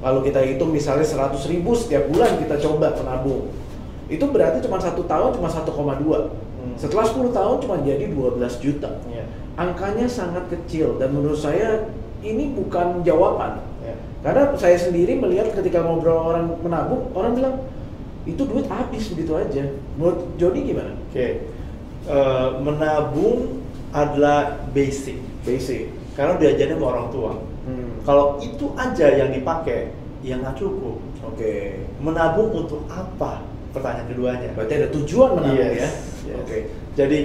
Kalau 0.03 0.19
kita 0.19 0.43
hitung 0.43 0.75
misalnya 0.75 1.07
100 1.07 1.47
ribu 1.47 1.71
setiap 1.71 2.03
bulan 2.11 2.35
kita 2.35 2.59
coba 2.59 2.91
menabung, 2.99 3.47
itu 4.05 4.25
berarti 4.29 4.61
cuma 4.61 4.77
satu 4.77 5.05
tahun 5.09 5.33
cuma 5.33 5.49
1,2. 5.49 5.65
Hmm. 5.65 6.75
Setelah 6.77 7.05
10 7.05 7.33
tahun 7.33 7.55
cuma 7.65 7.75
jadi 7.81 8.05
12 8.09 8.61
juta. 8.61 8.91
Iya. 9.09 9.25
Angkanya 9.55 10.05
sangat 10.05 10.45
kecil 10.51 10.99
dan 11.01 11.15
menurut 11.15 11.39
saya 11.39 11.89
ini 12.21 12.53
bukan 12.53 13.01
jawaban. 13.01 13.61
Iya. 13.81 13.95
Karena 14.21 14.43
saya 14.57 14.77
sendiri 14.77 15.17
melihat 15.17 15.53
ketika 15.53 15.81
ngobrol 15.81 16.21
orang 16.21 16.53
menabung, 16.61 17.09
orang 17.17 17.31
bilang 17.37 17.55
itu 18.25 18.41
duit 18.41 18.65
habis 18.69 19.13
begitu 19.13 19.37
aja. 19.37 19.63
Menurut 19.97 20.33
Jody 20.41 20.65
gimana? 20.65 20.97
Oke. 21.09 21.45
Eh, 22.05 22.49
menabung 22.61 23.65
adalah 23.89 24.61
basic 24.75 25.17
Basic. 25.41 25.89
karena 26.13 26.37
diajarin 26.37 26.77
sama 26.77 26.87
orang 26.93 27.07
tua. 27.09 27.31
Hmm. 27.65 27.89
Kalau 28.05 28.37
itu 28.41 28.69
aja 28.77 29.07
yang 29.09 29.33
dipakai, 29.33 29.89
ya 30.21 30.37
nggak 30.37 30.57
cukup. 30.57 31.01
Oke. 31.25 31.85
Menabung 31.97 32.65
untuk 32.65 32.85
apa? 32.89 33.41
Pertanyaan 33.75 34.07
keduanya. 34.07 34.49
Berarti 34.55 34.73
ada 34.79 34.87
tujuan 34.95 35.29
menabung 35.35 35.59
Yes, 35.59 35.75
ya? 35.75 35.89
yes. 36.31 36.39
Oke. 36.39 36.57
Jadi 36.95 37.19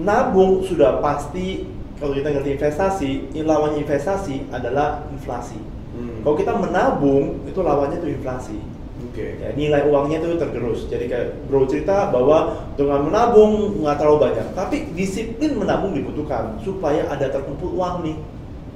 nabung 0.00 0.64
sudah 0.64 1.04
pasti 1.04 1.68
kalau 2.00 2.16
kita 2.16 2.32
ngerti 2.32 2.56
investasi, 2.56 3.10
lawannya 3.44 3.84
investasi 3.84 4.48
adalah 4.48 5.04
inflasi. 5.12 5.60
Hmm. 5.92 6.24
Kalau 6.24 6.36
kita 6.40 6.56
menabung 6.56 7.44
itu 7.44 7.60
lawannya 7.60 8.00
itu 8.00 8.16
inflasi. 8.16 8.56
Oke. 9.04 9.36
Ya, 9.36 9.52
nilai 9.52 9.84
uangnya 9.84 10.24
itu 10.24 10.40
tergerus. 10.40 10.88
Jadi 10.88 11.12
kayak 11.12 11.44
bro 11.52 11.68
cerita 11.68 12.08
bahwa 12.08 12.56
dengan 12.80 13.04
menabung 13.04 13.84
nggak 13.84 14.00
terlalu 14.00 14.32
banyak, 14.32 14.46
tapi 14.56 14.88
disiplin 14.96 15.60
menabung 15.60 15.92
dibutuhkan 15.92 16.56
supaya 16.64 17.04
ada 17.12 17.28
terkumpul 17.28 17.76
uang 17.76 18.08
nih. 18.08 18.16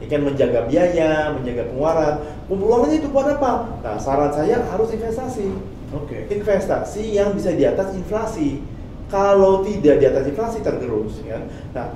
Ya 0.04 0.06
kan 0.10 0.20
menjaga 0.26 0.60
biaya, 0.68 1.32
menjaga 1.32 1.64
pengeluaran. 1.72 2.14
Uangnya 2.52 2.96
itu 3.00 3.08
buat 3.08 3.24
apa? 3.24 3.80
Nah, 3.80 3.96
saran 3.96 4.28
saya 4.36 4.60
harus 4.68 4.92
investasi 4.92 5.48
Oke. 5.94 6.26
investasi 6.28 7.14
yang 7.14 7.32
bisa 7.32 7.50
di 7.50 7.62
atas 7.62 7.94
inflasi. 7.94 8.60
Kalau 9.06 9.62
tidak 9.62 10.02
di 10.02 10.06
atas 10.08 10.26
inflasi 10.26 10.58
tergerus, 10.60 11.22
ya. 11.22 11.38
Nah, 11.70 11.94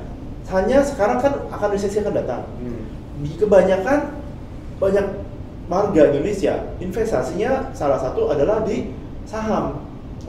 hanya 0.48 0.78
sekarang 0.80 1.18
kan 1.18 1.32
akan 1.50 1.68
resesi 1.72 1.98
akan 1.98 2.14
datang. 2.14 2.46
Hmm. 2.62 2.84
Di 3.20 3.34
kebanyakan 3.34 4.14
banyak 4.78 5.06
warga 5.66 6.02
Indonesia 6.08 6.54
investasinya 6.78 7.74
salah 7.74 7.98
satu 7.98 8.30
adalah 8.30 8.62
di 8.62 8.94
saham. 9.26 9.84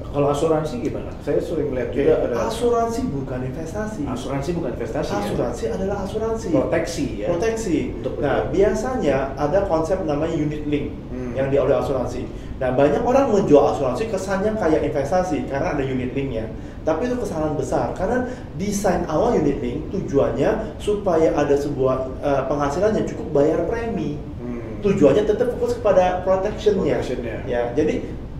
Kalau 0.09 0.33
asuransi 0.33 0.81
gimana? 0.81 1.13
Saya 1.21 1.37
sering 1.37 1.69
melihat 1.69 1.93
juga 1.93 2.13
ada 2.25 2.49
Asuransi 2.49 3.13
bukan 3.13 3.45
investasi. 3.45 4.09
asuransi 4.09 4.49
bukan 4.57 4.71
investasi. 4.73 5.11
ya? 5.13 5.21
Asuransi 5.21 5.63
adalah 5.69 5.97
asuransi. 6.01 6.47
Proteksi 6.49 7.05
ya. 7.21 7.27
Proteksi. 7.29 7.77
Untuk 8.01 8.17
nah, 8.17 8.41
betul. 8.41 8.57
biasanya 8.57 9.17
ada 9.37 9.59
konsep 9.69 10.01
namanya 10.03 10.33
unit 10.33 10.65
link 10.65 10.97
Hmm. 11.13 11.37
yang 11.37 11.53
di 11.53 11.61
oleh 11.61 11.77
asuransi. 11.77 12.25
Nah, 12.59 12.75
banyak 12.75 12.99
orang 13.07 13.31
menjual 13.31 13.71
asuransi 13.71 14.11
kesannya 14.11 14.51
kayak 14.59 14.83
investasi 14.91 15.47
karena 15.47 15.79
ada 15.79 15.83
unit 15.83 16.11
linknya. 16.11 16.51
Tapi 16.83 17.07
itu 17.07 17.15
kesalahan 17.15 17.55
besar 17.55 17.95
karena 17.95 18.27
desain 18.59 19.07
awal 19.07 19.39
unit 19.39 19.63
link 19.63 19.87
tujuannya 19.95 20.75
supaya 20.75 21.31
ada 21.39 21.55
sebuah 21.55 22.19
eh, 22.19 22.43
penghasilan 22.51 22.99
yang 22.99 23.07
cukup 23.07 23.27
bayar 23.31 23.63
premi. 23.63 24.19
Hmm. 24.39 24.79
tujuannya 24.79 25.27
tetap 25.27 25.51
fokus 25.55 25.75
kepada 25.79 26.23
protectionnya. 26.23 26.99
Protectionnya. 26.99 27.37
Ya, 27.47 27.71
jadi 27.75 27.99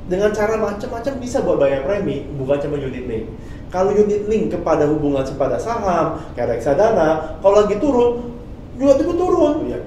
dengan 0.10 0.32
cara 0.32 0.56
macam-macam 0.58 1.14
bisa 1.22 1.44
buat 1.44 1.60
bayar 1.62 1.86
premi, 1.86 2.26
bukan 2.36 2.58
cuma 2.64 2.76
unit 2.80 3.06
link. 3.06 3.26
Kalau 3.70 3.94
unit 3.94 4.26
link 4.26 4.50
kepada 4.50 4.90
hubungan 4.90 5.22
kepada 5.22 5.60
saham, 5.62 6.18
kayak 6.34 6.58
reksadana, 6.58 7.40
kalau 7.40 7.64
lagi 7.64 7.78
turun, 7.78 8.34
juga 8.80 8.98
itu 8.98 9.14
turun. 9.14 9.70
Iya. 9.70 9.80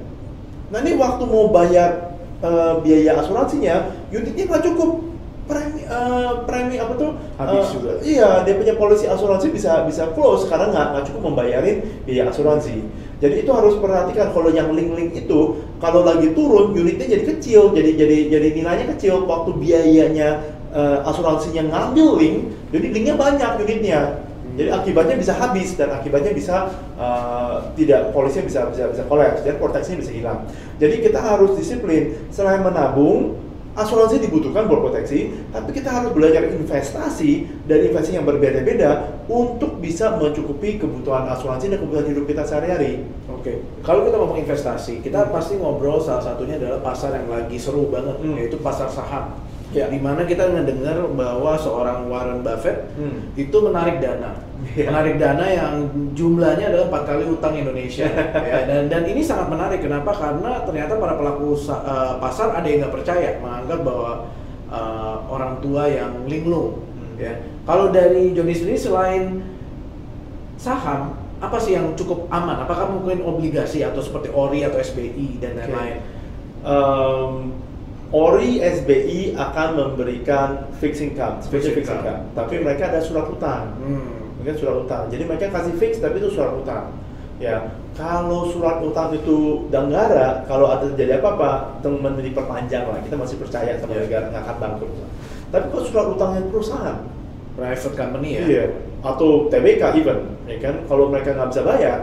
Nah 0.71 0.79
ini 0.85 0.95
waktu 0.95 1.25
mau 1.27 1.51
bayar 1.51 2.15
eh, 2.39 2.75
biaya 2.85 3.19
asuransinya, 3.19 4.02
unitnya 4.13 4.45
nggak 4.47 4.65
cukup. 4.69 4.91
Premi, 5.43 5.83
eh, 5.83 6.33
premi 6.47 6.79
apa 6.79 6.95
tuh? 6.95 7.19
Habis 7.35 7.67
eh, 7.67 7.73
juga. 7.75 7.91
Iya, 7.99 8.31
dia 8.47 8.55
punya 8.55 8.75
polisi 8.79 9.11
asuransi 9.11 9.51
bisa 9.51 9.83
bisa 9.91 10.15
close 10.15 10.47
karena 10.47 10.71
nggak 10.71 10.87
nggak 10.95 11.05
cukup 11.11 11.23
membayarin 11.35 11.83
biaya 12.07 12.31
asuransi. 12.31 12.79
Jadi 13.19 13.43
itu 13.43 13.51
harus 13.51 13.75
perhatikan 13.83 14.31
kalau 14.31 14.55
yang 14.55 14.71
link-link 14.71 15.15
itu 15.19 15.67
kalau 15.83 16.07
lagi 16.07 16.31
turun 16.31 16.71
unitnya 16.71 17.11
jadi 17.11 17.25
kecil, 17.27 17.75
jadi 17.75 17.91
jadi 17.99 18.17
jadi 18.31 18.49
nilainya 18.55 18.87
kecil 18.95 19.27
waktu 19.27 19.51
biayanya 19.59 20.47
eh, 20.71 20.99
asuransinya 21.11 21.67
ngambil 21.75 22.23
link, 22.23 22.37
jadi 22.71 22.87
linknya 22.95 23.15
banyak 23.19 23.51
unitnya. 23.67 24.01
Jadi 24.53 24.69
akibatnya 24.69 25.17
bisa 25.17 25.33
habis 25.35 25.75
dan 25.75 25.91
akibatnya 25.91 26.31
bisa 26.31 26.71
eh, 26.95 27.57
tidak 27.83 28.15
polisinya 28.15 28.47
bisa 28.47 28.61
bisa 28.71 28.95
bisa 28.95 29.03
kolaps 29.11 29.43
dan 29.43 29.59
proteksinya 29.59 30.07
bisa 30.07 30.13
hilang. 30.15 30.39
Jadi 30.79 31.03
kita 31.03 31.19
harus 31.19 31.59
disiplin 31.59 32.15
selain 32.31 32.63
menabung 32.63 33.42
asuransi 33.73 34.21
dibutuhkan 34.21 34.69
buat 34.69 34.85
proteksi, 34.85 35.33
tapi 35.49 35.73
kita 35.73 35.89
harus 35.89 36.13
belajar 36.13 36.45
investasi 36.45 37.49
dan 37.65 37.79
investasi 37.89 38.21
yang 38.21 38.29
berbeda-beda 38.29 39.23
untuk 39.33 39.81
bisa 39.81 40.13
mencukupi 40.21 40.77
kebutuhan 40.77 41.25
asuransi 41.33 41.73
dan 41.73 41.81
kebutuhan 41.81 42.07
hidup 42.13 42.25
kita 42.29 42.45
sehari-hari. 42.45 43.09
Oke, 43.33 43.65
kalau 43.81 44.05
kita 44.05 44.17
ngomong 44.21 44.39
investasi, 44.45 45.01
kita 45.01 45.25
Hmm. 45.25 45.33
pasti 45.33 45.57
ngobrol 45.57 45.97
salah 45.97 46.21
satunya 46.21 46.61
adalah 46.61 46.85
pasar 46.85 47.17
yang 47.17 47.33
lagi 47.33 47.57
seru 47.57 47.89
banget, 47.89 48.21
Hmm. 48.21 48.37
yaitu 48.37 48.61
pasar 48.61 48.93
saham. 48.93 49.41
Ya. 49.73 49.89
Di 49.89 49.97
mana 49.97 50.29
kita 50.29 50.53
mendengar 50.53 51.01
bahwa 51.17 51.57
seorang 51.57 52.05
Warren 52.13 52.45
Buffett 52.45 52.93
Hmm. 52.93 53.33
itu 53.33 53.57
menarik 53.57 54.05
dana, 54.05 54.37
Ya. 54.73 54.89
menarik 54.89 55.19
dana 55.19 55.43
yang 55.43 55.75
jumlahnya 56.15 56.71
adalah 56.71 56.87
empat 56.89 57.03
kali 57.05 57.25
utang 57.27 57.53
Indonesia. 57.53 58.07
ya, 58.51 58.59
dan 58.65 58.87
dan 58.87 59.03
ini 59.05 59.21
sangat 59.21 59.51
menarik. 59.51 59.83
Kenapa? 59.83 60.15
Karena 60.15 60.63
ternyata 60.63 60.97
para 60.97 61.19
pelaku 61.19 61.59
sa- 61.59 61.83
eh, 61.83 62.15
pasar 62.23 62.55
ada 62.55 62.65
yang 62.65 62.87
nggak 62.87 62.95
percaya, 62.95 63.37
menganggap 63.43 63.81
bahwa 63.83 64.11
eh, 64.73 65.17
orang 65.29 65.61
tua 65.61 65.91
yang 65.91 66.25
linglung. 66.25 66.79
Hmm. 66.79 67.21
Ya, 67.21 67.33
kalau 67.67 67.91
dari 67.91 68.33
Joni 68.33 68.55
sendiri 68.55 68.79
selain 68.79 69.45
saham 70.57 71.19
apa 71.43 71.59
sih 71.59 71.75
yang 71.75 71.93
cukup 71.99 72.31
aman? 72.31 72.63
Apakah 72.63 72.87
mungkin 72.87 73.27
obligasi 73.27 73.83
atau 73.83 73.99
seperti 73.99 74.31
ORI 74.31 74.63
atau 74.63 74.79
SBI 74.79 75.43
dan 75.43 75.59
lain-lain? 75.59 75.99
Um, 76.63 77.59
Ori 78.15 78.63
SBI 78.63 79.35
akan 79.35 79.69
memberikan 79.75 80.71
fixed 80.79 81.03
income, 81.03 81.43
fixed 81.43 81.75
income. 81.75 81.99
income. 81.99 82.23
Tapi 82.39 82.55
mereka 82.63 82.95
ada 82.95 83.03
surat 83.03 83.27
utang. 83.27 83.75
Hmm. 83.83 84.22
Mungkin 84.43 84.59
surat 84.59 84.77
utang. 84.83 85.07
Jadi 85.07 85.23
mereka 85.23 85.55
kasih 85.55 85.79
fix 85.79 86.03
tapi 86.03 86.19
itu 86.19 86.35
surat 86.35 86.51
utang. 86.51 86.99
Ya, 87.39 87.71
kalau 87.95 88.51
surat 88.51 88.83
utang 88.83 89.15
itu 89.15 89.67
danggara, 89.71 90.43
kalau 90.51 90.67
ada 90.67 90.91
terjadi 90.91 91.23
apa-apa, 91.23 91.79
teman 91.79 92.19
diperpanjang 92.19 92.91
lah. 92.91 92.99
Kita 93.07 93.15
masih 93.15 93.39
percaya 93.39 93.79
sama 93.79 93.95
Ya. 93.95 94.03
negara 94.03 94.35
nggak 94.35 94.43
akan 94.43 94.57
bangkrut. 94.59 94.91
Tapi 95.55 95.65
kalau 95.71 95.85
surat 95.87 96.07
utangnya 96.11 96.43
perusahaan, 96.51 96.99
Private 97.53 97.95
company 97.95 98.29
ya. 98.33 98.43
iya, 98.49 98.65
atau 99.05 99.47
TBK 99.47 99.83
even, 100.01 100.25
ya 100.49 100.57
kan, 100.57 100.75
kalau 100.89 101.13
mereka 101.13 101.37
nggak 101.37 101.53
bisa 101.53 101.63
bayar, 101.63 101.99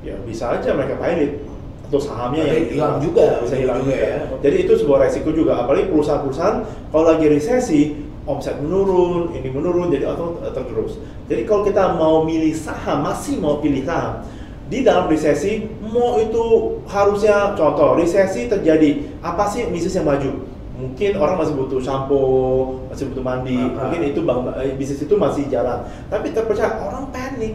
ya 0.00 0.16
bisa 0.24 0.56
aja 0.56 0.72
mereka 0.72 0.96
pilot 0.96 1.44
atau 1.84 2.00
sahamnya 2.00 2.42
yang 2.48 2.64
hilang 2.72 2.94
juga, 3.04 3.44
bisa 3.44 3.54
hilang 3.60 3.84
juga 3.84 3.92
juga. 3.92 4.00
ya. 4.00 4.16
Jadi 4.40 4.56
itu 4.64 4.72
sebuah 4.80 4.98
resiko 5.04 5.30
juga, 5.30 5.60
apalagi 5.60 5.92
perusahaan-perusahaan 5.92 6.56
kalau 6.88 7.04
lagi 7.04 7.26
resesi, 7.28 7.80
omset 8.24 8.56
menurun, 8.60 9.32
ini 9.36 9.48
menurun, 9.52 9.92
jadi 9.92 10.12
atau 10.16 10.40
tergerus. 10.40 10.96
Jadi 11.28 11.44
kalau 11.44 11.62
kita 11.64 11.96
mau 11.96 12.24
milih 12.24 12.56
saham, 12.56 13.04
masih 13.04 13.36
mau 13.40 13.60
pilih 13.60 13.84
saham, 13.84 14.24
di 14.72 14.80
dalam 14.80 15.08
resesi, 15.12 15.68
mau 15.84 16.16
itu 16.16 16.76
harusnya 16.88 17.52
contoh, 17.52 18.00
resesi 18.00 18.48
terjadi, 18.48 19.20
apa 19.20 19.44
sih 19.48 19.68
bisnis 19.68 19.96
yang 19.96 20.08
maju? 20.08 20.48
Mungkin 20.74 21.14
orang 21.20 21.38
masih 21.38 21.54
butuh 21.54 21.78
shampoo, 21.78 22.82
masih 22.90 23.12
butuh 23.12 23.22
mandi, 23.22 23.54
Ah, 23.54 23.68
ah. 23.68 23.72
mungkin 23.86 24.00
itu 24.10 24.20
bang, 24.26 24.40
eh, 24.58 24.74
bisnis 24.74 25.04
itu 25.04 25.14
masih 25.14 25.46
jalan. 25.46 25.86
Tapi 26.10 26.34
terpercaya 26.34 26.80
orang 26.82 27.12
panik, 27.14 27.54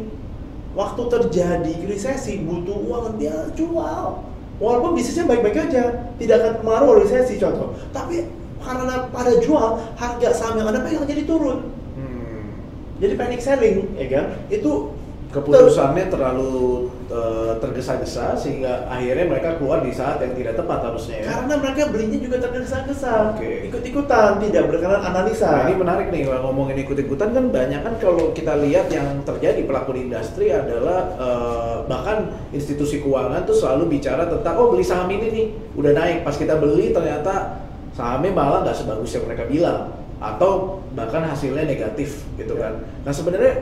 waktu 0.77 1.01
terjadi 1.09 1.73
resesi 1.89 2.45
butuh 2.45 2.77
uang 2.77 3.17
dia 3.17 3.49
jual 3.57 4.21
walaupun 4.59 4.91
bisnisnya 4.93 5.25
baik-baik 5.25 5.71
aja 5.71 6.11
tidak 6.19 6.35
akan 6.39 6.53
pengaruh 6.61 6.93
resesi 7.01 7.35
contoh 7.41 7.73
tapi 7.95 8.27
karena 8.59 9.07
pada 9.09 9.33
jual 9.39 9.67
harga 9.95 10.29
saham 10.31 10.59
yang 10.59 10.67
anda 10.69 10.83
pegang 10.83 11.07
jadi 11.07 11.23
turun 11.23 11.71
Hmm. 11.93 12.55
jadi 12.97 13.13
panic 13.15 13.41
selling 13.41 13.91
ya 13.95 14.07
kan 14.07 14.25
itu 14.47 14.95
Keputusannya 15.29 16.09
terlalu 16.09 16.89
eh, 17.05 17.53
tergesa-gesa 17.61 18.33
sehingga 18.33 18.89
akhirnya 18.89 19.29
mereka 19.29 19.61
keluar 19.61 19.85
di 19.85 19.93
saat 19.93 20.17
yang 20.25 20.33
tidak 20.33 20.57
tepat 20.57 20.89
harusnya 20.89 21.21
ya. 21.21 21.25
karena 21.29 21.53
mereka 21.61 21.81
belinya 21.93 22.17
juga 22.17 22.37
tergesa-gesa 22.41 23.37
Oke. 23.37 23.69
ikut-ikutan 23.69 24.41
tidak 24.41 24.65
berdasarkan 24.65 25.05
analisa 25.05 25.45
Nah, 25.53 25.69
ini 25.69 25.77
menarik 25.77 26.09
nih 26.09 26.25
kalau 26.25 26.49
ngomongin 26.49 26.81
ikut-ikutan 26.81 27.29
kan 27.29 27.45
banyak 27.53 27.77
kan 27.77 27.93
kalau 28.01 28.33
kita 28.33 28.57
lihat 28.57 28.89
yang 28.89 29.21
terjadi 29.21 29.61
pelaku 29.69 29.93
di 29.93 30.09
industri 30.09 30.49
adalah 30.49 31.13
eh, 31.21 31.75
bahkan 31.85 32.33
institusi 32.49 32.97
keuangan 32.97 33.45
tuh 33.45 33.53
selalu 33.53 34.01
bicara 34.01 34.25
tentang 34.25 34.57
oh 34.57 34.73
beli 34.73 34.81
saham 34.81 35.13
ini 35.13 35.27
nih 35.29 35.45
udah 35.77 35.93
naik 35.93 36.25
pas 36.25 36.33
kita 36.33 36.57
beli 36.57 36.89
ternyata 36.89 37.68
sahamnya 37.93 38.31
malah 38.31 38.65
nggak 38.65 38.77
sebagus 38.77 39.11
yang 39.15 39.25
mereka 39.25 39.43
bilang 39.45 39.79
atau 40.19 40.83
bahkan 40.93 41.23
hasilnya 41.23 41.63
negatif 41.63 42.27
gitu 42.35 42.53
Ya. 42.59 42.67
kan. 42.67 42.73
Nah 43.07 43.13
sebenarnya 43.13 43.53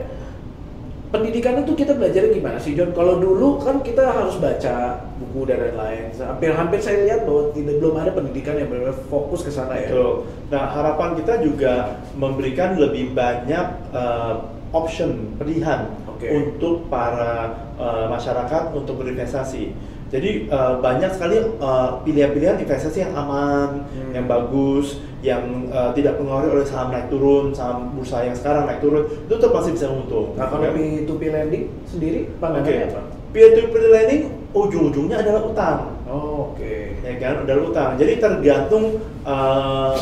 pendidikan 1.08 1.64
itu 1.64 1.72
kita 1.72 1.96
belajar 1.96 2.28
gimana 2.28 2.60
sih 2.60 2.76
John? 2.76 2.92
Kalau 2.92 3.16
dulu 3.16 3.56
kan 3.62 3.80
kita 3.80 4.12
harus 4.12 4.36
baca 4.36 5.06
buku 5.16 5.48
dan 5.48 5.64
lain-lain. 5.64 6.12
Hampir-hampir 6.12 6.78
saya 6.84 7.06
lihat 7.08 7.24
bahwa 7.24 7.48
tidak 7.56 7.80
belum 7.80 7.94
ada 7.96 8.10
pendidikan 8.12 8.54
yang 8.60 8.68
benar-benar 8.68 8.98
fokus 9.08 9.40
ke 9.40 9.50
sana 9.50 9.78
ya. 9.80 9.88
Betul. 9.88 10.28
Nah, 10.52 10.64
harapan 10.68 11.10
kita 11.16 11.34
juga 11.40 11.74
memberikan 12.12 12.76
lebih 12.76 13.16
banyak 13.16 13.66
eh, 13.96 14.34
option 14.68 15.32
pilihan 15.40 15.88
Oke. 16.12 16.28
untuk 16.28 16.92
para 16.92 17.56
eh, 17.80 18.06
masyarakat 18.12 18.76
untuk 18.76 19.00
berinvestasi. 19.00 19.72
Jadi 20.08 20.48
eh, 20.48 20.72
banyak 20.80 21.10
sekali 21.12 21.36
eh, 21.40 21.88
pilihan-pilihan 22.02 22.56
investasi 22.64 23.04
yang 23.04 23.12
aman, 23.12 23.84
Hmm. 23.92 24.12
yang 24.16 24.24
bagus, 24.24 25.04
yang 25.20 25.68
eh, 25.68 25.90
tidak 25.92 26.16
pengaruhi 26.16 26.48
oleh 26.48 26.66
saham 26.66 26.88
naik 26.88 27.12
turun, 27.12 27.52
saham 27.52 27.92
bursa 27.92 28.24
yang 28.24 28.32
sekarang 28.32 28.64
naik 28.64 28.80
turun, 28.80 29.04
itu 29.04 29.32
tetap 29.32 29.52
masih 29.52 29.76
bisa 29.76 29.86
untung. 29.92 30.32
Nah 30.34 30.48
kalau 30.48 30.72
P2P 30.72 31.22
lending 31.28 31.64
sendiri 31.84 32.32
pandangannya 32.40 32.88
apa? 32.88 33.02
peer-to-peer 33.28 33.92
lending 33.92 34.22
ujung-ujungnya 34.56 35.20
adalah 35.20 35.44
utang 35.44 35.78
Oh, 36.08 36.56
Oke. 36.56 36.96
ya 37.04 37.12
kan 37.20 37.44
udah 37.44 37.56
utang 37.60 37.90
jadi 38.00 38.16
tergantung 38.16 38.96
eh, 39.20 39.94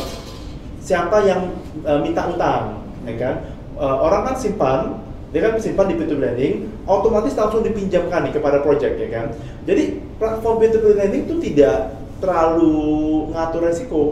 siapa 0.79 1.27
yang 1.27 1.51
eh, 1.83 1.99
minta 1.99 2.23
utang 2.31 2.79
ya 3.03 3.15
kan 3.19 3.35
Eh, 3.77 3.97
orang 4.01 4.25
kan 4.25 4.33
simpan 4.33 4.97
dia 5.29 5.37
kan 5.37 5.53
simpan 5.61 5.85
di 5.85 5.93
peer 5.93 6.09
to 6.09 6.17
lending 6.17 6.65
otomatis 6.87 7.35
langsung 7.35 7.61
dipinjamkan 7.61 8.31
nih 8.31 8.33
kepada 8.33 8.63
project 8.63 8.95
ya 8.97 9.07
kan? 9.11 9.25
Jadi 9.67 9.99
platform 10.17 10.55
peer 10.63 10.71
to 10.71 10.79
lending 10.95 11.27
itu 11.27 11.35
tidak 11.51 11.93
terlalu 12.23 13.29
ngatur 13.35 13.61
resiko. 13.67 14.03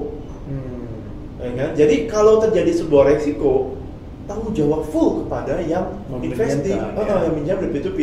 Hmm. 0.45 0.85
ya 1.41 1.51
kan? 1.55 1.69
Jadi 1.73 1.95
kalau 2.11 2.43
terjadi 2.43 2.71
sebuah 2.85 3.15
resiko 3.15 3.79
tanggung 4.25 4.53
jawab 4.57 4.85
full 4.89 5.25
kepada 5.25 5.61
yang 5.61 5.85
investing 6.21 6.77
ya. 6.77 6.93
eh, 6.97 7.19
yang 7.29 7.33
minjam 7.37 7.55
dari 7.61 7.71
P2P 7.77 7.99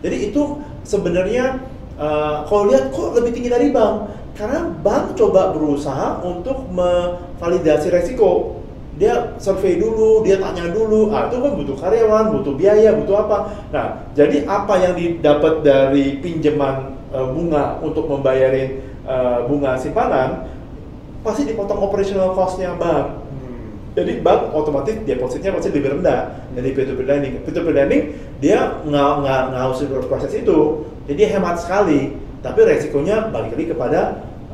jadi 0.00 0.16
itu 0.32 0.42
sebenarnya 0.88 1.60
eh, 2.00 2.36
kalau 2.48 2.72
lihat 2.72 2.88
kok 2.92 3.12
lebih 3.16 3.36
tinggi 3.36 3.52
dari 3.52 3.68
bank? 3.70 4.08
Karena 4.36 4.68
bank 4.68 5.16
coba 5.16 5.56
berusaha 5.56 6.20
untuk 6.20 6.68
memvalidasi 6.68 7.88
resiko 7.88 8.55
dia 8.96 9.36
survei 9.36 9.76
dulu, 9.76 10.24
dia 10.24 10.40
tanya 10.40 10.72
dulu, 10.72 11.12
ah 11.12 11.28
itu 11.28 11.36
kan 11.36 11.52
butuh 11.52 11.76
karyawan, 11.76 12.32
butuh 12.32 12.54
biaya, 12.56 12.96
butuh 12.96 13.28
apa. 13.28 13.38
Nah, 13.68 13.86
jadi 14.16 14.48
apa 14.48 14.74
yang 14.80 14.96
didapat 14.96 15.60
dari 15.60 16.16
pinjaman 16.24 16.96
eh, 17.12 17.26
bunga 17.28 17.76
untuk 17.84 18.08
membayarin 18.08 18.80
eh, 19.04 19.38
bunga 19.44 19.76
simpanan 19.76 20.48
pasti 21.20 21.44
dipotong 21.44 21.76
operational 21.76 22.32
cost-nya 22.32 22.72
bank. 22.80 23.20
Hmm. 23.20 23.76
Jadi 24.00 24.24
bank 24.24 24.56
otomatis 24.56 24.96
depositnya 25.04 25.52
pasti 25.52 25.68
lebih 25.76 26.00
rendah 26.00 26.48
dari 26.56 26.72
peer-to-peer 26.72 27.04
lending. 27.04 27.32
Peer-to-peer 27.44 27.76
lending 27.76 28.02
dia 28.40 28.80
nggak 28.80 29.52
harus 29.52 29.84
proses 30.08 30.32
itu, 30.32 30.88
jadi 31.04 31.36
hemat 31.36 31.60
sekali. 31.60 32.16
Tapi 32.40 32.62
resikonya 32.62 33.28
balik 33.34 33.58
lagi 33.58 33.66
kepada 33.74 34.00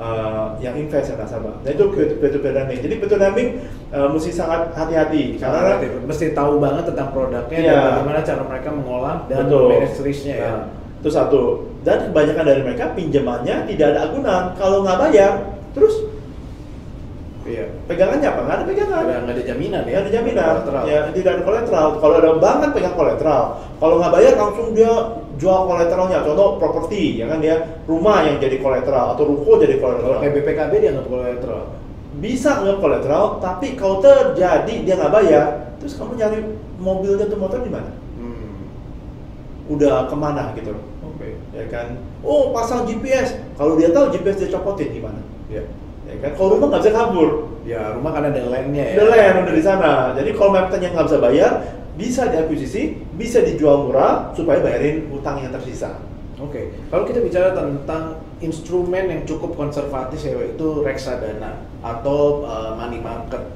uh, 0.02 0.46
yang 0.58 0.74
invest 0.74 1.14
yang 1.14 1.18
nasabah. 1.22 1.54
Nah 1.62 1.70
itu 1.70 1.84
peer-to-peer 1.94 2.52
lending. 2.52 2.80
Jadi 2.82 2.94
peer-to-peer 2.98 3.22
lending 3.30 3.48
uh, 3.94 4.08
mesti 4.10 4.30
sangat 4.34 4.74
hati-hati 4.74 5.38
karena 5.38 5.78
Karena 5.78 6.02
mesti 6.02 6.34
tahu 6.34 6.58
banget 6.58 6.90
tentang 6.90 7.08
produknya 7.14 7.58
Iya. 7.62 7.70
dan 7.72 7.82
bagaimana 7.94 8.20
cara 8.26 8.42
mereka 8.42 8.68
mengolah 8.74 9.16
dan 9.30 9.46
Betul. 9.46 9.66
manage 9.70 9.98
risk-nya 10.02 10.34
ya. 10.34 10.50
Nah, 10.50 10.64
itu 10.98 11.08
satu. 11.10 11.42
Dan 11.86 12.10
kebanyakan 12.10 12.44
dari 12.46 12.62
mereka 12.62 12.84
pinjamannya 12.94 13.56
tidak 13.70 13.86
ada 13.94 14.00
agunan. 14.10 14.42
Kalau 14.58 14.82
nggak 14.82 14.98
bayar, 14.98 15.32
terus 15.74 15.94
Iya. 17.42 17.66
pegangannya 17.90 18.26
apa? 18.30 18.40
Nggak 18.46 18.56
ada 18.58 18.66
pegangan. 18.70 19.02
Nggak 19.02 19.20
nggak 19.26 19.34
ada 19.34 19.44
jaminan 19.50 19.82
ya. 19.82 19.90
Ya 19.90 19.98
ada 19.98 20.10
jaminan, 20.14 20.54
ya 20.86 20.98
tidak 21.10 21.30
ada 21.34 21.42
kolateral. 21.42 21.86
Kalau 21.98 22.14
ada 22.22 22.30
bank 22.38 22.56
kan 22.62 22.70
pegang 22.70 22.94
kolateral. 22.94 23.42
Kalau 23.82 23.94
nggak 23.98 24.12
bayar 24.14 24.32
langsung 24.38 24.66
dia 24.78 24.94
jual 25.38 25.60
kolateralnya. 25.68 26.24
Contoh 26.24 26.60
properti, 26.60 27.20
ya 27.20 27.28
kan 27.28 27.38
dia 27.40 27.80
rumah 27.88 28.24
yang 28.24 28.40
jadi 28.40 28.60
kolateral 28.60 29.16
atau 29.16 29.24
ruko 29.28 29.60
jadi 29.60 29.78
kolateral. 29.80 30.20
kayak 30.20 30.34
BPKB 30.40 30.72
dia 30.80 30.90
nggak 30.96 31.08
kolateral. 31.08 31.62
Bisa 32.20 32.60
nggak 32.60 32.78
kolateral, 32.80 33.24
tapi 33.40 33.72
kalau 33.76 34.04
terjadi 34.04 34.74
dia 34.84 34.94
nggak 35.00 35.12
bayar, 35.12 35.46
terus 35.80 35.96
kamu 35.96 36.20
nyari 36.20 36.38
mobilnya 36.76 37.24
atau 37.28 37.38
motor 37.40 37.60
di 37.64 37.72
mana? 37.72 37.90
Hmm. 38.20 38.68
Udah 39.72 40.10
ke 40.10 40.16
mana 40.18 40.52
gitu 40.58 40.76
loh, 40.76 40.84
Oke. 41.08 41.38
ya 41.56 41.64
kan? 41.72 41.96
Oh 42.20 42.52
pasang 42.52 42.84
GPS, 42.84 43.40
kalau 43.56 43.80
dia 43.80 43.88
tahu 43.90 44.12
GPS 44.12 44.44
dia 44.44 44.50
copotin 44.52 44.92
gimana? 44.92 45.20
Ya. 45.48 45.64
Ya 46.08 46.14
kan? 46.18 46.30
Kalau 46.34 46.48
rumah 46.58 46.66
nggak 46.72 46.82
bisa 46.82 46.92
kabur, 46.94 47.30
Ya 47.62 47.94
rumah 47.94 48.10
kan 48.10 48.26
ada 48.26 48.42
landnya 48.42 48.84
ya. 48.90 48.94
Udah 48.98 49.06
land 49.14 49.36
udah 49.46 49.54
di 49.54 49.64
sana. 49.64 49.92
Jadi 50.18 50.30
kalau 50.34 50.50
Mapten 50.50 50.82
yang 50.82 50.92
nggak 50.98 51.06
bisa 51.06 51.18
bayar, 51.22 51.52
bisa 51.94 52.22
diakuisisi, 52.26 52.82
bisa 53.14 53.38
dijual 53.46 53.86
murah 53.86 54.34
supaya 54.34 54.58
bayarin 54.58 55.06
utang 55.14 55.38
yang 55.38 55.54
tersisa. 55.54 56.02
Oke, 56.42 56.74
kalau 56.90 57.06
kita 57.06 57.22
bicara 57.22 57.54
tentang 57.54 58.18
instrumen 58.42 59.06
yang 59.06 59.22
cukup 59.22 59.54
konservatif 59.54 60.18
yaitu 60.26 60.82
reksadana 60.82 61.62
atau 61.86 62.42
uh, 62.42 62.74
money 62.74 62.98
market. 62.98 63.46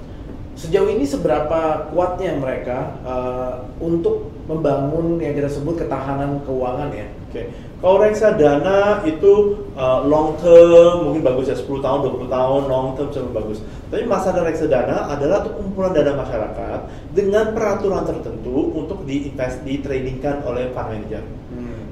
Sejauh 0.54 0.86
ini 0.88 1.02
seberapa 1.02 1.90
kuatnya 1.90 2.38
mereka 2.38 2.94
uh, 3.02 3.66
untuk 3.82 4.30
membangun 4.46 5.18
yang 5.18 5.34
kita 5.34 5.50
sebut 5.50 5.82
ketahanan 5.82 6.40
keuangan 6.46 6.94
ya? 6.94 7.10
Oke. 7.26 7.42
Kalau 7.76 8.00
reksadana 8.00 9.04
itu 9.04 9.62
uh, 9.76 10.00
long 10.08 10.40
term 10.40 11.10
mungkin 11.10 11.20
bagus 11.20 11.52
ya 11.52 11.56
10 11.58 11.68
tahun, 11.84 11.98
20 12.08 12.32
tahun 12.32 12.60
long 12.72 12.96
term 12.96 13.08
sangat 13.12 13.32
bagus. 13.36 13.58
Tapi 13.92 14.02
masalah 14.08 14.42
reksadana 14.48 15.12
adalah 15.12 15.44
untuk 15.44 15.60
kumpulan 15.60 15.92
dana 15.92 16.16
masyarakat 16.16 16.80
dengan 17.12 17.52
peraturan 17.52 18.08
tertentu 18.08 18.72
untuk 18.72 19.04
diinvest 19.04 19.60
ditradingkan 19.68 20.40
oleh 20.48 20.72
fund 20.72 20.88
manager. 20.96 21.22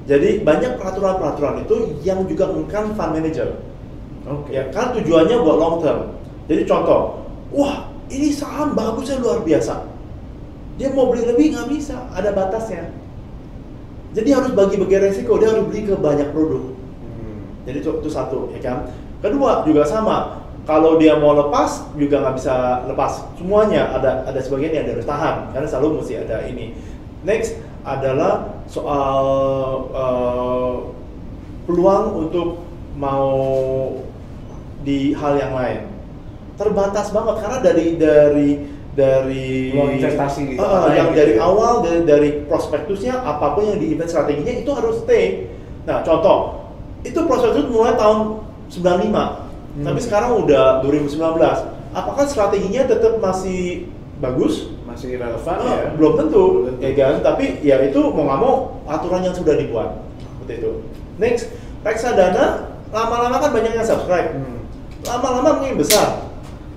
Jadi 0.05 0.45
banyak 0.45 0.77
peraturan-peraturan 0.77 1.65
itu 1.65 1.75
yang 2.05 2.29
juga 2.29 2.49
mengkan 2.53 2.93
fund 2.93 3.11
manager. 3.17 3.57
Oke. 4.25 4.53
Ya 4.53 4.69
kan 4.69 4.93
tujuannya 4.93 5.37
buat 5.41 5.57
long 5.57 5.77
term. 5.81 6.17
Jadi 6.45 6.61
contoh, 6.69 7.25
wah 7.49 7.89
ini 8.13 8.29
saham 8.29 8.77
bagusnya 8.77 9.17
luar 9.17 9.41
biasa. 9.41 9.85
Dia 10.77 10.93
mau 10.93 11.09
beli 11.09 11.25
lebih 11.25 11.57
nggak 11.57 11.67
bisa, 11.73 11.97
ada 12.13 12.29
batasnya. 12.33 13.04
Jadi 14.15 14.29
harus 14.31 14.51
bagi-bagi 14.55 14.95
resiko, 14.95 15.35
dia 15.35 15.51
harus 15.51 15.67
beli 15.67 15.83
ke 15.83 15.95
banyak 15.99 16.31
produk. 16.31 16.71
Hmm. 17.03 17.43
Jadi 17.67 17.77
itu, 17.83 17.91
itu 17.99 18.09
satu, 18.09 18.47
ya 18.55 18.63
kan. 18.63 18.87
Kedua 19.19 19.67
juga 19.67 19.83
sama, 19.83 20.45
kalau 20.63 20.95
dia 20.95 21.19
mau 21.19 21.35
lepas 21.35 21.83
juga 21.99 22.23
nggak 22.23 22.35
bisa 22.39 22.55
lepas. 22.87 23.27
Semuanya 23.35 23.91
ada 23.91 24.23
ada 24.23 24.39
sebagian 24.39 24.71
yang 24.71 24.87
harus 24.87 25.03
tahan, 25.03 25.51
karena 25.51 25.67
selalu 25.67 25.99
mesti 25.99 26.23
ada 26.23 26.47
ini. 26.47 26.73
Next 27.27 27.59
adalah 27.83 28.63
soal 28.71 29.25
eh, 29.91 30.73
peluang 31.67 32.05
untuk 32.25 32.63
mau 32.95 33.35
di 34.87 35.11
hal 35.11 35.35
yang 35.35 35.53
lain. 35.53 35.81
Terbatas 36.55 37.11
banget 37.11 37.35
karena 37.43 37.59
dari 37.59 37.85
dari 37.99 38.49
dari 38.95 39.75
investasi 39.75 40.55
gitu. 40.55 40.59
Eh, 40.59 40.87
yang 40.95 41.11
Gitu 41.11 41.19
dari 41.19 41.33
awal 41.35 41.83
dari, 41.83 42.01
dari 42.01 42.29
prospektusnya 42.43 43.19
apa 43.19 43.53
pun 43.53 43.67
yang 43.67 43.77
di 43.77 43.91
event 43.91 44.07
strateginya 44.07 44.53
itu 44.55 44.71
harus 44.71 45.03
stay. 45.03 45.51
Nah, 45.83 45.99
contoh 46.01 46.63
itu 47.03 47.19
prospektus 47.23 47.67
mulai 47.67 47.93
tahun 47.93 48.39
95, 48.65 49.45
Hmm. 49.75 49.83
tapi 49.83 49.99
sekarang 49.99 50.41
udah 50.41 50.79
2019. 50.81 51.67
Apakah 51.91 52.23
strateginya 52.25 52.87
tetap 52.87 53.19
masih 53.19 53.91
bagus? 54.17 54.71
Masih 54.87 55.19
relevan 55.19 55.55
Ah, 55.59 55.75
ya? 55.75 55.91
Belum 55.93 56.15
tentu, 56.15 56.43
Belum 56.63 56.65
tentu. 56.71 56.81
ya 56.81 56.91
kan? 56.95 57.13
Tapi 57.21 57.59
ya 57.61 57.83
itu 57.83 57.99
mau 57.99 58.23
nggak 58.23 58.39
mau 58.39 58.53
aturan 58.87 59.21
yang 59.21 59.35
sudah 59.35 59.53
dibuat 59.53 59.99
seperti 60.17 60.53
itu. 60.57 60.71
Next, 61.15 61.51
reksadana 61.83 62.71
lama-lama 62.89 63.37
kan 63.37 63.51
banyak 63.51 63.75
yang 63.75 63.83
subscribe, 63.83 64.31
Hmm. 64.33 64.63
lama-lama 65.03 65.59
makin 65.59 65.75
besar. 65.75 66.24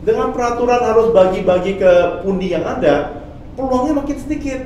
Dengan 0.09 0.33
peraturan 0.33 0.81
harus 0.81 1.13
bagi-bagi 1.13 1.77
ke 1.77 2.25
pundi 2.25 2.49
yang 2.49 2.65
ada, 2.65 3.21
peluangnya 3.53 4.01
makin 4.01 4.17
sedikit. 4.17 4.65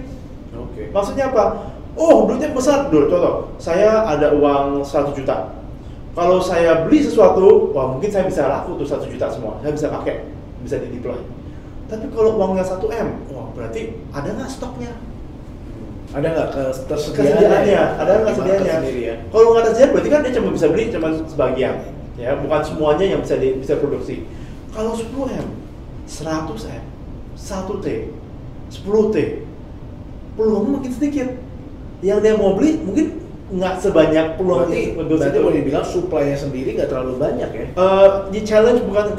Oke. 0.54 0.94
Maksudnya 0.94 1.34
apa? 1.34 1.66
Oh, 1.98 2.30
duitnya 2.30 2.54
besar. 2.54 2.86
Dulu 2.94 3.10
contoh, 3.10 3.50
saya 3.58 4.06
ada 4.06 4.30
uang 4.38 4.86
100 4.86 5.18
juta. 5.18 5.50
Kalau 6.14 6.38
saya 6.38 6.86
beli 6.86 7.02
sesuatu, 7.02 7.74
wah 7.74 7.90
mungkin 7.90 8.06
saya 8.14 8.30
bisa 8.30 8.46
laku 8.46 8.78
tuh 8.78 8.86
1 8.86 9.10
juta 9.10 9.26
semua. 9.34 9.58
Saya 9.66 9.74
bisa 9.74 9.90
pakai, 9.90 10.30
bisa 10.62 10.78
di 10.78 10.94
deploy. 10.94 11.18
Tapi 11.90 12.06
kalau 12.14 12.38
uangnya 12.38 12.62
1 12.62 12.78
M, 12.86 13.08
wah 13.34 13.50
berarti 13.50 13.98
ada 14.14 14.28
nggak 14.30 14.46
stoknya? 14.46 14.94
Ada 16.14 16.26
nggak? 16.38 16.48
Kesediaannya, 16.86 17.66
ya? 17.66 17.84
ada 17.98 18.10
nggak 18.22 18.30
Di 18.30 18.38
market 18.38 18.56
sediaannya? 18.62 18.74
sendiri 18.78 19.00
ya? 19.10 19.16
Kalau 19.26 19.48
nggak 19.56 19.64
tersedia, 19.66 19.88
berarti 19.90 20.08
kan 20.12 20.20
dia 20.22 20.32
cuma 20.38 20.48
bisa 20.54 20.66
beli 20.70 20.84
cuma 20.92 21.08
sebagian, 21.26 21.74
ya 22.14 22.30
bukan 22.38 22.60
semuanya 22.62 23.06
yang 23.10 23.20
bisa 23.26 23.34
di, 23.40 23.48
bisa 23.58 23.74
produksi. 23.82 24.22
Kalau 24.72 24.92
10 24.96 25.04
M, 25.28 25.48
100 26.08 26.72
M, 26.72 26.84
1 27.36 27.84
T, 27.84 27.86
10 28.72 29.12
T, 29.12 29.16
peluangnya 30.34 30.70
makin 30.80 30.92
sedikit. 30.92 31.28
Yang 32.02 32.18
dia 32.18 32.34
mau 32.34 32.56
beli 32.56 32.80
mungkin 32.82 33.06
nggak 33.52 33.78
sebanyak 33.78 34.40
peluang 34.40 34.72
Berarti, 34.72 34.96
itu. 34.96 35.04
berarti 35.06 35.38
boleh 35.38 35.56
dibilang 35.60 35.84
supply-nya 35.84 36.34
sendiri 36.34 36.72
nggak 36.72 36.88
terlalu 36.88 37.20
banyak 37.20 37.50
ya? 37.52 37.66
Eh, 37.70 38.08
di 38.32 38.40
challenge 38.42 38.80
bukan 38.82 39.12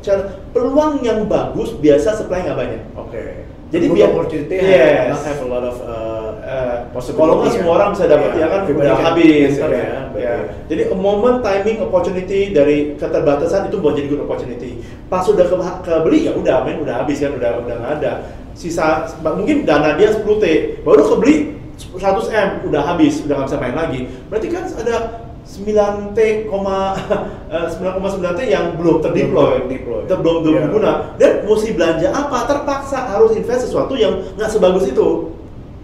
challenge, 0.00 0.30
peluang 0.54 1.02
yang 1.02 1.26
bagus 1.26 1.74
biasa 1.76 2.14
supply 2.14 2.46
nggak 2.46 2.56
banyak. 2.56 2.80
Oke. 2.94 3.42
Jadi 3.68 3.84
Good 3.88 3.96
biar- 3.98 4.10
opportunity 4.14 4.54
Yes. 4.54 5.10
not 5.10 5.22
have 5.26 5.40
a 5.42 5.48
lot 5.50 5.64
of 5.64 5.76
uh, 5.82 6.30
Eh, 6.52 6.76
Possibility 6.92 7.16
kalau 7.22 7.34
nggak 7.40 7.52
semua 7.56 7.72
orang 7.80 7.88
bisa 7.96 8.04
dapat 8.04 8.30
Iya, 8.32 8.40
ya 8.40 8.46
kan 8.52 8.60
udah 8.68 8.96
habis 9.00 9.52
ya. 9.56 9.64
ya, 9.64 9.68
berarti 9.72 10.20
Ya. 10.22 10.34
Jadi 10.68 10.82
a 10.92 10.96
moment 10.96 11.38
timing 11.40 11.78
opportunity 11.80 12.40
dari 12.52 12.76
keterbatasan 13.00 13.72
itu 13.72 13.76
buat 13.80 13.96
jadi 13.96 14.08
good 14.12 14.22
opportunity. 14.28 14.84
Pas 15.08 15.24
udah 15.24 15.46
ke, 15.48 15.56
kebeli 15.82 16.28
ya 16.28 16.32
udah 16.36 16.56
men 16.68 16.84
udah 16.84 16.94
habis 17.00 17.16
kan 17.18 17.32
udah 17.32 17.50
udah 17.64 17.74
nggak 17.80 17.92
ada. 18.00 18.12
Sisa 18.52 19.08
mungkin 19.24 19.64
dana 19.64 19.96
dia 19.96 20.12
10 20.12 20.20
T 20.36 20.44
baru 20.84 21.02
kebeli 21.08 21.56
100 21.80 22.28
M 22.28 22.48
udah 22.68 22.82
habis 22.84 23.24
udah 23.24 23.34
nggak 23.40 23.48
bisa 23.48 23.58
main 23.58 23.76
lagi. 23.76 24.00
Berarti 24.28 24.46
kan 24.52 24.64
ada 24.68 24.96
9 25.42 26.14
T, 26.14 26.46
koma, 26.46 26.94
eh, 27.54 27.66
9,9 27.66 28.38
T 28.38 28.40
yang 28.46 28.78
belum 28.78 29.02
terdeploy, 29.02 29.66
Belum 29.66 30.20
belum 30.22 30.36
belum 30.44 30.54
Iya. 30.54 30.62
berguna 30.68 30.92
dan 31.18 31.32
mesti 31.42 31.68
belanja 31.74 32.08
apa 32.14 32.38
terpaksa 32.46 32.98
harus 33.10 33.32
invest 33.34 33.66
sesuatu 33.66 33.96
yang 33.98 34.22
nggak 34.38 34.48
sebagus 34.48 34.86
itu 34.86 35.08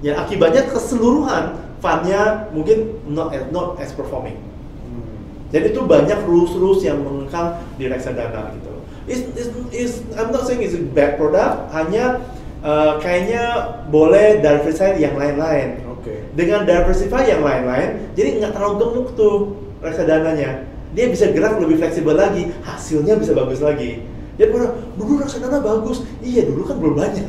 ya 0.04 0.18
akibatnya 0.22 0.66
keseluruhan 0.70 1.58
fundnya 1.78 2.50
mungkin 2.54 2.98
not 3.06 3.34
as, 3.34 3.42
not 3.50 3.78
as 3.78 3.90
performing. 3.94 4.38
Hmm. 4.86 5.18
jadi 5.54 5.74
itu 5.74 5.80
banyak 5.82 6.18
rules-rules 6.26 6.82
yang 6.82 7.02
mengekang 7.02 7.58
di 7.78 7.86
reksadana 7.86 8.54
gitu. 8.58 8.72
Is 9.08 9.20
is 9.34 9.48
is 9.72 9.92
I'm 10.14 10.34
not 10.34 10.44
saying 10.44 10.60
it's 10.60 10.76
a 10.76 10.82
bad 10.82 11.16
product 11.16 11.72
hanya 11.72 12.20
uh, 12.60 13.00
kayaknya 13.00 13.74
boleh 13.88 14.42
diversify 14.44 14.98
yang 14.98 15.16
lain-lain. 15.16 15.88
Oke. 15.98 16.14
dengan 16.38 16.62
diversify 16.62 17.26
yang 17.26 17.42
lain-lain 17.42 18.14
jadi 18.14 18.38
nggak 18.38 18.52
terlalu 18.54 18.74
gemuk 18.78 19.08
tuh 19.18 19.34
reksadananya. 19.82 20.62
Dia 20.94 21.10
bisa 21.10 21.28
gerak 21.34 21.60
lebih 21.60 21.82
fleksibel 21.82 22.16
lagi 22.16 22.54
hasilnya 22.64 23.18
bisa 23.18 23.34
bagus 23.34 23.60
lagi. 23.60 24.02
Jadi 24.38 24.48
pada 24.54 24.78
dulu 24.94 25.18
reksadana 25.20 25.58
bagus. 25.58 26.06
Iya 26.22 26.46
dulu 26.46 26.62
kan 26.64 26.78
belum 26.78 26.94
banyak 26.94 27.26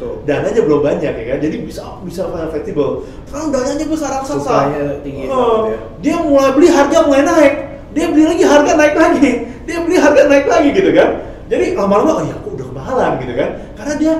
Betul. 0.00 0.24
dananya 0.24 0.60
belum 0.64 0.80
banyak 0.80 1.12
ya 1.12 1.24
kan? 1.28 1.38
Jadi 1.44 1.56
bisa 1.60 1.84
bisa 2.00 2.24
fleksibel. 2.48 3.04
Sekarang 3.28 3.52
dananya 3.52 3.84
besar 3.84 4.08
raksasa. 4.16 4.40
Supply-nya 4.40 5.04
tinggi 5.04 5.28
Oh, 5.28 5.68
ya. 5.68 5.76
dia 6.00 6.16
mulai 6.24 6.50
beli 6.56 6.68
harga 6.72 6.98
mulai 7.04 7.20
naik. 7.20 7.54
Dia 7.92 8.06
beli 8.08 8.24
lagi 8.24 8.44
harga 8.48 8.72
naik 8.80 8.94
lagi. 8.96 9.30
Dia 9.68 9.78
beli 9.84 9.96
harga 10.00 10.22
naik 10.24 10.46
lagi 10.48 10.68
gitu 10.72 10.90
kan? 10.96 11.08
Jadi 11.52 11.76
lama-lama 11.76 12.10
oh 12.16 12.24
ya 12.24 12.34
kok 12.40 12.50
udah 12.56 12.66
kemahalan 12.72 13.10
gitu 13.20 13.32
kan? 13.36 13.50
Karena 13.76 13.94
dia 14.00 14.12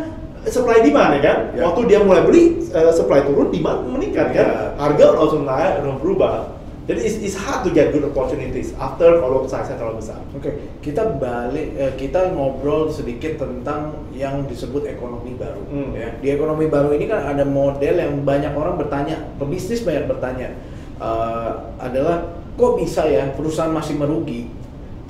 supply 0.53 0.79
demand 0.85 1.11
ya 1.17 1.21
kan? 1.25 1.37
Ya. 1.57 1.61
waktu 1.65 1.81
dia 1.89 1.99
mulai 2.05 2.23
beli 2.29 2.43
eh, 2.61 2.93
supply 2.93 3.25
turun 3.25 3.49
demand 3.49 3.89
meningkat 3.89 4.37
kan? 4.37 4.47
Ya. 4.47 4.61
harga 4.77 5.07
langsung 5.17 5.49
naik 5.49 5.81
langsung 5.81 5.97
berubah 6.05 6.60
jadi 6.91 7.01
it's, 7.07 7.17
it's 7.23 7.39
hard 7.39 7.63
to 7.63 7.71
get 7.71 7.95
good 7.95 8.03
opportunities 8.03 8.75
after 8.75 9.23
kalau 9.23 9.47
size 9.47 9.71
terlalu 9.79 10.03
besar 10.03 10.19
Oke, 10.35 10.51
kita 10.83 11.19
balik, 11.19 11.75
eh, 11.75 11.93
kita 11.99 12.35
ngobrol 12.35 12.87
sedikit 12.91 13.43
tentang 13.43 14.09
yang 14.15 14.47
disebut 14.47 14.87
ekonomi 14.87 15.35
baru. 15.35 15.63
Hmm. 15.67 15.91
Ya, 15.93 16.15
di 16.17 16.29
ekonomi 16.31 16.71
baru 16.71 16.95
ini 16.95 17.11
kan 17.11 17.35
ada 17.35 17.43
model 17.43 17.99
yang 17.99 18.23
banyak 18.23 18.55
orang 18.55 18.79
bertanya, 18.79 19.19
pebisnis 19.43 19.83
banyak 19.83 20.07
bertanya, 20.07 20.55
eh, 21.03 21.51
adalah 21.83 22.31
kok 22.55 22.79
bisa 22.79 23.11
ya 23.11 23.35
perusahaan 23.35 23.75
masih 23.75 23.99
merugi, 23.99 24.49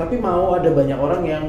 tapi 0.01 0.17
mau 0.17 0.57
ada 0.57 0.73
banyak 0.73 0.99
orang 0.99 1.23
yang 1.29 1.45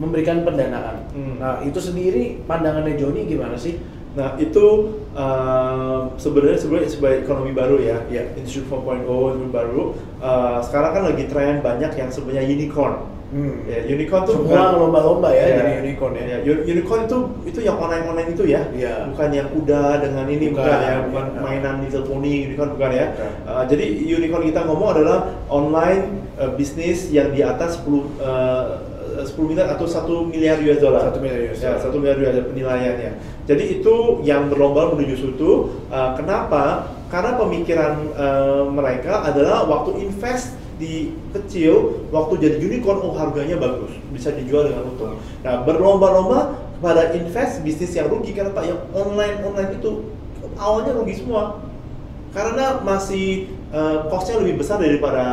memberikan 0.00 0.46
pendanaan. 0.46 1.04
Hmm. 1.12 1.36
Nah, 1.42 1.60
itu 1.60 1.76
sendiri 1.82 2.40
pandangannya 2.48 2.96
Joni 2.96 3.28
gimana 3.28 3.58
sih? 3.58 3.76
Nah 4.16 4.34
itu 4.36 4.64
uh, 5.12 6.08
sebenarnya 6.16 6.58
sebenarnya 6.58 6.90
sebagai 6.90 7.18
ekonomi 7.22 7.52
baru 7.52 7.76
ya, 7.78 7.98
Ya. 8.08 8.24
Industry 8.34 8.64
4.0 8.64 9.04
ekonomi 9.04 9.48
baru. 9.50 9.82
Uh, 10.18 10.58
sekarang 10.64 10.90
kan 10.94 11.02
lagi 11.08 11.24
tren 11.28 11.60
banyak 11.60 11.92
yang 11.92 12.08
sebenarnya 12.08 12.44
unicorn. 12.46 12.96
Hmm. 13.28 13.60
Ya, 13.68 13.84
unicorn 13.84 14.24
tuh 14.24 14.40
Semua 14.40 14.48
bukan- 14.72 14.80
lomba-lomba 14.88 15.28
ya, 15.36 15.44
Ya. 15.44 15.56
jadi 15.60 15.72
unicorn 15.84 16.16
ya. 16.16 16.24
Ya, 16.24 16.36
uni- 16.48 16.64
unicorn 16.64 17.04
itu 17.04 17.18
itu 17.44 17.58
yang 17.60 17.76
online 17.76 18.08
online 18.08 18.30
itu 18.32 18.44
ya, 18.48 18.64
Iya. 18.72 19.12
bukan 19.12 19.28
yang 19.36 19.48
kuda 19.52 19.82
dengan 20.00 20.24
ini 20.24 20.46
bukan, 20.48 20.64
Bukan, 20.64 20.80
ya, 20.80 20.94
bukan 21.04 21.26
iya. 21.28 21.40
mainan 21.44 21.74
di 21.84 21.88
teleponi 21.92 22.32
unicorn 22.48 22.70
bukan 22.72 22.90
ya. 22.90 23.06
Bukan. 23.12 23.32
Uh, 23.44 23.64
jadi 23.68 23.84
unicorn 24.08 24.44
kita 24.48 24.60
ngomong 24.64 24.88
adalah 24.96 25.18
online 25.52 26.24
uh, 26.40 26.56
bisnis 26.56 27.12
yang 27.12 27.28
di 27.28 27.44
atas 27.44 27.76
10 27.84 28.08
uh, 28.16 28.87
10 29.26 29.50
miliar 29.50 29.66
atau 29.74 29.86
1 29.86 30.30
miliar 30.30 30.56
US 30.62 30.78
dollar. 30.78 31.02
Satu 31.10 31.18
miliar 31.18 31.40
US 31.50 31.58
Ya, 31.58 31.74
dollar. 31.74 31.80
satu 31.82 31.96
miliar 31.98 32.16
US 32.18 32.32
dollar 32.34 32.46
penilaiannya. 32.52 33.10
Jadi 33.48 33.64
itu 33.80 33.94
yang 34.22 34.46
berlomba 34.52 34.92
menuju 34.94 35.14
situ. 35.18 35.50
Uh, 35.88 36.10
kenapa? 36.14 36.92
Karena 37.08 37.40
pemikiran 37.40 37.92
uh, 38.14 38.68
mereka 38.68 39.24
adalah 39.24 39.64
waktu 39.64 40.04
invest 40.04 40.54
di 40.78 41.10
kecil, 41.34 42.06
waktu 42.14 42.38
jadi 42.38 42.56
unicorn, 42.62 43.02
oh 43.02 43.16
harganya 43.18 43.58
bagus, 43.58 43.90
bisa 44.14 44.30
dijual 44.30 44.70
dengan 44.70 44.86
untung. 44.94 45.18
Nah, 45.42 45.66
berlomba-lomba 45.66 46.54
pada 46.78 47.10
invest 47.18 47.66
bisnis 47.66 47.98
yang 47.98 48.06
rugi 48.06 48.30
karena 48.30 48.54
pak 48.54 48.64
yang 48.70 48.78
online 48.94 49.42
online 49.42 49.70
itu 49.82 50.06
awalnya 50.54 50.94
rugi 50.94 51.18
semua 51.18 51.58
karena 52.30 52.78
masih 52.86 53.50
uh, 53.72 54.06
costnya 54.08 54.40
lebih 54.40 54.60
besar 54.60 54.80
daripada 54.80 55.24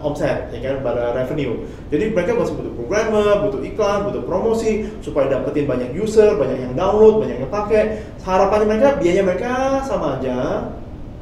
omset 0.00 0.50
ya 0.50 0.58
kan 0.60 0.82
pada 0.84 1.14
revenue 1.16 1.64
jadi 1.88 2.14
mereka 2.14 2.36
masih 2.38 2.54
butuh 2.58 2.72
programmer 2.74 3.30
butuh 3.46 3.60
iklan 3.64 3.98
butuh 4.10 4.22
promosi 4.24 4.88
supaya 5.00 5.26
dapetin 5.30 5.66
banyak 5.66 5.90
user 5.96 6.34
banyak 6.38 6.58
yang 6.70 6.74
download 6.78 7.22
banyak 7.22 7.42
yang 7.42 7.50
pakai 7.50 8.04
harapannya 8.22 8.66
mereka 8.66 8.88
biaya 8.98 9.22
mereka 9.24 9.52
sama 9.86 10.18
aja 10.18 10.68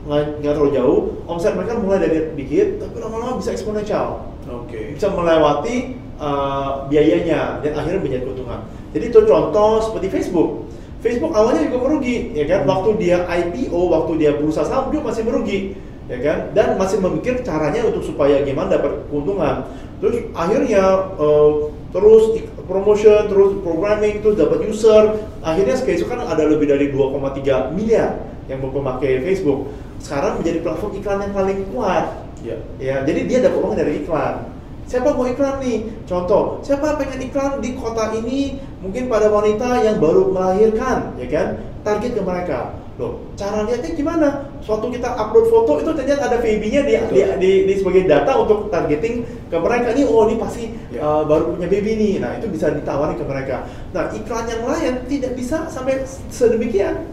nggak 0.08 0.40
terlalu 0.56 0.72
jauh 0.72 0.98
omset 1.28 1.52
mereka 1.52 1.76
mulai 1.76 2.00
dari 2.00 2.32
dikit 2.32 2.80
tapi 2.80 2.96
lama-lama 2.96 3.36
bisa 3.36 3.52
eksponensial 3.52 4.24
Oke. 4.48 4.96
bisa 4.96 5.12
melewati 5.12 6.08
uh, 6.20 6.84
biayanya 6.90 7.62
dan 7.62 7.72
akhirnya 7.78 8.00
menjadi 8.02 8.22
keuntungan. 8.28 8.60
Jadi 8.92 9.04
itu 9.08 9.20
contoh 9.24 9.70
seperti 9.80 10.06
Facebook. 10.12 10.50
Facebook 10.98 11.30
awalnya 11.30 11.62
juga 11.70 11.78
merugi, 11.86 12.34
ya 12.34 12.44
kan? 12.50 12.66
Waktu 12.66 12.98
dia 12.98 13.22
IPO, 13.22 13.80
waktu 13.86 14.12
dia 14.18 14.34
berusaha 14.34 14.66
saham 14.66 14.90
dia 14.90 14.98
masih 14.98 15.22
merugi, 15.22 15.78
ya 16.08 16.18
kan? 16.24 16.38
Dan 16.56 16.80
masih 16.80 16.98
memikir 16.98 17.44
caranya 17.44 17.84
untuk 17.84 18.02
supaya 18.02 18.40
gimana 18.42 18.80
dapat 18.80 19.06
keuntungan. 19.12 19.68
Terus 20.00 20.32
akhirnya 20.32 21.12
uh, 21.20 21.70
terus 21.92 22.40
promotion, 22.64 23.28
terus 23.28 23.50
programming, 23.60 24.24
terus 24.24 24.36
dapat 24.36 24.58
user. 24.64 25.04
Akhirnya 25.44 25.76
keesokan 25.78 26.24
ada 26.24 26.44
lebih 26.48 26.68
dari 26.68 26.90
2,3 26.90 27.76
miliar 27.76 28.20
yang 28.48 28.64
memakai 28.64 29.20
Facebook. 29.24 29.68
Sekarang 30.00 30.40
menjadi 30.40 30.64
platform 30.64 30.92
iklan 30.98 31.18
yang 31.28 31.34
paling 31.34 31.58
kuat. 31.70 32.04
Ya. 32.40 32.56
Ya, 32.78 32.96
jadi 33.02 33.20
dia 33.26 33.38
dapat 33.44 33.60
uang 33.60 33.76
dari 33.76 34.04
iklan. 34.04 34.46
Siapa 34.88 35.12
mau 35.12 35.28
iklan 35.28 35.60
nih? 35.60 35.84
Contoh, 36.08 36.64
siapa 36.64 36.96
pengen 36.96 37.28
iklan 37.28 37.60
di 37.60 37.76
kota 37.76 38.08
ini? 38.16 38.56
Mungkin 38.80 39.10
pada 39.10 39.28
wanita 39.28 39.84
yang 39.84 40.00
baru 40.00 40.32
melahirkan, 40.32 41.12
ya 41.20 41.28
kan? 41.28 41.46
Target 41.84 42.16
ke 42.16 42.22
mereka. 42.24 42.72
Loh, 42.98 43.22
cara 43.38 43.62
lihatnya 43.62 43.94
gimana? 43.94 44.50
Suatu 44.58 44.90
kita 44.90 45.14
upload 45.14 45.46
foto 45.46 45.78
itu 45.78 45.94
ternyata 45.94 46.26
ada 46.26 46.42
baby-nya 46.42 46.82
di, 46.82 46.98
di, 47.14 47.20
di, 47.38 47.50
di 47.70 47.74
sebagai 47.78 48.10
data 48.10 48.34
untuk 48.34 48.74
targeting 48.74 49.22
ke 49.46 49.54
mereka 49.54 49.94
nih. 49.94 50.02
Oh, 50.02 50.26
ini 50.26 50.34
pasti 50.34 50.74
Ya. 50.90 51.04
uh, 51.04 51.22
baru 51.22 51.54
punya 51.54 51.70
baby 51.70 51.94
nih. 51.94 52.14
Nah, 52.18 52.42
itu 52.42 52.50
bisa 52.50 52.74
ditawarin 52.74 53.14
ke 53.14 53.22
mereka. 53.22 53.70
Nah, 53.94 54.10
iklan 54.10 54.50
yang 54.50 54.66
lain 54.66 54.94
tidak 55.06 55.38
bisa 55.38 55.70
sampai 55.70 56.02
sedemikian. 56.26 57.06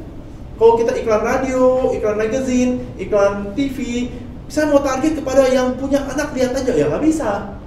Kalau 0.58 0.74
kita 0.74 0.98
iklan 0.98 1.22
radio, 1.22 1.94
iklan 1.94 2.18
magazine, 2.18 2.82
iklan 2.98 3.54
TV, 3.54 4.10
saya 4.50 4.72
mau 4.72 4.82
target 4.82 5.22
kepada 5.22 5.46
yang 5.52 5.78
punya 5.78 6.02
anak 6.08 6.34
lihat 6.34 6.56
aja 6.56 6.72
ya 6.72 6.86
nggak 6.88 7.04
bisa, 7.04 7.60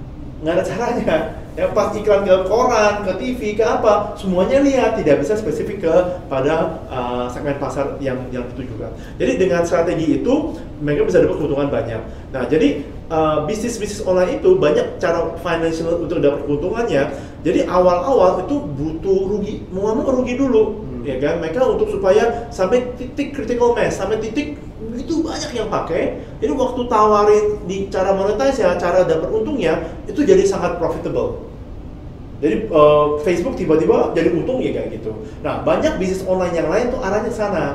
nggak 0.43 0.53
ada 0.59 0.63
caranya. 0.65 1.15
Ya 1.59 1.67
pas 1.75 1.91
iklan 1.91 2.23
ke 2.23 2.35
koran, 2.47 3.03
ke 3.03 3.11
TV, 3.19 3.59
ke 3.59 3.67
apa, 3.67 4.15
semuanya 4.15 4.63
lihat 4.63 4.95
tidak 4.95 5.19
bisa 5.19 5.35
spesifik 5.35 5.83
ke 5.83 5.93
pada 6.31 6.79
uh, 6.87 7.27
segmen 7.27 7.59
pasar 7.59 7.99
yang 7.99 8.15
yang 8.31 8.47
ditujukan. 8.55 8.87
Jadi 9.19 9.35
dengan 9.35 9.67
strategi 9.67 10.23
itu 10.23 10.55
mereka 10.79 11.03
bisa 11.03 11.19
dapat 11.19 11.35
keuntungan 11.35 11.67
banyak. 11.67 11.99
Nah 12.31 12.47
jadi 12.47 12.87
uh, 13.11 13.43
bisnis 13.43 13.75
bisnis 13.75 13.99
online 14.07 14.39
itu 14.39 14.55
banyak 14.55 15.03
cara 15.03 15.35
financial 15.43 15.99
untuk 15.99 16.23
dapat 16.23 16.47
keuntungannya. 16.47 17.11
Jadi 17.43 17.67
awal-awal 17.67 18.47
itu 18.47 18.55
butuh 18.55 19.19
rugi, 19.27 19.67
mau 19.75 19.91
mau 19.91 20.07
rugi 20.15 20.39
dulu 20.39 20.87
Hmm. 20.99 21.07
ya 21.07 21.15
kan 21.23 21.39
mereka 21.39 21.63
untuk 21.63 21.87
supaya 21.87 22.51
sampai 22.51 22.91
titik 22.99 23.31
critical 23.31 23.71
mass 23.71 23.95
sampai 23.95 24.19
titik 24.19 24.59
itu 24.99 25.23
banyak 25.23 25.51
yang 25.55 25.71
pakai 25.71 26.19
jadi 26.43 26.51
waktu 26.51 26.81
tawarin 26.91 27.45
di 27.67 27.87
cara 27.87 28.11
monetize 28.11 28.59
ya 28.59 28.75
cara 28.75 29.07
dapat 29.07 29.31
untungnya 29.31 29.79
itu 30.11 30.19
jadi 30.27 30.43
sangat 30.43 30.75
profitable 30.75 31.48
jadi 32.39 32.55
eh, 32.71 33.07
Facebook 33.23 33.55
tiba-tiba 33.59 34.15
jadi 34.15 34.31
untung 34.31 34.63
ya 34.63 34.71
kayak 34.75 34.99
gitu 34.99 35.11
nah 35.43 35.61
banyak 35.63 35.99
bisnis 35.99 36.23
online 36.23 36.55
yang 36.55 36.67
lain 36.71 36.91
tuh 36.91 36.99
arahnya 37.03 37.31
sana 37.31 37.65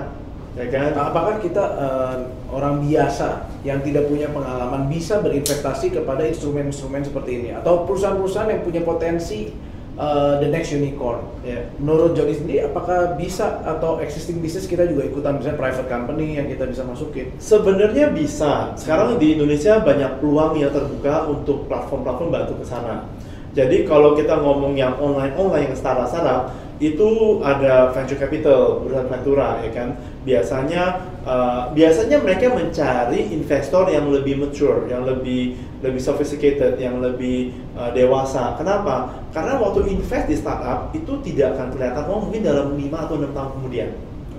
ya 0.54 0.66
kan 0.70 0.94
Nah, 0.94 1.10
apakah 1.10 1.42
kita 1.42 1.64
eh, 1.76 2.16
orang 2.54 2.86
biasa 2.86 3.50
yang 3.66 3.82
tidak 3.82 4.06
punya 4.06 4.30
pengalaman 4.30 4.86
bisa 4.86 5.18
berinvestasi 5.18 5.90
kepada 5.90 6.22
instrumen-instrumen 6.30 7.02
seperti 7.02 7.30
ini 7.42 7.48
atau 7.58 7.82
perusahaan-perusahaan 7.82 8.50
yang 8.54 8.62
punya 8.62 8.82
potensi 8.86 9.50
eh, 9.98 10.34
the 10.38 10.46
next 10.46 10.70
unicorn? 10.70 11.26
ya 11.42 11.66
Menurut 11.82 12.14
Jody 12.14 12.38
sendiri, 12.38 12.70
apakah 12.70 13.18
bisa 13.18 13.66
atau 13.66 13.98
existing 13.98 14.38
business 14.38 14.70
kita 14.70 14.86
juga 14.86 15.10
ikutan 15.10 15.42
misalnya 15.42 15.58
private 15.58 15.90
company 15.90 16.38
yang 16.38 16.46
kita 16.46 16.70
bisa 16.70 16.86
masukin? 16.86 17.34
Sebenarnya 17.42 18.14
bisa. 18.14 18.78
Sekarang 18.78 19.18
di 19.18 19.34
Indonesia 19.34 19.82
banyak 19.82 20.22
peluang 20.22 20.54
yang 20.54 20.70
terbuka 20.70 21.26
untuk 21.26 21.66
platform-platform 21.66 22.30
bantu 22.30 22.62
ke 22.62 22.64
sana. 22.70 23.10
Jadi 23.54 23.86
kalau 23.86 24.18
kita 24.18 24.42
ngomong 24.42 24.74
yang 24.74 24.98
online-online 24.98 25.70
yang 25.70 25.78
startup-startup 25.78 26.50
itu 26.82 27.38
ada 27.38 27.94
venture 27.94 28.18
capital, 28.18 28.82
perusahaan 28.82 29.06
ventura 29.06 29.62
ya 29.62 29.70
kan. 29.70 29.88
Biasanya 30.26 30.82
uh, 31.22 31.70
biasanya 31.70 32.18
mereka 32.18 32.50
mencari 32.50 33.30
investor 33.30 33.86
yang 33.94 34.10
lebih 34.10 34.42
mature, 34.42 34.90
yang 34.90 35.06
lebih 35.06 35.54
lebih 35.86 36.02
sophisticated, 36.02 36.82
yang 36.82 36.98
lebih 36.98 37.54
uh, 37.78 37.94
dewasa. 37.94 38.58
Kenapa? 38.58 39.22
Karena 39.30 39.62
waktu 39.62 39.86
invest 39.94 40.26
di 40.26 40.34
startup 40.34 40.90
itu 40.90 41.22
tidak 41.22 41.54
akan 41.54 41.78
kelihatan 41.78 42.02
oh 42.10 42.26
mungkin 42.26 42.42
dalam 42.42 42.74
5 42.74 42.90
atau 42.90 43.14
6 43.22 43.30
tahun 43.30 43.50
kemudian. 43.62 43.88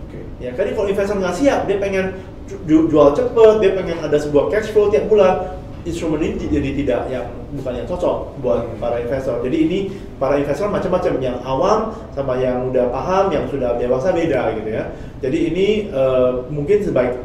Oke. 0.03 0.19
Ya 0.43 0.51
kan 0.51 0.67
kalau 0.75 0.91
investor 0.91 1.15
nggak 1.15 1.37
siap, 1.39 1.59
dia 1.71 1.79
pengen 1.79 2.19
ju- 2.51 2.59
ju- 2.67 2.87
jual 2.91 3.15
cepet, 3.15 3.53
dia 3.63 3.71
pengen 3.79 3.97
ada 4.03 4.17
sebuah 4.19 4.51
cash 4.51 4.75
flow 4.75 4.91
tiap 4.91 5.07
bulan. 5.07 5.63
Instrumen 5.85 6.17
ini 6.17 6.49
jadi 6.49 6.69
tidak 6.81 7.01
yang 7.13 7.29
bukan 7.53 7.77
yang 7.77 7.85
cocok 7.85 8.41
buat 8.41 8.65
Hmm. 8.65 8.81
para 8.81 8.97
investor. 9.05 9.37
Jadi 9.45 9.57
ini 9.69 9.77
para 10.17 10.41
investor 10.41 10.67
macam-macam, 10.73 11.13
yang 11.21 11.37
awam 11.45 11.93
sama 12.17 12.41
yang 12.41 12.73
udah 12.73 12.89
paham, 12.89 13.29
yang 13.29 13.45
sudah 13.45 13.77
dewasa 13.77 14.09
beda 14.09 14.57
gitu 14.57 14.69
ya. 14.73 14.89
Jadi 15.21 15.37
ini 15.53 15.67
eh, 15.93 16.31
mungkin 16.49 16.81
sebaik 16.81 17.21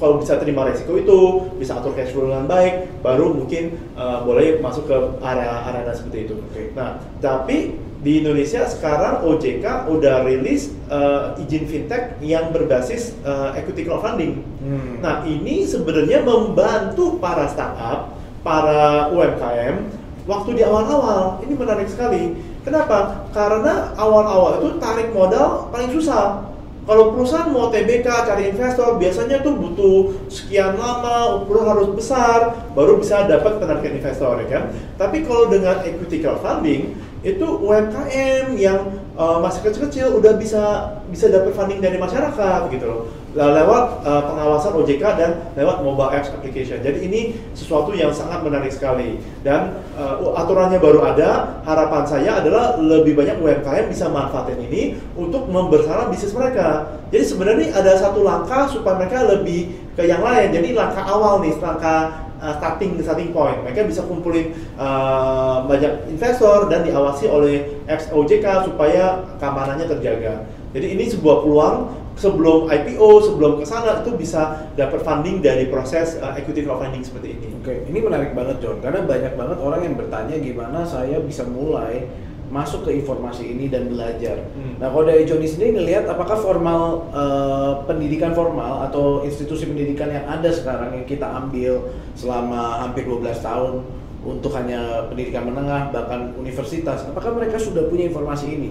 kalau 0.00 0.16
bisa 0.16 0.40
terima 0.40 0.64
resiko 0.64 0.96
itu, 0.96 1.20
bisa 1.60 1.76
atur 1.76 1.92
cash 1.92 2.16
flow 2.16 2.32
dengan 2.32 2.48
baik, 2.48 3.04
baru 3.04 3.36
mungkin 3.36 3.76
eh, 3.76 4.18
boleh 4.24 4.64
masuk 4.64 4.88
ke 4.88 4.96
area 5.20 5.60
arena 5.68 5.92
seperti 5.92 6.24
itu. 6.24 6.40
Oke. 6.40 6.72
Nah, 6.72 7.04
tapi 7.20 7.76
di 8.00 8.24
Indonesia 8.24 8.64
sekarang 8.64 9.28
OJK 9.28 9.92
udah 9.92 10.24
rilis 10.24 10.72
eh, 10.88 11.40
izin 11.44 11.68
fintech 11.68 12.16
yang 12.24 12.48
berbasis 12.48 13.12
eh, 13.20 13.60
equity 13.60 13.84
crowdfunding. 13.84 14.40
Hmm. 14.64 15.04
Nah, 15.04 15.20
ini 15.28 15.68
sebenarnya 15.68 16.24
membantu 16.24 17.20
para 17.20 17.44
startup, 17.52 18.16
para 18.40 19.12
UMKM 19.12 19.84
waktu 20.24 20.50
di 20.56 20.62
awal-awal. 20.64 21.44
Ini 21.44 21.52
menarik 21.52 21.88
sekali. 21.92 22.40
Kenapa? 22.64 23.28
Karena 23.36 23.92
awal-awal 23.96 24.64
itu 24.64 24.80
tarik 24.80 25.12
modal 25.12 25.68
paling 25.68 25.92
susah. 25.92 26.44
Kalau 26.88 27.12
perusahaan 27.12 27.52
mau 27.52 27.68
TBK 27.68 28.04
cari 28.04 28.50
investor 28.50 28.96
biasanya 28.96 29.44
tuh 29.44 29.54
butuh 29.56 30.28
sekian 30.32 30.74
lama, 30.80 31.40
ukuran 31.40 31.68
harus 31.68 31.92
besar, 31.92 32.66
baru 32.72 32.98
bisa 32.98 33.28
dapat 33.28 33.60
penarikan 33.60 33.96
investor 34.00 34.40
ya 34.42 34.46
kan. 34.48 34.64
Tapi 34.96 35.22
kalau 35.24 35.48
dengan 35.52 35.84
equity 35.84 36.24
crowdfunding 36.24 36.96
itu 37.20 37.46
UMKM 37.46 38.56
yang 38.56 38.99
uh, 39.20 39.38
masih 39.44 39.60
kecil-kecil 39.68 40.16
udah 40.16 40.40
bisa 40.40 40.96
bisa 41.12 41.28
dapat 41.28 41.52
funding 41.52 41.84
dari 41.84 42.00
masyarakat 42.00 42.72
gitu 42.72 42.84
loh. 42.88 43.00
Lewat 43.30 44.02
uh, 44.02 44.22
pengawasan 44.26 44.74
OJK 44.74 45.04
dan 45.14 45.30
lewat 45.54 45.86
mobile 45.86 46.10
apps 46.10 46.34
application. 46.34 46.82
Jadi 46.82 46.98
ini 47.06 47.20
sesuatu 47.54 47.94
yang 47.94 48.10
sangat 48.10 48.42
menarik 48.42 48.74
sekali 48.74 49.22
dan 49.46 49.78
uh, 49.94 50.34
aturannya 50.34 50.82
baru 50.82 51.04
ada. 51.04 51.62
Harapan 51.62 52.02
saya 52.08 52.42
adalah 52.42 52.80
lebih 52.80 53.14
banyak 53.14 53.38
UMKM 53.38 53.86
bisa 53.86 54.10
manfaatin 54.10 54.58
ini 54.66 54.98
untuk 55.14 55.46
memperbesar 55.46 56.10
bisnis 56.10 56.34
mereka. 56.34 56.98
Jadi 57.14 57.24
sebenarnya 57.26 57.66
ada 57.76 57.92
satu 58.00 58.26
langkah 58.26 58.66
supaya 58.66 58.98
mereka 58.98 59.22
lebih 59.22 59.78
ke 59.94 60.02
yang 60.10 60.24
lain. 60.24 60.50
Jadi 60.50 60.74
langkah 60.74 61.06
awal 61.06 61.38
nih, 61.44 61.54
langkah 61.62 62.29
uh, 62.40 62.56
starting 62.58 62.96
starting 62.98 63.30
point. 63.30 63.60
Mereka 63.62 63.86
bisa 63.86 64.02
kumpulin 64.08 64.56
uh, 64.80 65.68
banyak 65.68 66.10
investor 66.10 66.66
dan 66.72 66.82
diawasi 66.82 67.28
oleh 67.28 67.84
apps 67.86 68.08
OJK 68.10 68.72
supaya 68.72 69.22
keamanannya 69.38 69.86
terjaga. 69.86 70.48
Jadi 70.70 70.86
ini 70.96 71.04
sebuah 71.10 71.44
peluang 71.44 71.76
sebelum 72.20 72.68
IPO, 72.68 73.08
sebelum 73.32 73.52
ke 73.58 73.64
sana 73.64 74.04
itu 74.04 74.12
bisa 74.14 74.70
dapat 74.76 75.00
funding 75.00 75.40
dari 75.40 75.72
proses 75.72 76.20
uh, 76.20 76.36
equity 76.36 76.68
crowdfunding 76.68 77.00
seperti 77.00 77.32
ini. 77.32 77.48
Oke, 77.60 77.88
ini 77.88 77.98
menarik 78.04 78.36
banget 78.36 78.60
John, 78.60 78.78
karena 78.84 79.02
banyak 79.08 79.34
banget 79.40 79.58
orang 79.60 79.80
yang 79.84 79.94
bertanya 79.96 80.36
gimana 80.36 80.84
saya 80.84 81.16
bisa 81.24 81.48
mulai 81.48 82.06
masuk 82.50 82.90
ke 82.90 82.98
informasi 82.98 83.54
ini 83.54 83.70
dan 83.70 83.86
belajar. 83.86 84.42
Hmm. 84.58 84.74
Nah, 84.82 84.90
kalau 84.90 85.06
dari 85.06 85.22
Johnny 85.22 85.46
sendiri 85.46 85.78
ngelihat 85.78 86.10
apakah 86.10 86.34
formal 86.34 87.06
eh, 87.14 87.72
pendidikan 87.86 88.34
formal 88.34 88.90
atau 88.90 89.22
institusi 89.22 89.70
pendidikan 89.70 90.10
yang 90.10 90.26
ada 90.26 90.50
sekarang 90.50 90.98
yang 90.98 91.06
kita 91.06 91.30
ambil 91.30 91.94
selama 92.18 92.82
hampir 92.82 93.06
12 93.06 93.22
tahun 93.38 93.86
untuk 94.26 94.52
hanya 94.52 95.08
pendidikan 95.08 95.48
menengah 95.48 95.94
bahkan 95.94 96.34
universitas, 96.36 97.08
apakah 97.08 97.32
mereka 97.38 97.56
sudah 97.56 97.88
punya 97.88 98.10
informasi 98.10 98.52
ini? 98.52 98.70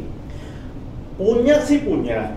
Punya 1.17 1.57
sih 1.63 1.81
punya, 1.81 2.35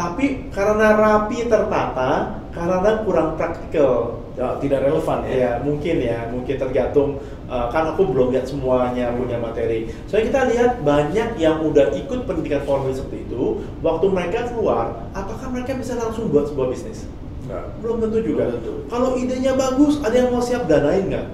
tapi 0.00 0.48
karena 0.48 0.96
rapi 0.96 1.44
tertata, 1.44 2.40
karena 2.56 3.04
kurang 3.04 3.36
praktikal. 3.36 4.16
Ya, 4.40 4.56
tidak 4.56 4.88
relevan 4.88 5.20
ya. 5.28 5.32
Ya 5.36 5.52
mungkin 5.60 6.00
ya, 6.00 6.24
mungkin 6.32 6.56
tergantung 6.56 7.20
uh, 7.44 7.68
kan 7.68 7.92
aku 7.92 8.08
belum 8.08 8.32
lihat 8.32 8.48
semuanya 8.48 9.12
punya 9.12 9.36
materi. 9.36 9.92
Soalnya 10.08 10.32
kita 10.32 10.40
lihat 10.48 10.70
banyak 10.80 11.36
yang 11.36 11.60
udah 11.60 11.92
ikut 11.92 12.24
pendidikan 12.24 12.64
formal 12.64 12.88
seperti 12.96 13.28
itu, 13.28 13.60
waktu 13.84 14.06
mereka 14.08 14.48
keluar, 14.48 15.12
apakah 15.12 15.52
mereka 15.52 15.76
bisa 15.76 16.00
langsung 16.00 16.32
buat 16.32 16.48
sebuah 16.48 16.72
bisnis? 16.72 17.04
Enggak. 17.44 17.68
Belum 17.84 17.96
tentu 18.00 18.18
juga. 18.24 18.48
Belum 18.48 18.56
tentu. 18.56 18.72
Kalau 18.88 19.08
idenya 19.20 19.52
bagus, 19.52 20.00
ada 20.00 20.16
yang 20.16 20.32
mau 20.32 20.40
siap 20.40 20.64
danain 20.64 21.04
nggak? 21.04 21.26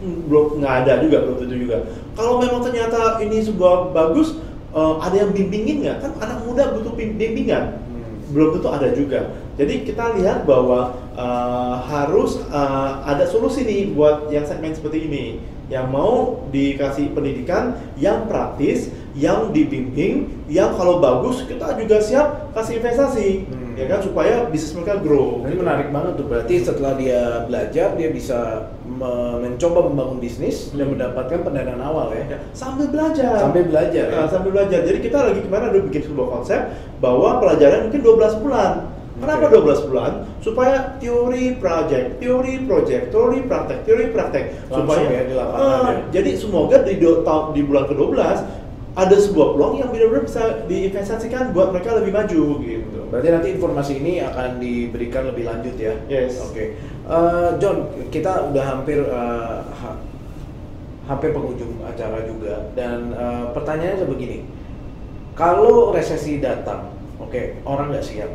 Hmm, 0.00 0.18
belum 0.32 0.46
nggak 0.64 0.74
ada 0.88 0.92
juga, 1.04 1.16
belum 1.28 1.36
tentu 1.44 1.56
juga. 1.68 1.76
Kalau 2.16 2.40
memang 2.40 2.64
ternyata 2.64 3.20
ini 3.20 3.44
sebuah 3.44 3.92
bagus, 3.92 4.40
uh, 4.72 4.96
ada 5.04 5.20
yang 5.20 5.36
bimbingin 5.36 5.84
nggak? 5.84 5.96
Kan 6.00 6.12
anak 6.16 6.38
muda 6.48 6.72
butuh 6.72 6.96
bim- 6.96 7.20
bimbingan 7.20 7.84
Hmm. 7.93 7.93
Belum 8.32 8.58
tentu 8.58 8.68
ada 8.72 8.88
juga. 8.94 9.34
Jadi 9.54 9.86
kita 9.86 10.18
lihat 10.18 10.48
bahwa 10.48 10.96
uh, 11.14 11.76
harus 11.84 12.42
uh, 12.50 13.04
ada 13.06 13.26
solusi 13.28 13.62
nih 13.62 13.94
buat 13.94 14.32
yang 14.32 14.46
segmen 14.48 14.74
seperti 14.74 15.06
ini, 15.06 15.24
yang 15.70 15.88
mau 15.88 16.44
dikasih 16.50 17.14
pendidikan 17.14 17.78
yang 17.96 18.26
praktis, 18.26 18.90
yang 19.14 19.54
dibimbing, 19.54 20.44
yang 20.50 20.74
kalau 20.74 20.98
bagus 20.98 21.46
kita 21.46 21.78
juga 21.78 22.02
siap 22.02 22.50
kasih 22.52 22.82
investasi, 22.82 23.46
Hmm. 23.74 23.82
ya 23.82 23.90
kan 23.90 24.00
supaya 24.06 24.34
bisnis 24.54 24.70
mereka 24.78 25.02
grow. 25.02 25.42
Ini 25.42 25.58
menarik 25.58 25.90
banget 25.90 26.14
tuh. 26.14 26.30
Berarti 26.30 26.62
setelah 26.62 26.94
dia 26.94 27.42
belajar, 27.50 27.98
dia 27.98 28.08
bisa 28.14 28.70
mencoba 28.94 29.86
membangun 29.86 30.18
bisnis 30.18 30.70
dan 30.70 30.86
Hmm. 30.86 30.96
mendapatkan 30.96 31.38
pendanaan 31.40 31.80
awal 31.80 32.10
ya. 32.10 32.24
Ya, 32.26 32.38
sambil 32.50 32.86
belajar. 32.88 33.34
Sambil 33.38 33.64
belajar 33.66 34.04
ya. 34.06 34.16
Nah, 34.16 34.28
sambil 34.28 34.50
belajar. 34.52 34.80
Jadi 34.82 34.98
kita 35.00 35.18
lagi 35.24 35.40
kemarin 35.40 35.66
ada 35.70 35.80
bikin 35.82 36.02
sebuah 36.04 36.28
konsep 36.32 36.60
bahwa 36.98 37.38
pelajaran 37.38 37.88
mungkin 37.88 38.00
12 38.00 38.34
bulan. 38.38 38.72
Kenapa 39.14 39.46
Oke. 39.46 39.54
12 39.56 39.80
bulan? 39.86 40.12
Supaya 40.38 40.76
teori 40.98 41.54
project, 41.56 42.18
teori 42.18 42.66
project, 42.66 43.04
teori 43.08 43.38
praktek, 43.42 43.78
teori 43.82 44.06
praktek. 44.10 44.44
Langsung 44.66 44.90
supaya 44.90 45.06
ya, 45.08 45.22
di 45.22 45.34
lapangan 45.34 45.62
Ah, 45.62 45.86
ya. 45.88 45.98
Jadi 46.12 46.30
semoga 46.34 46.76
di, 46.82 46.94
do- 46.98 47.22
tahun- 47.22 47.54
di 47.54 47.62
bulan 47.62 47.86
ke-12 47.86 48.18
ada 48.94 49.16
sebuah 49.16 49.48
peluang 49.54 49.74
yang 49.76 49.90
benar-benar 49.90 50.22
bisa 50.22 50.42
diinvestasikan 50.66 51.50
buat 51.50 51.70
mereka 51.70 51.94
lebih 51.94 52.10
maju 52.10 52.42
gitu. 52.60 52.98
Berarti 53.06 53.28
nanti 53.28 53.48
informasi 53.52 53.92
ini 53.98 54.18
akan 54.20 54.58
diberikan 54.58 55.22
lebih 55.24 55.46
lanjut 55.46 55.74
ya. 55.74 55.94
Yes. 56.06 56.38
Oke. 56.40 56.74
Eh, 57.04 57.48
John, 57.60 57.84
kita 58.08 58.48
udah 58.48 58.64
hampir 58.64 58.96
eh, 58.96 59.58
ha- 59.60 60.00
hampir 61.04 61.36
penghujung 61.36 61.84
acara 61.84 62.24
juga 62.24 62.72
dan 62.72 63.12
eh, 63.12 63.44
pertanyaannya 63.52 64.08
begini. 64.08 64.38
Kalau 65.36 65.92
resesi 65.92 66.40
datang, 66.40 66.88
oke, 67.20 67.60
orang 67.68 67.92
nggak 67.92 68.06
siap. 68.06 68.30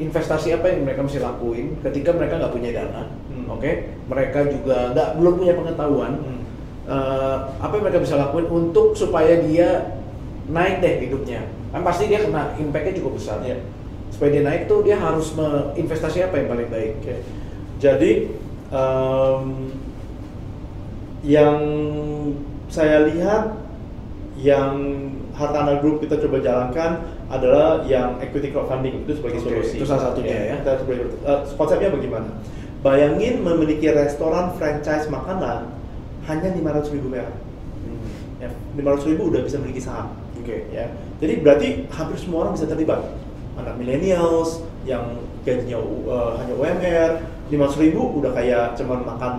Investasi 0.00 0.56
apa 0.56 0.72
yang 0.72 0.88
mereka 0.88 1.04
mesti 1.04 1.20
lakuin 1.20 1.76
ketika 1.84 2.16
mereka 2.16 2.40
nggak 2.40 2.54
punya 2.56 2.70
dana? 2.72 3.12
Hmm. 3.28 3.44
Oke, 3.52 3.92
mereka 4.08 4.48
juga 4.48 4.96
nggak 4.96 5.08
belum 5.20 5.34
punya 5.36 5.52
pengetahuan. 5.52 6.12
Hmm. 6.16 6.40
Eh, 6.88 7.36
apa 7.60 7.72
yang 7.76 7.84
mereka 7.84 8.00
bisa 8.00 8.16
lakuin 8.16 8.48
untuk 8.48 8.96
supaya 8.96 9.36
dia 9.44 10.00
naik 10.48 10.80
deh 10.80 10.96
hidupnya? 11.04 11.44
Kan 11.76 11.84
pasti 11.84 12.08
dia 12.08 12.24
kena 12.24 12.56
impactnya 12.56 12.96
cukup 12.96 13.20
besar 13.20 13.44
Iya. 13.44 13.60
supaya 14.08 14.28
dia 14.28 14.44
naik 14.44 14.68
tuh 14.68 14.84
dia 14.84 14.96
harus 14.96 15.32
investasi 15.72 16.20
apa 16.20 16.36
yang 16.36 16.48
paling 16.52 16.68
baik 16.68 16.92
Oke. 17.00 17.16
Jadi 17.82 18.30
em, 18.70 19.42
yang 21.26 21.58
saya 22.70 23.10
lihat 23.10 23.58
yang 24.38 24.74
Hartana 25.34 25.82
Group 25.82 25.98
kita 26.06 26.22
coba 26.22 26.38
jalankan 26.38 27.02
adalah 27.26 27.82
yang 27.90 28.22
equity 28.22 28.54
crowdfunding 28.54 29.02
itu 29.02 29.18
sebagai 29.18 29.42
Oke, 29.42 29.46
solusi. 29.50 29.74
itu 29.82 29.84
salah 29.88 30.14
satunya 30.14 30.54
ya. 30.54 30.54
Kita 30.62 30.72
sebagai- 30.78 31.10
eh, 31.26 31.40
konsepnya 31.58 31.90
bagaimana? 31.90 32.30
Bayangin 32.86 33.42
memiliki 33.42 33.90
restoran 33.90 34.54
franchise 34.58 35.10
makanan 35.10 35.74
hanya 36.30 36.48
500 36.54 36.90
ribu 36.94 37.10
perak. 37.10 37.34
Ya, 38.42 38.50
500 38.78 39.06
ribu 39.06 39.30
udah 39.30 39.42
bisa 39.42 39.58
memiliki 39.58 39.82
saham. 39.82 40.18
Oke. 40.38 40.66
Ya, 40.74 40.90
jadi 41.22 41.38
berarti 41.42 41.86
hampir 41.90 42.18
semua 42.18 42.46
orang 42.46 42.54
bisa 42.58 42.66
terlibat. 42.66 43.06
Anak 43.54 43.78
millennials 43.78 44.66
yang 44.82 45.22
gajinya 45.46 45.78
uh, 45.78 46.34
hanya 46.42 46.54
UMR, 46.58 47.10
500 47.52 47.84
ribu 47.84 48.00
udah 48.18 48.32
kayak 48.32 48.72
cuman 48.74 49.04
makan 49.04 49.32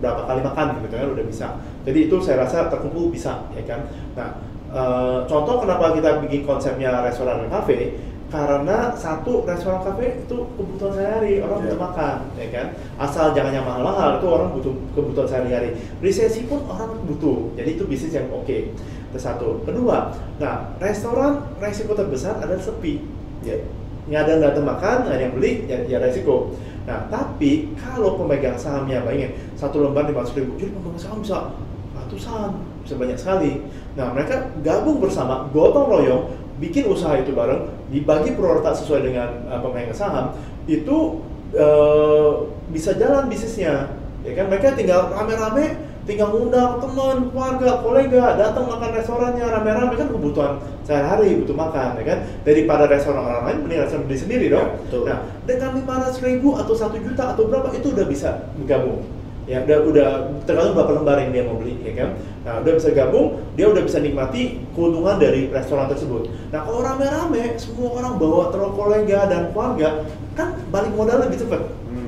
berapa 0.00 0.24
kali 0.24 0.40
makan 0.40 0.66
gitu 0.80 0.86
kan 0.88 1.12
udah 1.12 1.26
bisa. 1.28 1.46
Jadi 1.84 2.08
itu 2.10 2.16
saya 2.18 2.42
rasa 2.42 2.72
terkumpul 2.72 3.12
bisa 3.12 3.44
ya 3.52 3.62
kan. 3.68 3.86
Nah, 4.16 4.28
uh, 4.72 5.18
contoh 5.28 5.60
kenapa 5.62 5.92
kita 5.94 6.18
bikin 6.24 6.42
konsepnya 6.42 7.04
restoran 7.04 7.44
dan 7.44 7.50
kafe 7.52 7.94
karena 8.32 8.96
satu 8.96 9.44
restoran 9.44 9.84
kafe 9.84 10.24
itu 10.24 10.38
kebutuhan 10.56 10.96
sehari-hari 10.96 11.44
orang 11.44 11.60
Iya. 11.60 11.64
butuh 11.68 11.80
makan 11.84 12.16
ya 12.40 12.46
kan 12.48 12.66
asal 12.96 13.36
jangan 13.36 13.52
yang 13.52 13.66
mahal-mahal 13.68 14.16
itu 14.16 14.26
orang 14.32 14.48
butuh 14.56 14.72
kebutuhan 14.96 15.28
sehari-hari 15.28 15.76
resesi 16.00 16.48
pun 16.48 16.64
orang 16.64 16.96
butuh 17.04 17.52
jadi 17.52 17.76
itu 17.76 17.84
bisnis 17.84 18.16
yang 18.16 18.32
oke 18.32 18.48
itu 18.48 19.18
satu 19.20 19.60
kedua 19.68 20.16
nah 20.40 20.72
restoran 20.80 21.44
resiko 21.60 21.92
terbesar 21.92 22.40
adalah 22.40 22.56
sepi 22.56 23.04
Ya. 23.44 23.60
nggak 24.08 24.20
ada 24.24 24.32
nggak 24.40 24.50
ada 24.56 24.62
makan 24.64 24.96
nggak 25.04 25.12
ada 25.12 25.24
yang 25.28 25.34
beli 25.36 25.52
ya, 25.68 25.76
ya 25.84 25.98
resiko 26.00 26.56
nah 26.82 27.06
tapi 27.06 27.70
kalau 27.78 28.18
pemegang 28.18 28.58
sahamnya 28.58 29.06
bayangin 29.06 29.38
satu 29.54 29.86
lembar 29.86 30.10
lima 30.10 30.26
ribu 30.26 30.58
jadi 30.58 30.70
pemegang 30.74 30.98
saham 30.98 31.18
bisa 31.22 31.54
ratusan 31.94 32.50
bisa 32.82 32.94
banyak 32.98 33.18
sekali. 33.18 33.52
Nah 33.94 34.10
mereka 34.10 34.50
gabung 34.60 34.98
bersama 34.98 35.46
gotong 35.54 35.86
royong 35.86 36.22
bikin 36.58 36.86
usaha 36.90 37.18
itu 37.18 37.34
bareng 37.34 37.70
dibagi 37.90 38.34
prioritas 38.34 38.82
sesuai 38.82 39.06
dengan 39.06 39.28
uh, 39.48 39.58
pemegang 39.62 39.94
saham 39.94 40.34
itu 40.66 41.22
uh, 41.54 42.50
bisa 42.70 42.98
jalan 42.98 43.30
bisnisnya. 43.30 43.94
Ya 44.22 44.32
kan? 44.38 44.50
Mereka 44.50 44.78
tinggal 44.78 45.10
rame-rame 45.10 45.81
tinggal 46.02 46.34
ngundang 46.34 46.82
teman 46.82 47.30
keluarga 47.30 47.70
kolega 47.80 48.24
datang 48.34 48.64
makan 48.66 48.90
restorannya 48.94 49.44
rame-rame. 49.46 49.94
Kan 49.94 50.08
kebutuhan 50.10 50.52
sehari-hari 50.82 51.38
butuh 51.42 51.56
makan 51.56 51.98
ya 52.02 52.04
kan? 52.04 52.18
Daripada 52.42 52.84
restoran 52.90 53.22
orang 53.22 53.42
lain 53.46 53.58
mending 53.66 53.80
restoran 53.86 54.04
beli 54.06 54.18
sendiri 54.18 54.46
dong. 54.50 54.68
Ya, 54.68 54.78
betul. 54.86 55.02
nah 55.06 55.18
dengan 55.46 55.70
500 55.82 56.26
ribu 56.26 56.48
atau 56.58 56.74
satu 56.74 56.96
juta 56.98 57.34
atau 57.34 57.46
berapa 57.46 57.68
itu 57.74 57.90
udah 57.94 58.06
bisa 58.06 58.50
bergabung 58.58 59.02
ya 59.42 59.58
udah 59.66 59.78
udah 59.90 60.08
tergantung 60.46 60.78
berapa 60.78 60.92
lembar 61.02 61.18
yang 61.18 61.30
dia 61.34 61.42
mau 61.42 61.58
beli 61.58 61.74
ya 61.82 61.92
kan? 61.98 62.10
Nah 62.46 62.52
udah 62.62 62.72
bisa 62.78 62.88
gabung 62.94 63.42
dia 63.58 63.66
udah 63.66 63.82
bisa 63.82 63.98
nikmati 63.98 64.62
keuntungan 64.74 65.18
dari 65.18 65.50
restoran 65.50 65.90
tersebut. 65.90 66.30
Nah 66.54 66.62
kalau 66.62 66.80
rame-rame 66.82 67.58
semua 67.58 67.90
orang 67.98 68.22
bawa 68.22 68.54
terlalu 68.54 68.72
kolega 68.78 69.26
dan 69.26 69.50
keluarga 69.50 70.06
kan 70.38 70.54
balik 70.70 70.94
modal 70.94 71.26
lebih 71.26 71.42
cepat. 71.42 71.62
Hmm. 71.90 72.01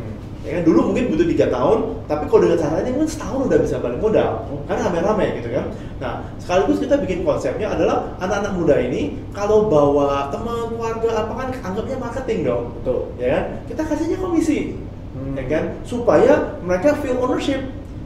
Ya 0.45 0.61
kan? 0.61 0.62
Dulu 0.62 0.92
mungkin 0.92 1.11
butuh 1.11 1.26
tiga 1.26 1.47
tahun 1.49 1.78
tapi 2.05 2.28
kalau 2.28 2.40
dengan 2.45 2.59
caranya 2.61 2.90
kan 2.92 3.09
setahun 3.09 3.40
udah 3.49 3.59
bisa 3.64 3.76
balik 3.80 3.99
modal. 3.99 4.30
Karena 4.68 4.80
rame-rame 4.86 5.26
gitu 5.40 5.49
kan. 5.51 5.66
Nah 5.99 6.12
sekaligus 6.36 6.78
kita 6.84 6.95
bikin 7.01 7.24
konsepnya 7.24 7.72
adalah 7.72 8.12
anak-anak 8.20 8.53
muda 8.55 8.76
ini 8.78 9.18
kalau 9.32 9.72
bawa 9.72 10.28
teman 10.28 10.76
keluarga 10.76 11.11
apa 11.24 11.32
kan 11.32 11.49
anggapnya 11.72 11.97
marketing 11.97 12.38
dong. 12.45 12.62
Betul. 12.80 13.01
ya 13.16 13.28
kan? 13.34 13.45
Kita 13.72 13.82
kasihnya 13.88 14.18
komisi. 14.20 14.76
Hmm. 15.16 15.34
ya 15.34 15.45
kan? 15.49 15.64
Supaya 15.82 16.61
mereka 16.61 16.95
feel 17.01 17.16
ownership. 17.18 17.64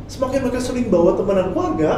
Semakin 0.09 0.49
mereka 0.49 0.63
sering 0.65 0.89
bawa 0.89 1.19
teman 1.19 1.37
dan 1.37 1.49
keluarga 1.53 1.91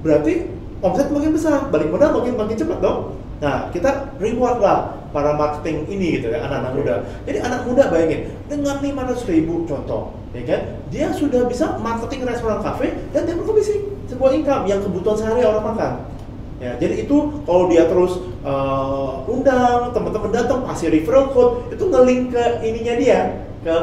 berarti 0.00 0.48
omset 0.80 1.10
makin 1.10 1.36
besar. 1.36 1.68
Balik 1.68 1.92
modal 1.92 2.16
makin 2.22 2.38
makin 2.38 2.56
cepat 2.56 2.80
dong 2.80 3.18
nah 3.38 3.70
kita 3.70 4.18
reward 4.18 4.58
lah 4.58 4.98
para 5.14 5.32
marketing 5.34 5.88
ini 5.88 6.20
gitu 6.20 6.28
ya 6.32 6.44
anak-anak 6.44 6.72
muda. 6.76 6.94
Jadi 7.24 7.38
anak 7.40 7.60
muda 7.64 7.82
bayangin 7.88 8.20
dengan 8.50 8.76
500 8.82 9.30
ribu 9.32 9.64
contoh 9.64 10.12
ya 10.36 10.42
kan? 10.44 10.60
Dia 10.92 11.06
sudah 11.16 11.48
bisa 11.48 11.80
marketing 11.80 12.28
restoran 12.28 12.60
kafe 12.60 12.92
dan 13.16 13.24
dia 13.24 13.34
berkomisi 13.38 13.88
sebuah 14.08 14.36
income 14.36 14.64
yang 14.68 14.80
kebutuhan 14.84 15.16
sehari 15.16 15.42
orang 15.44 15.64
makan. 15.64 15.92
Ya, 16.58 16.74
jadi 16.74 17.06
itu 17.06 17.38
kalau 17.46 17.70
dia 17.70 17.86
terus 17.86 18.18
uh, 18.42 19.22
undang 19.30 19.94
teman-teman 19.94 20.34
datang 20.34 20.66
kasih 20.66 20.90
referral 20.90 21.30
code 21.30 21.70
itu 21.70 21.86
ngelink 21.86 22.34
ke 22.34 22.44
ininya 22.66 22.94
dia 22.98 23.20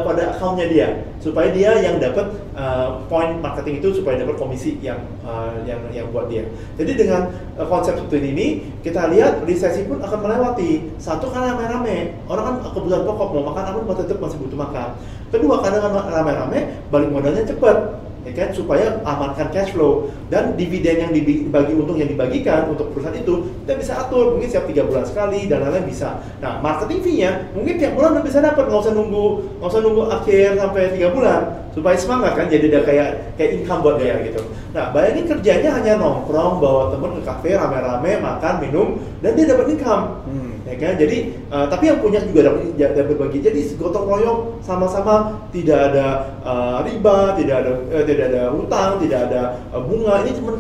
kepada 0.02 0.34
akunnya 0.34 0.66
dia 0.70 0.88
supaya 1.22 1.50
dia 1.50 1.74
yang 1.82 1.98
dapat 1.98 2.28
uh, 2.54 3.02
point 3.10 3.42
marketing 3.42 3.82
itu 3.82 3.98
supaya 4.02 4.22
dapat 4.22 4.38
komisi 4.38 4.78
yang 4.82 5.02
uh, 5.26 5.58
yang 5.66 5.82
yang 5.90 6.06
buat 6.14 6.30
dia. 6.30 6.46
Jadi 6.78 6.92
dengan 6.96 7.34
uh, 7.58 7.66
konsep 7.66 7.98
seperti 7.98 8.30
ini 8.34 8.48
kita 8.86 9.10
lihat 9.10 9.42
resesi 9.46 9.86
pun 9.90 10.02
akan 10.02 10.20
melewati. 10.22 10.94
Satu 11.02 11.30
karena 11.34 11.58
rame-rame, 11.58 12.14
orang 12.30 12.44
kan 12.46 12.56
kebutuhan 12.74 13.04
pokok 13.06 13.28
mau 13.34 13.44
makan 13.54 13.64
apa 13.74 13.94
tetap 14.02 14.18
masih 14.22 14.38
butuh 14.42 14.60
makan. 14.60 14.88
Kedua 15.34 15.56
karena 15.66 15.80
rame-rame 15.90 16.60
balik 16.94 17.10
modalnya 17.10 17.44
cepat 17.44 18.06
ya 18.26 18.34
kan? 18.34 18.50
Supaya 18.52 19.00
amankan 19.06 19.54
cash 19.54 19.72
flow. 19.72 20.10
Dan 20.28 20.58
dividen 20.58 20.98
yang 21.06 21.12
dibagi 21.14 21.74
untung 21.78 21.96
yang 22.02 22.10
dibagikan 22.10 22.68
untuk 22.74 22.92
perusahaan 22.92 23.16
itu 23.16 23.54
kita 23.64 23.74
bisa 23.78 23.94
atur. 24.02 24.36
Mungkin 24.36 24.50
setiap 24.50 24.66
tiga 24.68 24.84
bulan 24.84 25.06
sekali 25.06 25.46
dan 25.46 25.62
lain-lain 25.64 25.86
bisa. 25.86 26.20
Nah 26.42 26.60
marketing 26.60 27.00
fee-nya 27.06 27.32
mungkin 27.54 27.78
tiap 27.78 27.94
bulan 27.94 28.18
udah 28.18 28.26
bisa 28.26 28.42
dapat 28.42 28.66
nggak 28.68 28.82
usah 28.82 28.94
nunggu 28.98 29.26
nggak 29.62 29.70
usah 29.70 29.82
nunggu 29.86 30.04
akhir 30.10 30.48
sampai 30.58 30.82
tiga 30.98 31.10
bulan 31.14 31.42
supaya 31.76 32.00
semangat 32.00 32.40
kan 32.40 32.48
jadi 32.48 32.72
ada 32.72 32.82
kayak 32.88 33.10
kayak 33.36 33.52
income 33.60 33.84
buat 33.84 34.00
dia 34.00 34.16
gitu. 34.24 34.40
Nah 34.72 34.96
bayangin 34.96 35.28
kerjanya 35.28 35.76
hanya 35.76 36.00
nongkrong 36.00 36.64
bawa 36.64 36.96
temen 36.96 37.20
ke 37.20 37.22
kafe 37.28 37.52
rame-rame 37.52 38.24
makan 38.24 38.54
minum 38.64 38.88
dan 39.20 39.36
dia 39.36 39.52
dapat 39.52 39.76
income. 39.76 40.24
Hmm. 40.24 40.52
Ya 40.66 40.76
kan? 40.80 40.96
Jadi 40.96 41.36
uh, 41.52 41.68
tapi 41.68 41.92
yang 41.92 42.00
punya 42.00 42.24
juga 42.24 42.48
dapat 42.48 42.80
dapat 42.80 43.06
berbagi 43.12 43.44
jadi 43.44 43.60
gotong 43.76 44.08
royong 44.08 44.40
sama-sama 44.64 45.46
tidak 45.52 45.92
ada 45.92 46.40
uh, 46.48 46.80
riba 46.88 47.36
tidak 47.36 47.56
ada 47.68 47.72
uh, 47.92 48.04
tidak 48.08 48.26
ada 48.32 48.42
hutang 48.56 48.92
tidak 49.04 49.20
ada 49.28 49.42
uh, 49.76 49.84
bunga. 49.84 50.24
Ini 50.24 50.32
cuma 50.40 50.56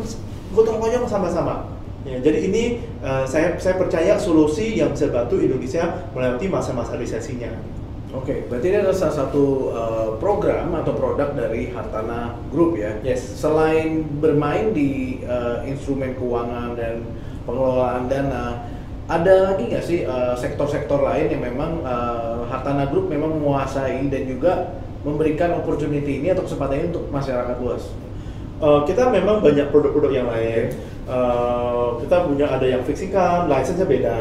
gotong 0.52 0.84
royong 0.84 1.08
sama-sama. 1.08 1.72
Ya 2.04 2.20
jadi 2.20 2.44
ini 2.44 2.84
uh, 3.02 3.24
saya 3.24 3.56
saya 3.58 3.80
percaya 3.80 4.20
solusi 4.20 4.76
yang 4.78 4.92
bisa 4.92 5.08
bantu 5.10 5.40
Indonesia 5.40 6.12
melewati 6.12 6.46
masa-masa 6.52 7.00
resesinya 7.00 7.50
Oke, 8.16 8.32
okay, 8.32 8.40
berarti 8.48 8.72
ini 8.72 8.78
adalah 8.80 8.96
salah 8.96 9.28
satu 9.28 9.76
uh, 9.76 10.10
program 10.24 10.72
atau 10.72 10.96
produk 10.96 11.36
dari 11.36 11.68
Hartana 11.68 12.40
Group 12.48 12.80
ya. 12.80 12.96
Yes. 13.04 13.20
Selain 13.20 14.08
bermain 14.24 14.72
di 14.72 15.20
uh, 15.28 15.60
instrumen 15.68 16.16
keuangan 16.16 16.80
dan 16.80 17.04
pengelolaan 17.44 18.08
dana, 18.08 18.72
ada 19.12 19.52
lagi 19.52 19.70
nggak 19.70 19.86
sih 19.86 20.02
eh, 20.02 20.34
sektor-sektor 20.34 20.98
lain 20.98 21.30
yang 21.30 21.44
memang 21.54 21.78
uh, 21.86 22.42
Hartana 22.50 22.90
Group 22.90 23.06
memang 23.06 23.38
menguasai 23.38 24.10
dan 24.10 24.26
juga 24.26 24.82
memberikan 25.06 25.54
opportunity 25.62 26.24
ini 26.24 26.34
atau 26.34 26.42
kesempatan 26.42 26.76
ini 26.82 26.86
untuk 26.90 27.06
masyarakat 27.14 27.56
luas? 27.62 27.86
Uh, 28.58 28.82
kita 28.88 29.12
memang 29.14 29.46
banyak 29.46 29.70
produk-produk 29.70 30.24
yang 30.24 30.26
lain. 30.32 30.74
Uh, 31.06 32.02
kita 32.02 32.26
punya 32.26 32.50
ada 32.50 32.66
yang 32.66 32.82
fixed 32.82 33.06
income, 33.12 33.46
license-nya 33.46 33.86
beda 33.86 34.18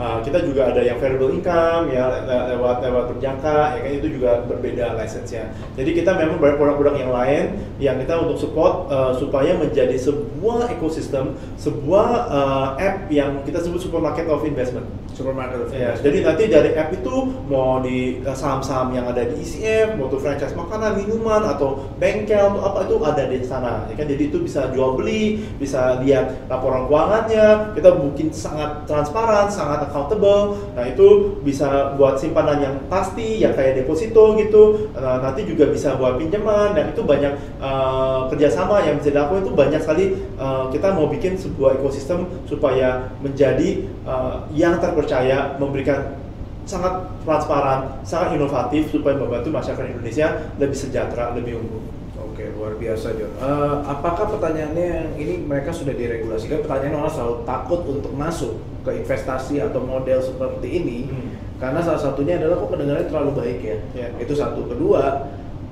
Uh, 0.00 0.24
kita 0.24 0.40
juga 0.48 0.72
ada 0.72 0.80
yang 0.80 0.96
variable 0.96 1.28
income 1.28 1.92
ya 1.92 2.24
lewat 2.24 2.80
lewat 2.80 3.12
berjangka 3.12 3.76
ya 3.76 3.80
kan 3.84 3.92
itu 4.00 4.08
juga 4.16 4.40
berbeda 4.48 4.96
license-nya. 4.96 5.52
Jadi 5.76 5.92
kita 5.92 6.16
memang 6.16 6.40
banyak 6.40 6.56
produk-produk 6.56 6.96
yang 6.96 7.12
lain 7.12 7.44
yang 7.76 8.00
kita 8.00 8.16
untuk 8.16 8.40
support 8.40 8.88
uh, 8.88 9.12
supaya 9.12 9.60
menjadi 9.60 10.00
sebuah 10.00 10.72
ekosistem, 10.72 11.36
sebuah 11.60 12.08
uh, 12.32 12.68
app 12.80 13.12
yang 13.12 13.44
kita 13.44 13.60
sebut 13.60 13.76
supermarket 13.76 14.24
of 14.32 14.40
investment. 14.48 14.88
Investment. 15.20 16.00
Jadi 16.00 16.18
nanti 16.24 16.44
dari 16.48 16.70
app 16.74 16.90
itu 16.94 17.14
mau 17.46 17.80
di 17.84 18.20
saham-saham 18.24 18.96
yang 18.96 19.06
ada 19.08 19.28
di 19.28 19.36
ECF, 19.40 20.00
mau 20.00 20.08
tuh 20.08 20.20
franchise 20.20 20.56
makanan, 20.56 20.96
minuman 20.96 21.44
atau 21.44 21.88
bengkel 22.00 22.56
atau 22.56 22.60
apa 22.64 22.78
itu 22.88 22.96
ada 23.04 23.22
di 23.28 23.44
sana. 23.44 23.84
Ya 23.92 23.94
kan 24.00 24.06
jadi 24.08 24.22
itu 24.32 24.38
bisa 24.40 24.72
jual 24.72 24.96
beli, 24.96 25.44
bisa 25.60 26.00
lihat 26.00 26.48
laporan 26.48 26.88
keuangannya, 26.88 27.76
kita 27.76 27.90
mungkin 27.96 28.32
sangat 28.32 28.88
transparan, 28.88 29.52
sangat 29.52 29.88
accountable. 29.90 30.56
Nah 30.74 30.84
itu 30.88 31.38
bisa 31.44 31.94
buat 32.00 32.16
simpanan 32.16 32.58
yang 32.62 32.74
pasti, 32.88 33.42
yang 33.42 33.52
kayak 33.52 33.84
deposito 33.84 34.36
gitu. 34.40 34.90
Nah, 34.96 35.20
nanti 35.20 35.44
juga 35.44 35.68
bisa 35.68 35.96
buat 35.96 36.16
pinjaman 36.16 36.76
dan 36.76 36.92
itu 36.92 37.02
banyak 37.04 37.32
uh, 37.60 38.28
kerjasama 38.32 38.84
yang 38.84 39.00
bisa 39.00 39.12
dilakukan 39.12 39.42
itu 39.44 39.52
banyak 39.52 39.80
sekali. 39.80 40.04
Uh, 40.40 40.68
kita 40.72 40.92
mau 40.94 41.06
bikin 41.10 41.36
sebuah 41.36 41.80
ekosistem 41.80 42.28
supaya 42.46 43.12
menjadi 43.20 43.84
uh, 44.10 44.34
yang 44.50 44.82
terpercaya, 44.82 45.54
memberikan 45.62 46.18
sangat 46.66 47.06
transparan, 47.22 48.02
sangat 48.02 48.34
inovatif 48.34 48.90
supaya 48.90 49.14
membantu 49.14 49.54
masyarakat 49.54 49.86
Indonesia 49.96 50.50
lebih 50.58 50.76
sejahtera, 50.76 51.34
lebih 51.34 51.62
unggul. 51.62 51.82
Oke, 52.20 52.46
luar 52.54 52.78
biasa 52.78 53.16
John. 53.18 53.32
Uh, 53.42 53.82
apakah 53.86 54.30
pertanyaannya 54.38 54.86
yang 54.86 55.08
ini 55.18 55.34
mereka 55.44 55.74
sudah 55.74 55.92
diregulasikan? 55.92 56.62
Pertanyaan 56.62 57.04
orang 57.04 57.12
selalu 57.12 57.36
takut 57.42 57.80
untuk 57.86 58.12
masuk 58.14 58.54
ke 58.86 58.90
investasi 59.02 59.60
atau 59.60 59.82
model 59.84 60.24
seperti 60.24 60.68
ini 60.80 60.98
hmm. 61.04 61.60
karena 61.60 61.84
salah 61.84 62.00
satunya 62.00 62.40
adalah 62.40 62.64
kok 62.64 62.70
pendengarannya 62.72 63.08
terlalu 63.12 63.30
baik 63.36 63.58
ya. 63.60 63.78
ya. 63.92 64.08
Itu 64.16 64.32
satu. 64.32 64.64
Kedua, 64.70 65.28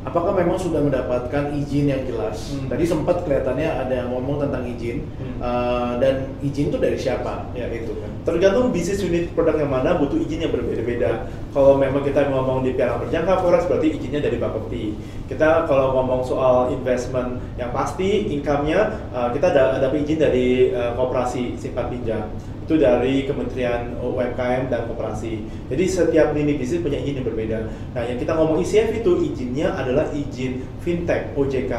apakah 0.06 0.30
memang 0.34 0.54
sudah 0.58 0.78
mendapatkan 0.78 1.50
izin 1.58 1.90
yang 1.90 2.02
jelas? 2.06 2.54
Hmm. 2.54 2.70
Tadi 2.70 2.84
sempat 2.86 3.26
kelihatannya 3.26 3.66
ada 3.66 3.94
yang 4.04 4.08
ngomong 4.14 4.46
tentang 4.46 4.62
izin 4.66 5.02
hmm. 5.18 5.38
uh, 5.42 5.98
dan 5.98 6.30
izin 6.38 6.70
itu 6.70 6.78
dari 6.78 6.98
siapa? 6.98 7.50
Ya 7.58 7.66
itu 7.72 7.90
kan. 7.98 8.10
Tergantung 8.22 8.70
bisnis 8.70 9.02
unit 9.02 9.34
produk 9.34 9.58
yang 9.58 9.72
mana 9.72 9.98
butuh 9.98 10.18
izin 10.20 10.46
yang 10.46 10.52
berbeda-beda. 10.54 11.26
Kalau 11.50 11.80
memang 11.80 12.06
kita 12.06 12.30
ngomong 12.30 12.62
di 12.62 12.76
piala 12.78 13.02
berjangka 13.02 13.42
forex 13.42 13.66
berarti 13.66 13.98
izinnya 13.98 14.22
dari 14.22 14.38
Bapepti. 14.38 14.94
Kita 15.26 15.66
kalau 15.66 15.96
ngomong 15.98 16.22
soal 16.22 16.70
investment 16.70 17.42
yang 17.58 17.74
pasti 17.74 18.30
income-nya 18.30 19.10
uh, 19.10 19.28
kita 19.34 19.50
ada 19.50 19.82
ada 19.82 19.86
izin 19.90 20.18
dari 20.20 20.70
uh, 20.70 20.94
koperasi 20.94 21.58
simpan 21.58 21.90
pinjam 21.90 22.28
itu 22.68 22.76
dari 22.76 23.24
Kementerian 23.24 23.96
UMKM 23.96 24.68
dan 24.68 24.84
Koperasi. 24.92 25.40
Jadi 25.72 25.84
setiap 25.88 26.36
lini 26.36 26.60
bisnis 26.60 26.84
punya 26.84 27.00
izin 27.00 27.24
yang 27.24 27.26
berbeda. 27.32 27.64
Nah, 27.96 28.04
yang 28.04 28.20
kita 28.20 28.36
ngomong 28.36 28.60
ICF 28.60 29.00
itu 29.00 29.24
izinnya 29.24 29.72
adalah 29.72 30.12
izin 30.12 30.68
fintech 30.84 31.32
OJK. 31.32 31.72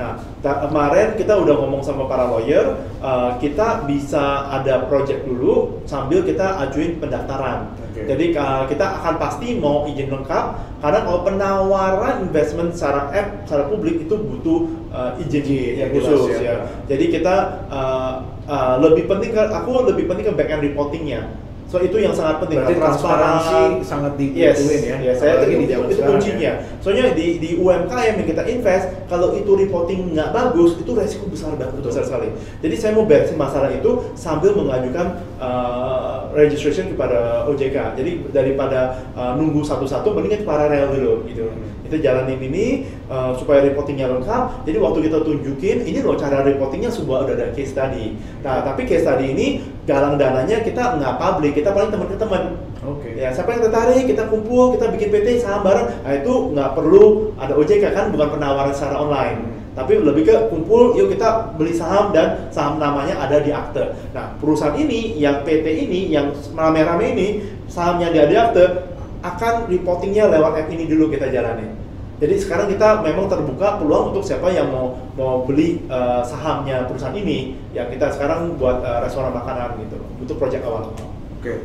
Nah, 0.00 0.16
kemarin 0.40 1.12
kita 1.20 1.36
udah 1.36 1.60
ngomong 1.60 1.84
sama 1.84 2.08
para 2.08 2.24
lawyer, 2.24 2.72
uh, 3.04 3.36
kita 3.36 3.84
bisa 3.84 4.48
ada 4.48 4.88
project 4.88 5.28
dulu 5.28 5.84
sambil 5.84 6.24
kita 6.24 6.56
ajuin 6.64 6.96
pendaftaran. 6.96 7.76
Okay. 7.92 8.08
Jadi 8.08 8.24
uh, 8.32 8.64
kita 8.64 8.86
akan 8.96 9.20
pasti 9.20 9.60
mau 9.60 9.84
izin 9.84 10.08
lengkap, 10.08 10.44
karena 10.80 11.04
kalau 11.04 11.20
penawaran 11.20 12.24
investment 12.24 12.72
secara 12.72 13.12
app, 13.12 13.44
secara 13.44 13.68
publik 13.68 14.08
itu 14.08 14.16
butuh 14.16 14.72
uh, 14.88 15.20
izin 15.20 15.44
yang 15.76 15.92
khusus 15.92 16.32
ya. 16.32 16.38
ya. 16.40 16.54
Jadi 16.88 17.04
kita 17.12 17.36
uh, 17.68 18.39
uh, 18.50 18.74
lebih 18.82 19.06
penting 19.06 19.30
ke 19.30 19.42
aku 19.46 19.86
lebih 19.86 20.10
penting 20.10 20.26
ke 20.26 20.32
back 20.34 20.50
end 20.50 20.62
reportingnya 20.66 21.30
So 21.70 21.78
itu 21.78 22.02
yang 22.02 22.10
sangat 22.10 22.42
penting. 22.42 22.58
Berarti 22.58 22.82
transparansi 22.82 23.62
sangat 23.86 24.18
dibutuhin 24.18 24.58
yes, 24.58 24.90
ya. 24.90 24.96
Yes, 24.98 25.16
saya 25.22 25.38
itu, 25.46 25.70
itu, 25.70 25.78
itu 25.94 26.02
kuncinya. 26.02 26.42
Ya. 26.58 26.66
Soalnya 26.82 27.14
di 27.14 27.38
di 27.38 27.62
UMKM 27.62 28.14
yang 28.18 28.26
kita 28.26 28.42
invest, 28.50 28.90
kalau 29.06 29.38
itu 29.38 29.54
reporting 29.54 30.10
nggak 30.10 30.34
bagus, 30.34 30.74
itu 30.82 30.90
resiko 30.98 31.30
besar 31.30 31.54
banget, 31.54 31.78
Betul. 31.78 31.94
besar 31.94 32.02
sekali. 32.10 32.34
Jadi 32.58 32.74
saya 32.74 32.98
mau 32.98 33.06
beresin 33.06 33.38
masalah 33.38 33.70
itu 33.70 34.02
sambil 34.18 34.58
mengajukan 34.58 35.22
uh, 35.38 36.34
registration 36.34 36.90
kepada 36.90 37.46
OJK. 37.46 37.94
Jadi 37.94 38.34
daripada 38.34 39.06
uh, 39.14 39.38
nunggu 39.38 39.62
satu-satu, 39.62 40.10
mendingan 40.10 40.42
paralel 40.42 40.90
dulu 40.90 41.22
gitu. 41.30 41.46
Hmm 41.54 41.79
kita 41.90 41.98
jalanin 42.06 42.38
ini 42.38 42.86
uh, 43.10 43.34
supaya 43.34 43.66
reportingnya 43.66 44.06
lengkap. 44.06 44.62
Jadi 44.62 44.78
waktu 44.78 44.98
kita 45.10 45.26
tunjukin, 45.26 45.82
ini 45.82 45.98
loh 46.06 46.14
cara 46.14 46.46
reportingnya 46.46 46.86
sebuah 46.86 47.26
udah 47.26 47.34
ada 47.34 47.50
case 47.50 47.74
study. 47.74 48.14
Nah, 48.46 48.62
tapi 48.62 48.86
case 48.86 49.02
study 49.02 49.34
ini 49.34 49.46
galang 49.90 50.14
dananya 50.14 50.62
kita 50.62 51.02
nggak 51.02 51.18
public, 51.18 51.58
kita 51.58 51.74
paling 51.74 51.90
teman 51.90 52.06
ke 52.06 52.16
teman. 52.16 52.42
Oke. 52.86 53.10
Okay. 53.10 53.26
Ya, 53.26 53.34
siapa 53.34 53.58
yang 53.58 53.66
tertarik, 53.66 54.06
kita 54.06 54.30
kumpul, 54.30 54.78
kita 54.78 54.86
bikin 54.94 55.10
PT 55.10 55.42
saham 55.42 55.66
bareng. 55.66 55.90
Nah, 56.06 56.12
itu 56.14 56.32
nggak 56.54 56.70
perlu 56.78 57.34
ada 57.34 57.52
OJK 57.58 57.84
kan, 57.90 58.14
bukan 58.14 58.38
penawaran 58.38 58.70
secara 58.70 59.02
online. 59.02 59.58
Tapi 59.70 60.02
lebih 60.02 60.26
ke 60.26 60.34
kumpul, 60.50 60.94
yuk 60.98 61.14
kita 61.14 61.54
beli 61.54 61.74
saham 61.74 62.10
dan 62.14 62.50
saham 62.54 62.78
namanya 62.78 63.18
ada 63.18 63.42
di 63.42 63.50
akte. 63.50 63.94
Nah, 64.14 64.34
perusahaan 64.38 64.74
ini, 64.78 65.18
yang 65.18 65.42
PT 65.42 65.66
ini, 65.90 66.10
yang 66.10 66.34
rame-rame 66.54 67.06
ini, 67.14 67.28
sahamnya 67.70 68.10
dia 68.10 68.26
di 68.26 68.34
akte, 68.34 68.66
akan 69.20 69.68
reportingnya 69.68 70.28
lewat 70.32 70.64
app 70.64 70.72
ini 70.72 70.88
dulu 70.88 71.12
kita 71.12 71.28
jalani. 71.28 71.68
Jadi 72.20 72.36
sekarang 72.36 72.68
kita 72.68 73.00
memang 73.00 73.32
terbuka 73.32 73.80
peluang 73.80 74.12
untuk 74.12 74.20
siapa 74.20 74.52
yang 74.52 74.68
mau 74.68 74.92
mau 75.16 75.40
beli 75.48 75.80
uh, 75.88 76.20
sahamnya 76.20 76.84
perusahaan 76.84 77.16
ini, 77.16 77.56
yang 77.72 77.88
kita 77.88 78.12
sekarang 78.12 78.60
buat 78.60 78.84
uh, 78.84 79.00
restoran 79.00 79.32
makanan 79.32 79.80
gitu, 79.80 79.96
untuk 80.20 80.36
proyek 80.36 80.60
awal. 80.68 80.92
Oke. 80.92 81.00
Okay. 81.40 81.58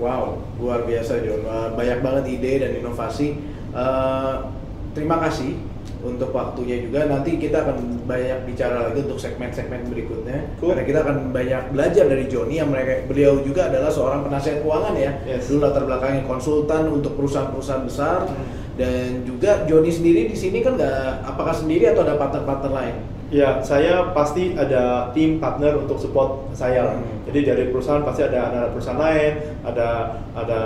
Wow, 0.00 0.40
luar 0.56 0.88
biasa 0.88 1.20
John. 1.20 1.44
Uh, 1.44 1.68
banyak 1.76 2.00
banget 2.00 2.24
ide 2.32 2.52
dan 2.64 2.72
inovasi. 2.80 3.36
Uh, 3.76 4.48
terima 4.96 5.20
kasih 5.20 5.60
untuk 6.02 6.30
waktunya 6.32 6.80
juga. 6.80 7.06
Nanti 7.06 7.36
kita 7.36 7.64
akan 7.64 8.06
banyak 8.08 8.48
bicara 8.48 8.90
lagi 8.90 9.04
untuk 9.04 9.20
segmen-segmen 9.20 9.86
berikutnya. 9.88 10.56
Cool. 10.58 10.72
Karena 10.74 10.84
kita 10.86 10.98
akan 11.04 11.16
banyak 11.30 11.62
belajar 11.72 12.04
dari 12.08 12.24
Joni 12.26 12.58
yang 12.58 12.72
mereka 12.72 13.04
beliau 13.06 13.40
juga 13.44 13.68
adalah 13.68 13.92
seorang 13.92 14.24
penasihat 14.26 14.64
keuangan 14.64 14.94
ya. 14.96 15.12
Yes. 15.24 15.48
Dulu 15.48 15.58
latar 15.64 15.84
belakangnya 15.84 16.24
konsultan 16.24 16.88
untuk 16.88 17.16
perusahaan-perusahaan 17.16 17.84
besar. 17.84 18.26
Hmm 18.26 18.60
dan 18.80 19.28
juga 19.28 19.68
Joni 19.68 19.92
sendiri 19.92 20.32
di 20.32 20.36
sini 20.36 20.64
kan 20.64 20.80
nggak 20.80 21.28
apakah 21.28 21.52
sendiri 21.52 21.92
atau 21.92 22.00
ada 22.00 22.16
partner-partner 22.16 22.72
lain? 22.72 22.96
Ya, 23.30 23.62
saya 23.62 24.10
pasti 24.10 24.58
ada 24.58 25.14
tim 25.14 25.38
partner 25.38 25.78
untuk 25.78 26.02
support 26.02 26.50
saya. 26.50 26.98
Hmm. 26.98 27.22
Jadi 27.30 27.46
dari 27.46 27.64
perusahaan 27.70 28.02
pasti 28.02 28.26
ada 28.26 28.50
ada 28.50 28.60
perusahaan 28.74 28.98
lain, 28.98 29.38
ada 29.62 30.18
ada 30.34 30.60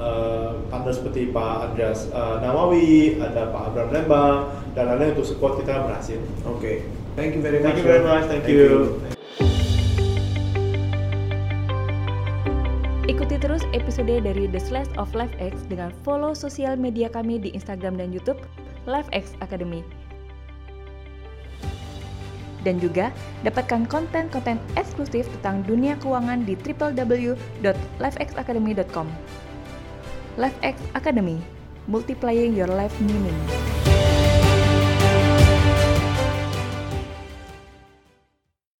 uh, 0.00 0.48
partner 0.72 0.96
seperti 0.96 1.28
Pak 1.28 1.68
Andreas 1.68 2.08
uh, 2.16 2.40
Nawawi, 2.40 3.20
ada 3.20 3.52
Pak 3.52 3.62
Abraham 3.68 3.90
Lembang, 3.92 4.36
dan 4.72 4.88
lain-lain 4.88 5.12
untuk 5.12 5.28
support 5.28 5.60
kita 5.60 5.84
berhasil. 5.84 6.16
Oke, 6.48 6.56
okay. 6.56 6.76
thank 7.20 7.36
you 7.36 7.44
very 7.44 7.60
much. 7.60 7.76
Thank 7.76 7.84
you 7.84 7.88
very 7.92 8.04
much, 8.04 8.24
thank, 8.32 8.48
thank 8.48 8.56
you. 8.56 8.96
you. 9.04 9.16
Ikuti 13.12 13.36
terus 13.36 13.68
episode 13.76 14.24
dari 14.24 14.48
The 14.48 14.60
Slash 14.60 14.88
of 14.96 15.12
LifeX 15.12 15.68
dengan 15.68 15.92
follow 16.00 16.32
sosial 16.32 16.80
media 16.80 17.12
kami 17.12 17.36
di 17.36 17.52
Instagram 17.52 18.00
dan 18.00 18.08
YouTube 18.08 18.40
LifeX 18.88 19.36
Academy. 19.44 19.84
Dan 22.66 22.82
juga 22.82 23.14
dapatkan 23.46 23.86
konten-konten 23.86 24.58
eksklusif 24.74 25.30
tentang 25.38 25.62
dunia 25.66 25.96
keuangan 26.02 26.42
di 26.42 26.58
www.lifexacademy.com. 26.58 29.06
LifeX 30.38 30.78
Academy, 30.94 31.42
multiplying 31.90 32.54
your 32.54 32.70
life 32.70 32.94
meaning. 33.02 33.34